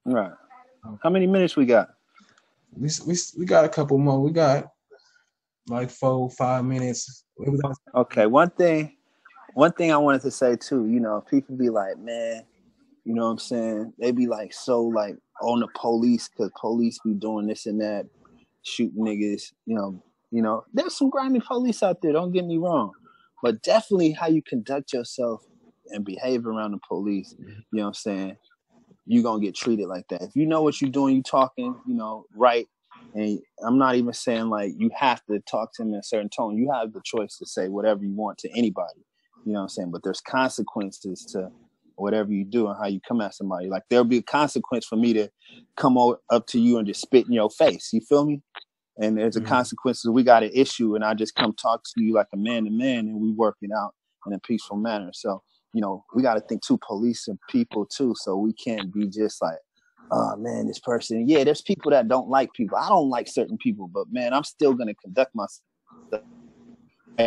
right. 0.05 0.33
How 1.03 1.11
many 1.11 1.27
minutes 1.27 1.57
we 1.57 1.67
got? 1.67 1.91
We 2.77 2.89
we 3.07 3.17
we 3.39 3.45
got 3.47 3.65
a 3.65 3.69
couple 3.69 3.99
more. 3.99 4.21
We 4.21 4.31
got 4.31 4.67
like 5.69 5.91
four, 5.91 6.31
five 6.31 6.65
minutes. 6.65 7.25
Okay, 7.95 8.27
one 8.27 8.51
thing, 8.51 8.97
one 9.55 9.73
thing 9.73 9.93
I 9.93 9.97
wanted 9.97 10.23
to 10.23 10.31
say 10.31 10.57
too. 10.57 10.87
You 10.87 11.01
know, 11.01 11.25
people 11.29 11.57
be 11.57 11.71
like, 11.71 11.99
man, 11.99 12.43
you 13.05 13.15
know 13.15 13.25
what 13.25 13.33
I'm 13.33 13.39
saying? 13.39 13.93
They 13.99 14.13
be 14.13 14.27
like 14.27 14.53
so 14.53 14.83
like 14.83 15.17
on 15.41 15.61
the 15.61 15.69
police 15.75 16.29
because 16.29 16.51
police 16.61 16.99
be 17.05 17.15
doing 17.15 17.47
this 17.47 17.67
and 17.67 17.81
that, 17.81 18.07
shooting 18.63 19.05
niggas. 19.05 19.53
You 19.67 19.77
know, 19.77 20.03
you 20.31 20.43
know, 20.43 20.65
there's 20.73 20.97
some 20.97 21.11
grimy 21.11 21.41
police 21.41 21.83
out 21.83 22.03
there. 22.03 22.13
Don't 22.13 22.33
get 22.33 22.45
me 22.45 22.59
wrong, 22.59 22.93
but 23.43 23.63
definitely 23.63 24.13
how 24.13 24.27
you 24.27 24.43
conduct 24.43 24.93
yourself 24.93 25.45
and 25.91 26.05
behave 26.05 26.47
around 26.47 26.73
the 26.73 26.79
police. 26.87 27.35
You 27.39 27.47
know 27.73 27.83
what 27.83 27.89
I'm 27.89 27.95
saying? 27.95 28.37
You're 29.07 29.23
gonna 29.23 29.41
get 29.43 29.55
treated 29.55 29.87
like 29.87 30.07
that. 30.09 30.23
If 30.23 30.35
you 30.35 30.47
know 30.47 30.63
what 30.63 30.81
you're 30.81 30.91
doing, 30.91 31.17
you 31.17 31.23
talking, 31.23 31.77
you 31.87 31.95
know, 31.95 32.25
right 32.35 32.67
and 33.15 33.41
I'm 33.65 33.79
not 33.79 33.95
even 33.95 34.13
saying 34.13 34.49
like 34.49 34.73
you 34.77 34.91
have 34.97 35.25
to 35.27 35.39
talk 35.41 35.73
to 35.75 35.83
them 35.83 35.95
in 35.95 36.01
a 36.01 36.03
certain 36.03 36.29
tone. 36.29 36.57
You 36.57 36.71
have 36.73 36.93
the 36.93 37.01
choice 37.05 37.39
to 37.39 37.47
say 37.47 37.69
whatever 37.69 38.03
you 38.03 38.13
want 38.13 38.39
to 38.39 38.51
anybody. 38.51 39.05
You 39.45 39.53
know 39.53 39.61
what 39.61 39.65
I'm 39.65 39.69
saying? 39.69 39.91
But 39.93 40.03
there's 40.03 40.21
consequences 40.21 41.25
to 41.33 41.51
whatever 41.97 42.33
you 42.33 42.45
do 42.45 42.67
and 42.67 42.77
how 42.77 42.89
you 42.89 43.01
come 43.07 43.21
at 43.21 43.35
somebody. 43.35 43.69
Like 43.69 43.85
there'll 43.89 44.05
be 44.05 44.19
a 44.19 44.23
consequence 44.23 44.85
for 44.85 44.97
me 44.97 45.13
to 45.13 45.29
come 45.77 45.97
up 45.97 46.47
to 46.49 46.59
you 46.59 46.79
and 46.79 46.87
just 46.87 47.03
spit 47.03 47.27
in 47.27 47.33
your 47.33 47.51
face. 47.51 47.91
You 47.93 48.01
feel 48.01 48.25
me? 48.25 48.43
And 49.01 49.17
there's 49.17 49.37
a 49.37 49.41
mm-hmm. 49.41 49.49
consequences. 49.49 50.11
We 50.11 50.23
got 50.23 50.45
an 50.45 50.51
issue, 50.53 50.95
and 50.95 51.05
I 51.05 51.15
just 51.15 51.35
come 51.35 51.53
talk 51.55 51.83
to 51.83 52.03
you 52.03 52.15
like 52.15 52.29
a 52.33 52.37
man 52.37 52.65
to 52.65 52.71
man, 52.71 53.07
and 53.09 53.21
we 53.21 53.33
work 53.33 53.57
it 53.61 53.71
out 53.77 53.93
in 54.27 54.33
a 54.33 54.39
peaceful 54.41 54.77
manner. 54.77 55.11
So 55.13 55.43
you 55.75 55.81
know, 55.81 56.05
we 56.15 56.23
got 56.23 56.35
to 56.35 56.41
think 56.41 56.63
too, 56.65 56.79
police 56.87 57.27
and 57.29 57.39
people 57.51 57.85
too. 57.85 58.15
So 58.17 58.37
we 58.37 58.53
can't 58.53 58.95
be 58.95 59.09
just 59.09 59.43
like, 59.43 59.59
oh 60.11 60.37
man, 60.37 60.69
this 60.69 60.79
person. 60.79 61.29
Yeah, 61.29 61.43
there's 61.45 61.63
people 61.63 61.91
that 61.91 62.09
don't 62.09 62.29
like 62.29 62.53
people. 62.53 62.79
I 62.79 62.89
don't 62.89 63.11
like 63.11 63.27
certain 63.29 63.59
people, 63.59 63.89
but 63.89 64.07
man, 64.11 64.33
I'm 64.33 64.45
still 64.45 64.73
gonna 64.73 64.95
conduct 64.95 65.35
myself 65.35 65.63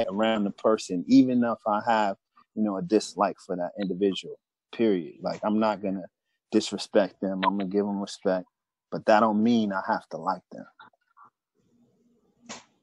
around 0.09 0.45
the 0.45 0.51
person, 0.51 1.03
even 1.07 1.43
if 1.43 1.57
I 1.67 1.81
have, 1.87 2.15
you 2.55 2.63
know, 2.63 2.77
a 2.77 2.81
dislike 2.81 3.35
for 3.45 3.57
that 3.57 3.71
individual. 3.79 4.39
Period. 4.73 5.15
Like 5.21 5.41
I'm 5.43 5.59
not 5.59 5.81
gonna 5.81 6.05
disrespect 6.51 7.19
them. 7.21 7.41
I'm 7.45 7.57
gonna 7.57 7.65
give 7.65 7.85
them 7.85 7.99
respect, 7.99 8.45
but 8.91 9.05
that 9.07 9.19
don't 9.19 9.43
mean 9.43 9.73
I 9.73 9.81
have 9.85 10.07
to 10.09 10.17
like 10.17 10.43
them. 10.53 10.65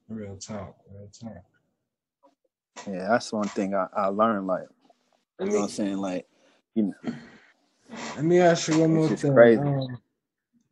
Real 0.08 0.36
talk. 0.36 0.76
Real 0.92 1.08
talk. 1.18 1.42
Yeah, 2.86 3.08
that's 3.08 3.32
one 3.32 3.48
thing 3.48 3.74
I, 3.74 3.86
I 3.96 4.06
learned. 4.08 4.46
Like, 4.46 4.66
you 5.40 5.46
know 5.46 5.56
what 5.56 5.62
I'm 5.64 5.68
saying? 5.68 5.98
Like, 5.98 6.26
you 6.74 6.94
know 7.04 7.14
let 8.16 8.24
me 8.24 8.40
ask 8.40 8.68
you 8.68 8.78
one 8.78 8.94
more 8.94 9.08
thing. 9.08 9.36
Um, 9.58 9.98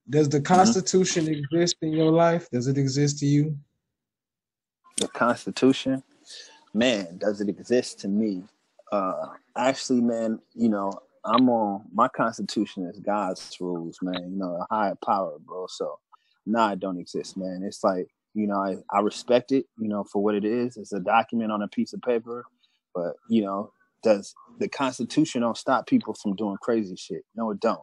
does 0.09 0.29
the 0.29 0.38
mm-hmm. 0.38 0.55
Constitution 0.55 1.27
mm-hmm. 1.27 1.55
exist 1.55 1.77
in 1.83 1.92
your 1.92 2.11
life? 2.11 2.48
Does 2.51 2.66
it 2.66 2.79
exist 2.79 3.18
to 3.20 3.27
you? 3.27 3.57
The 4.98 5.09
Constitution, 5.09 6.03
man, 6.75 7.18
does 7.18 7.40
it 7.40 7.48
exist 7.48 8.01
to 8.01 8.09
me? 8.09 8.44
Uh, 8.90 9.29
actually, 9.57 10.01
man, 10.01 10.38
you 10.55 10.68
know, 10.68 10.92
I'm 11.25 11.48
on 11.48 11.85
my 11.92 12.09
Constitution 12.09 12.85
is 12.87 12.98
God's 12.98 13.57
rules, 13.61 13.98
man. 14.03 14.33
You 14.33 14.38
know, 14.38 14.57
a 14.57 14.75
higher 14.75 14.96
power, 15.05 15.38
bro. 15.38 15.66
So, 15.68 15.98
nah, 16.46 16.72
it 16.72 16.81
don't 16.81 16.98
exist, 16.98 17.37
man. 17.37 17.62
It's 17.64 17.83
like 17.83 18.09
you 18.35 18.46
know, 18.46 18.57
I, 18.57 18.77
I 18.90 19.01
respect 19.01 19.53
it, 19.53 19.66
you 19.79 19.88
know, 19.88 20.05
for 20.05 20.22
what 20.22 20.35
it 20.35 20.44
is. 20.44 20.77
It's 20.77 20.92
a 20.92 21.01
document 21.01 21.53
on 21.53 21.62
a 21.62 21.68
piece 21.68 21.92
of 21.92 22.03
paper, 22.03 22.44
but 22.94 23.14
you 23.29 23.42
know, 23.42 23.72
does 24.03 24.35
the 24.59 24.69
Constitution 24.69 25.43
don't 25.43 25.57
stop 25.57 25.87
people 25.87 26.15
from 26.15 26.37
doing 26.37 26.57
crazy 26.62 26.97
shit. 26.97 27.25
No, 27.35 27.51
it 27.51 27.61
don't. 27.61 27.81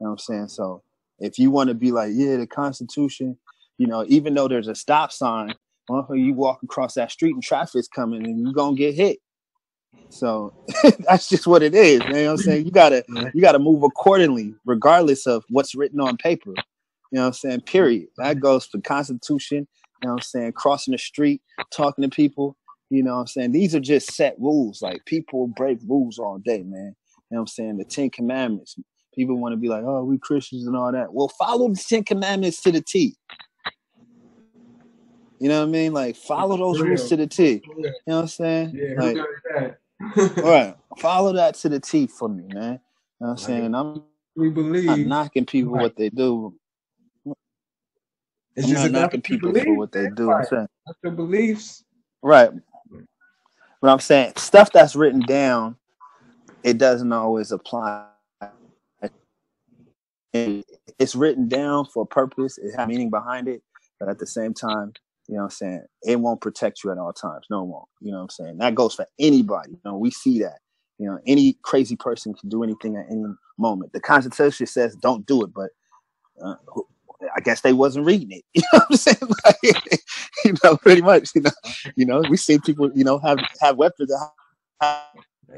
You 0.00 0.06
know 0.06 0.10
what 0.10 0.10
I'm 0.12 0.18
saying? 0.18 0.48
So 0.48 0.82
if 1.18 1.38
you 1.38 1.50
want 1.50 1.68
to 1.68 1.74
be 1.74 1.92
like, 1.92 2.12
yeah, 2.14 2.36
the 2.36 2.46
Constitution, 2.46 3.36
you 3.78 3.86
know, 3.86 4.04
even 4.08 4.34
though 4.34 4.48
there's 4.48 4.68
a 4.68 4.74
stop 4.74 5.12
sign, 5.12 5.54
you 6.10 6.34
walk 6.34 6.62
across 6.62 6.94
that 6.94 7.10
street 7.10 7.34
and 7.34 7.42
traffic's 7.42 7.88
coming 7.88 8.24
and 8.24 8.40
you're 8.40 8.52
gonna 8.52 8.76
get 8.76 8.94
hit. 8.94 9.18
So 10.08 10.52
that's 11.00 11.28
just 11.28 11.46
what 11.46 11.62
it 11.62 11.74
is. 11.74 12.02
You 12.04 12.12
know 12.12 12.24
what 12.24 12.30
I'm 12.32 12.36
saying? 12.38 12.64
You 12.66 12.70
gotta 12.72 13.04
you 13.34 13.40
gotta 13.40 13.58
move 13.58 13.82
accordingly, 13.82 14.54
regardless 14.64 15.26
of 15.26 15.44
what's 15.48 15.74
written 15.74 16.00
on 16.00 16.16
paper. 16.16 16.50
You 16.50 17.18
know 17.18 17.22
what 17.22 17.26
I'm 17.28 17.32
saying? 17.34 17.60
Period. 17.62 18.08
That 18.16 18.40
goes 18.40 18.66
for 18.66 18.80
Constitution, 18.80 19.68
you 20.02 20.08
know 20.08 20.14
what 20.14 20.20
I'm 20.20 20.22
saying, 20.22 20.52
crossing 20.52 20.92
the 20.92 20.98
street, 20.98 21.42
talking 21.70 22.02
to 22.02 22.08
people, 22.14 22.56
you 22.92 23.02
know 23.02 23.14
what 23.14 23.20
I'm 23.20 23.26
saying? 23.26 23.52
These 23.52 23.74
are 23.74 23.80
just 23.80 24.12
set 24.12 24.36
rules. 24.38 24.82
Like 24.82 25.02
people 25.06 25.46
break 25.46 25.78
rules 25.88 26.18
all 26.18 26.36
day, 26.36 26.62
man. 26.62 26.94
You 27.30 27.36
know 27.36 27.38
what 27.38 27.40
I'm 27.40 27.46
saying? 27.46 27.78
The 27.78 27.86
Ten 27.86 28.10
Commandments. 28.10 28.76
People 29.14 29.38
want 29.38 29.54
to 29.54 29.56
be 29.56 29.68
like, 29.68 29.82
oh, 29.82 30.04
we 30.04 30.18
Christians 30.18 30.66
and 30.66 30.76
all 30.76 30.92
that. 30.92 31.14
Well, 31.14 31.28
follow 31.28 31.70
the 31.70 31.82
Ten 31.88 32.04
Commandments 32.04 32.60
to 32.60 32.70
the 32.70 32.82
T. 32.82 33.16
You 35.40 35.48
know 35.48 35.60
what 35.60 35.68
I 35.68 35.70
mean? 35.70 35.94
Like 35.94 36.16
follow 36.16 36.58
those 36.58 36.82
rules 36.82 37.08
to 37.08 37.16
the 37.16 37.26
T. 37.26 37.62
You 37.64 37.82
know 38.06 38.16
what 38.16 38.20
I'm 38.20 38.28
saying? 38.28 38.72
Yeah, 38.74 39.02
like, 39.02 40.36
all 40.36 40.42
right. 40.44 40.76
Follow 40.98 41.32
that 41.32 41.54
to 41.56 41.70
the 41.70 41.80
T 41.80 42.06
for 42.06 42.28
me, 42.28 42.44
man. 42.52 42.52
You 42.52 42.58
know 42.58 42.78
what 43.18 43.28
I'm 43.30 43.36
saying? 43.38 43.74
I'm 43.74 44.02
we 44.36 44.50
believe 44.50 44.84
not 44.84 44.98
knocking 44.98 45.46
people 45.46 45.72
right. 45.72 45.82
what 45.82 45.96
they 45.96 46.10
do. 46.10 46.54
It's 48.54 48.66
I'm 48.66 48.70
just 48.70 48.82
not 48.90 49.00
knocking 49.00 49.22
people 49.22 49.54
for 49.54 49.76
what 49.76 49.92
they 49.92 50.10
do. 50.10 50.28
Right. 50.30 50.46
your 51.02 51.12
beliefs. 51.12 51.84
Right. 52.22 52.50
But 53.82 53.90
I'm 53.90 54.00
saying 54.00 54.34
stuff 54.36 54.72
that's 54.72 54.96
written 54.96 55.20
down, 55.20 55.76
it 56.62 56.78
doesn't 56.78 57.12
always 57.12 57.52
apply. 57.52 58.06
It's 60.32 61.14
written 61.14 61.48
down 61.48 61.86
for 61.86 62.04
a 62.04 62.06
purpose. 62.06 62.56
It 62.58 62.74
has 62.76 62.88
meaning 62.88 63.10
behind 63.10 63.48
it, 63.48 63.62
but 64.00 64.08
at 64.08 64.18
the 64.18 64.26
same 64.26 64.54
time, 64.54 64.92
you 65.28 65.34
know 65.34 65.42
what 65.42 65.44
I'm 65.46 65.50
saying? 65.50 65.82
It 66.02 66.20
won't 66.20 66.40
protect 66.40 66.82
you 66.82 66.90
at 66.92 66.98
all 66.98 67.12
times. 67.12 67.46
No, 67.50 67.62
it 67.62 67.66
won't. 67.66 67.88
You 68.00 68.12
know 68.12 68.18
what 68.18 68.24
I'm 68.24 68.30
saying? 68.30 68.58
That 68.58 68.74
goes 68.74 68.94
for 68.94 69.06
anybody. 69.18 69.72
You 69.72 69.80
know, 69.84 69.98
we 69.98 70.10
see 70.10 70.38
that. 70.40 70.58
You 70.98 71.08
know, 71.08 71.18
any 71.26 71.58
crazy 71.62 71.96
person 71.96 72.34
can 72.34 72.48
do 72.48 72.62
anything 72.62 72.96
at 72.96 73.06
any 73.10 73.24
moment. 73.58 73.92
The 73.92 74.00
Constitution 74.00 74.66
says 74.66 74.94
don't 74.96 75.26
do 75.26 75.42
it, 75.44 75.50
but 75.52 75.70
uh, 76.42 76.54
I 77.36 77.40
guess 77.40 77.60
they 77.60 77.72
wasn't 77.72 78.06
reading 78.06 78.30
it. 78.32 78.44
You 78.54 78.62
know 78.72 78.80
what 78.80 78.86
I'm 78.90 78.96
saying? 78.96 79.18
Like, 79.44 80.00
you 80.44 80.54
know, 80.64 80.76
pretty 80.76 81.02
much. 81.02 81.30
You 81.34 81.42
know, 81.42 81.50
you 81.96 82.06
know, 82.06 82.22
we 82.28 82.36
see 82.36 82.58
people, 82.58 82.90
you 82.94 83.04
know, 83.04 83.18
have 83.18 83.38
have 83.60 83.76
weapons, 83.76 84.12
have 84.80 85.10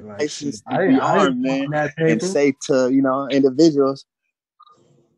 license 0.03 0.63
to 0.63 0.87
be 0.89 1.01
armed, 1.01 1.41
man, 1.41 1.69
and 1.99 2.23
say 2.23 2.55
to 2.67 2.91
you 2.91 3.03
know 3.03 3.29
individuals, 3.29 4.05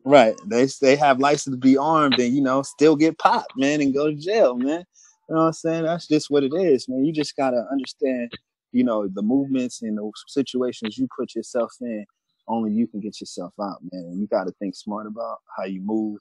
right? 0.05 0.35
They 0.47 0.67
they 0.81 0.97
have 0.97 1.19
license 1.19 1.55
to 1.55 1.61
be 1.61 1.77
armed, 1.77 2.19
and 2.19 2.35
you 2.35 2.43
know, 2.43 2.63
still 2.63 2.97
get 2.97 3.19
popped, 3.19 3.57
man, 3.57 3.81
and 3.81 3.95
go 3.95 4.09
to 4.09 4.15
jail, 4.17 4.57
man. 4.57 4.85
You 5.29 5.35
know 5.35 5.41
what 5.43 5.47
I'm 5.49 5.53
saying? 5.55 5.85
That's 5.85 6.07
just 6.07 6.31
what 6.31 6.45
it 6.45 6.55
is, 6.55 6.89
man. 6.89 7.05
You 7.05 7.13
just 7.13 7.37
gotta 7.37 7.67
understand, 7.71 8.33
you 8.73 8.85
know, 8.85 9.09
the 9.09 9.23
movements 9.23 9.83
and 9.83 9.99
the 9.99 10.11
situations 10.29 10.99
you 10.99 11.09
put 11.19 11.35
yourself 11.35 11.73
in. 11.81 12.05
Only 12.49 12.73
you 12.73 12.87
can 12.87 13.01
get 13.01 13.21
yourself 13.21 13.53
out, 13.61 13.79
man. 13.91 14.19
You 14.21 14.29
got 14.29 14.45
to 14.45 14.53
think 14.61 14.77
smart 14.77 15.09
about 15.09 15.39
how 15.57 15.65
you 15.65 15.81
move, 15.81 16.19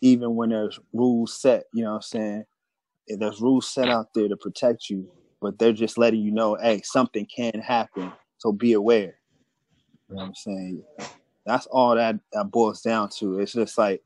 even 0.00 0.34
when 0.34 0.50
there's 0.50 0.78
rules 0.92 1.40
set. 1.40 1.64
You 1.72 1.84
know 1.84 1.90
what 1.90 1.96
I'm 1.96 2.02
saying? 2.02 2.44
There's 3.08 3.40
rules 3.40 3.68
set 3.68 3.88
out 3.88 4.14
there 4.14 4.28
to 4.28 4.36
protect 4.36 4.88
you, 4.88 5.10
but 5.40 5.58
they're 5.58 5.72
just 5.72 5.98
letting 5.98 6.20
you 6.20 6.30
know, 6.30 6.56
hey, 6.60 6.80
something 6.84 7.26
can 7.34 7.60
happen, 7.60 8.12
so 8.38 8.52
be 8.52 8.74
aware. 8.74 9.18
You 10.08 10.16
know 10.16 10.22
what 10.22 10.28
I'm 10.28 10.34
saying? 10.34 10.82
That's 11.46 11.66
all 11.66 11.96
that, 11.96 12.16
that 12.32 12.50
boils 12.50 12.82
down 12.82 13.08
to. 13.18 13.40
It's 13.40 13.52
just 13.52 13.76
like 13.78 14.02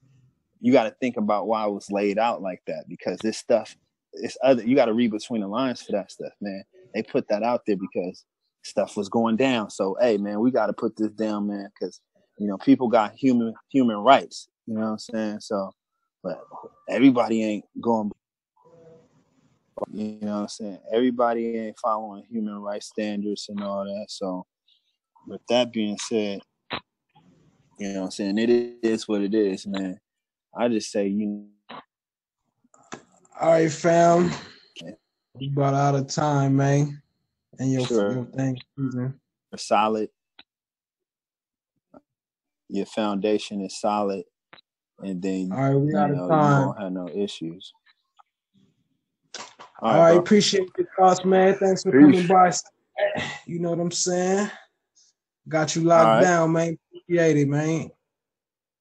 you 0.61 0.72
got 0.72 0.84
to 0.84 0.97
think 1.01 1.18
about 1.18 1.47
why 1.47 1.66
it 1.66 1.70
was 1.70 1.90
laid 1.90 2.18
out 2.18 2.40
like 2.40 2.62
that 2.66 2.84
because 2.88 3.18
this 3.18 3.36
stuff, 3.36 3.76
it's 4.14 4.38
other. 4.42 4.66
You 4.66 4.74
got 4.74 4.86
to 4.86 4.95
read 4.95 5.11
between 5.11 5.42
the 5.42 5.49
lines 5.49 5.82
for 5.82 5.92
that 5.92 6.11
stuff, 6.11 6.32
man. 6.40 6.64
They 6.95 7.03
put 7.03 7.28
that 7.28 7.42
out 7.42 7.62
there 7.66 7.76
because 7.76 8.24
stuff 8.62 8.97
was 8.97 9.09
going 9.11 9.36
down. 9.36 9.68
So, 9.68 9.97
hey, 10.01 10.16
man, 10.16 10.40
we 10.40 10.51
got 10.51 10.66
to 10.66 10.72
put 10.72 10.97
this 10.97 11.11
down, 11.11 11.49
man, 11.49 11.68
because 11.74 12.01
you 12.38 12.47
know 12.47 12.57
people 12.57 12.88
got 12.88 13.14
human 13.14 13.53
human 13.70 13.97
rights. 13.97 14.49
You 14.66 14.74
know 14.74 14.80
what 14.80 14.86
I'm 14.86 14.99
saying? 14.99 15.40
So, 15.40 15.74
but 16.24 16.40
everybody 16.88 17.44
ain't 17.44 17.64
going 17.80 18.10
you 19.92 20.18
know 20.22 20.34
what 20.34 20.42
I'm 20.42 20.48
saying? 20.48 20.78
Everybody 20.92 21.56
ain't 21.58 21.78
following 21.78 22.24
human 22.30 22.56
rights 22.56 22.86
standards 22.86 23.46
and 23.48 23.62
all 23.62 23.84
that. 23.84 24.06
So 24.08 24.46
with 25.26 25.40
that 25.48 25.72
being 25.72 25.98
said, 25.98 26.40
you 27.78 27.92
know 27.92 28.00
what 28.00 28.04
I'm 28.06 28.10
saying? 28.12 28.38
It 28.38 28.50
is 28.82 29.08
what 29.08 29.20
it 29.20 29.34
is, 29.34 29.66
man. 29.66 29.98
I 30.56 30.68
just 30.68 30.90
say 30.90 31.08
you 31.08 31.48
All 33.40 33.50
right, 33.50 33.70
fam. 33.70 34.30
You 35.38 35.50
about 35.52 35.74
out 35.74 35.96
of 35.96 36.06
time, 36.06 36.56
man. 36.56 37.02
And 37.58 37.72
your, 37.72 37.86
sure. 37.86 38.26
your. 38.76 39.14
Solid. 39.56 40.08
Your 42.68 42.86
foundation 42.86 43.60
is 43.60 43.80
solid. 43.80 44.24
And 45.03 45.20
then 45.20 45.51
All 45.53 45.59
right, 45.59 45.74
we 45.74 45.95
out 45.95 46.11
know, 46.11 46.24
of 46.24 46.30
time. 46.30 46.61
you 46.61 46.66
won't 46.66 46.80
have 46.80 46.92
no 46.92 47.09
issues. 47.09 47.72
All 49.80 49.90
right, 49.90 49.97
All 49.97 50.03
right 50.03 50.18
appreciate 50.18 50.68
your 50.78 50.86
thoughts, 50.99 51.24
man. 51.24 51.55
Thanks 51.55 51.82
for 51.82 51.92
Peace. 51.92 52.01
coming 52.01 52.26
by. 52.26 52.53
You 53.47 53.59
know 53.59 53.70
what 53.70 53.80
I'm 53.80 53.90
saying? 53.90 54.51
Got 55.49 55.76
you 55.76 55.82
locked 55.82 56.07
right. 56.07 56.20
down, 56.22 56.53
man. 56.53 56.78
Appreciate 56.88 57.36
it, 57.36 57.49
man. 57.49 57.90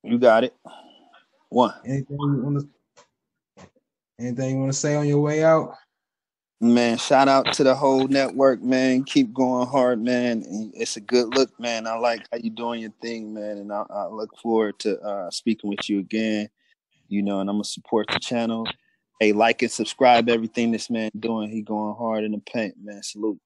You 0.03 0.18
got 0.18 0.43
it. 0.43 0.55
One. 1.49 1.74
Anything 1.86 2.18
you 2.20 2.41
want 2.43 2.59
to? 2.59 3.66
Anything 4.20 4.51
you 4.51 4.59
want 4.59 4.72
to 4.72 4.78
say 4.78 4.95
on 4.95 5.07
your 5.07 5.20
way 5.20 5.43
out? 5.43 5.74
Man, 6.64 6.97
shout 6.97 7.28
out 7.28 7.51
to 7.55 7.66
the 7.66 7.76
whole 7.76 8.07
network, 8.07 8.61
man. 8.61 9.03
Keep 9.03 9.34
going 9.34 9.68
hard, 9.68 10.01
man. 10.01 10.72
It's 10.74 10.95
a 10.95 11.01
good 11.01 11.36
look, 11.36 11.51
man. 11.59 11.86
I 11.86 11.97
like 11.97 12.26
how 12.32 12.38
you 12.38 12.49
doing 12.49 12.80
your 12.80 12.93
thing, 13.01 13.34
man, 13.34 13.57
and 13.57 13.70
I, 13.70 13.84
I 13.89 14.07
look 14.07 14.30
forward 14.41 14.80
to 14.80 14.97
uh, 15.01 15.30
speaking 15.30 15.70
with 15.70 15.89
you 15.89 15.99
again. 15.99 16.47
You 17.09 17.22
know, 17.22 17.41
and 17.41 17.49
I'm 17.49 17.57
gonna 17.57 17.66
support 17.66 18.07
the 18.07 18.18
channel. 18.18 18.66
Hey, 19.20 19.34
like 19.34 19.61
and 19.61 19.70
subscribe 19.70 20.30
everything 20.30 20.72
this 20.72 20.89
man 20.89 21.11
doing. 21.20 21.51
He 21.51 21.64
going 21.64 21.97
hard 21.97 22.24
in 22.24 22.32
the 22.32 22.38
paint, 22.38 22.76
man. 22.82 23.03
Salute. 23.03 23.41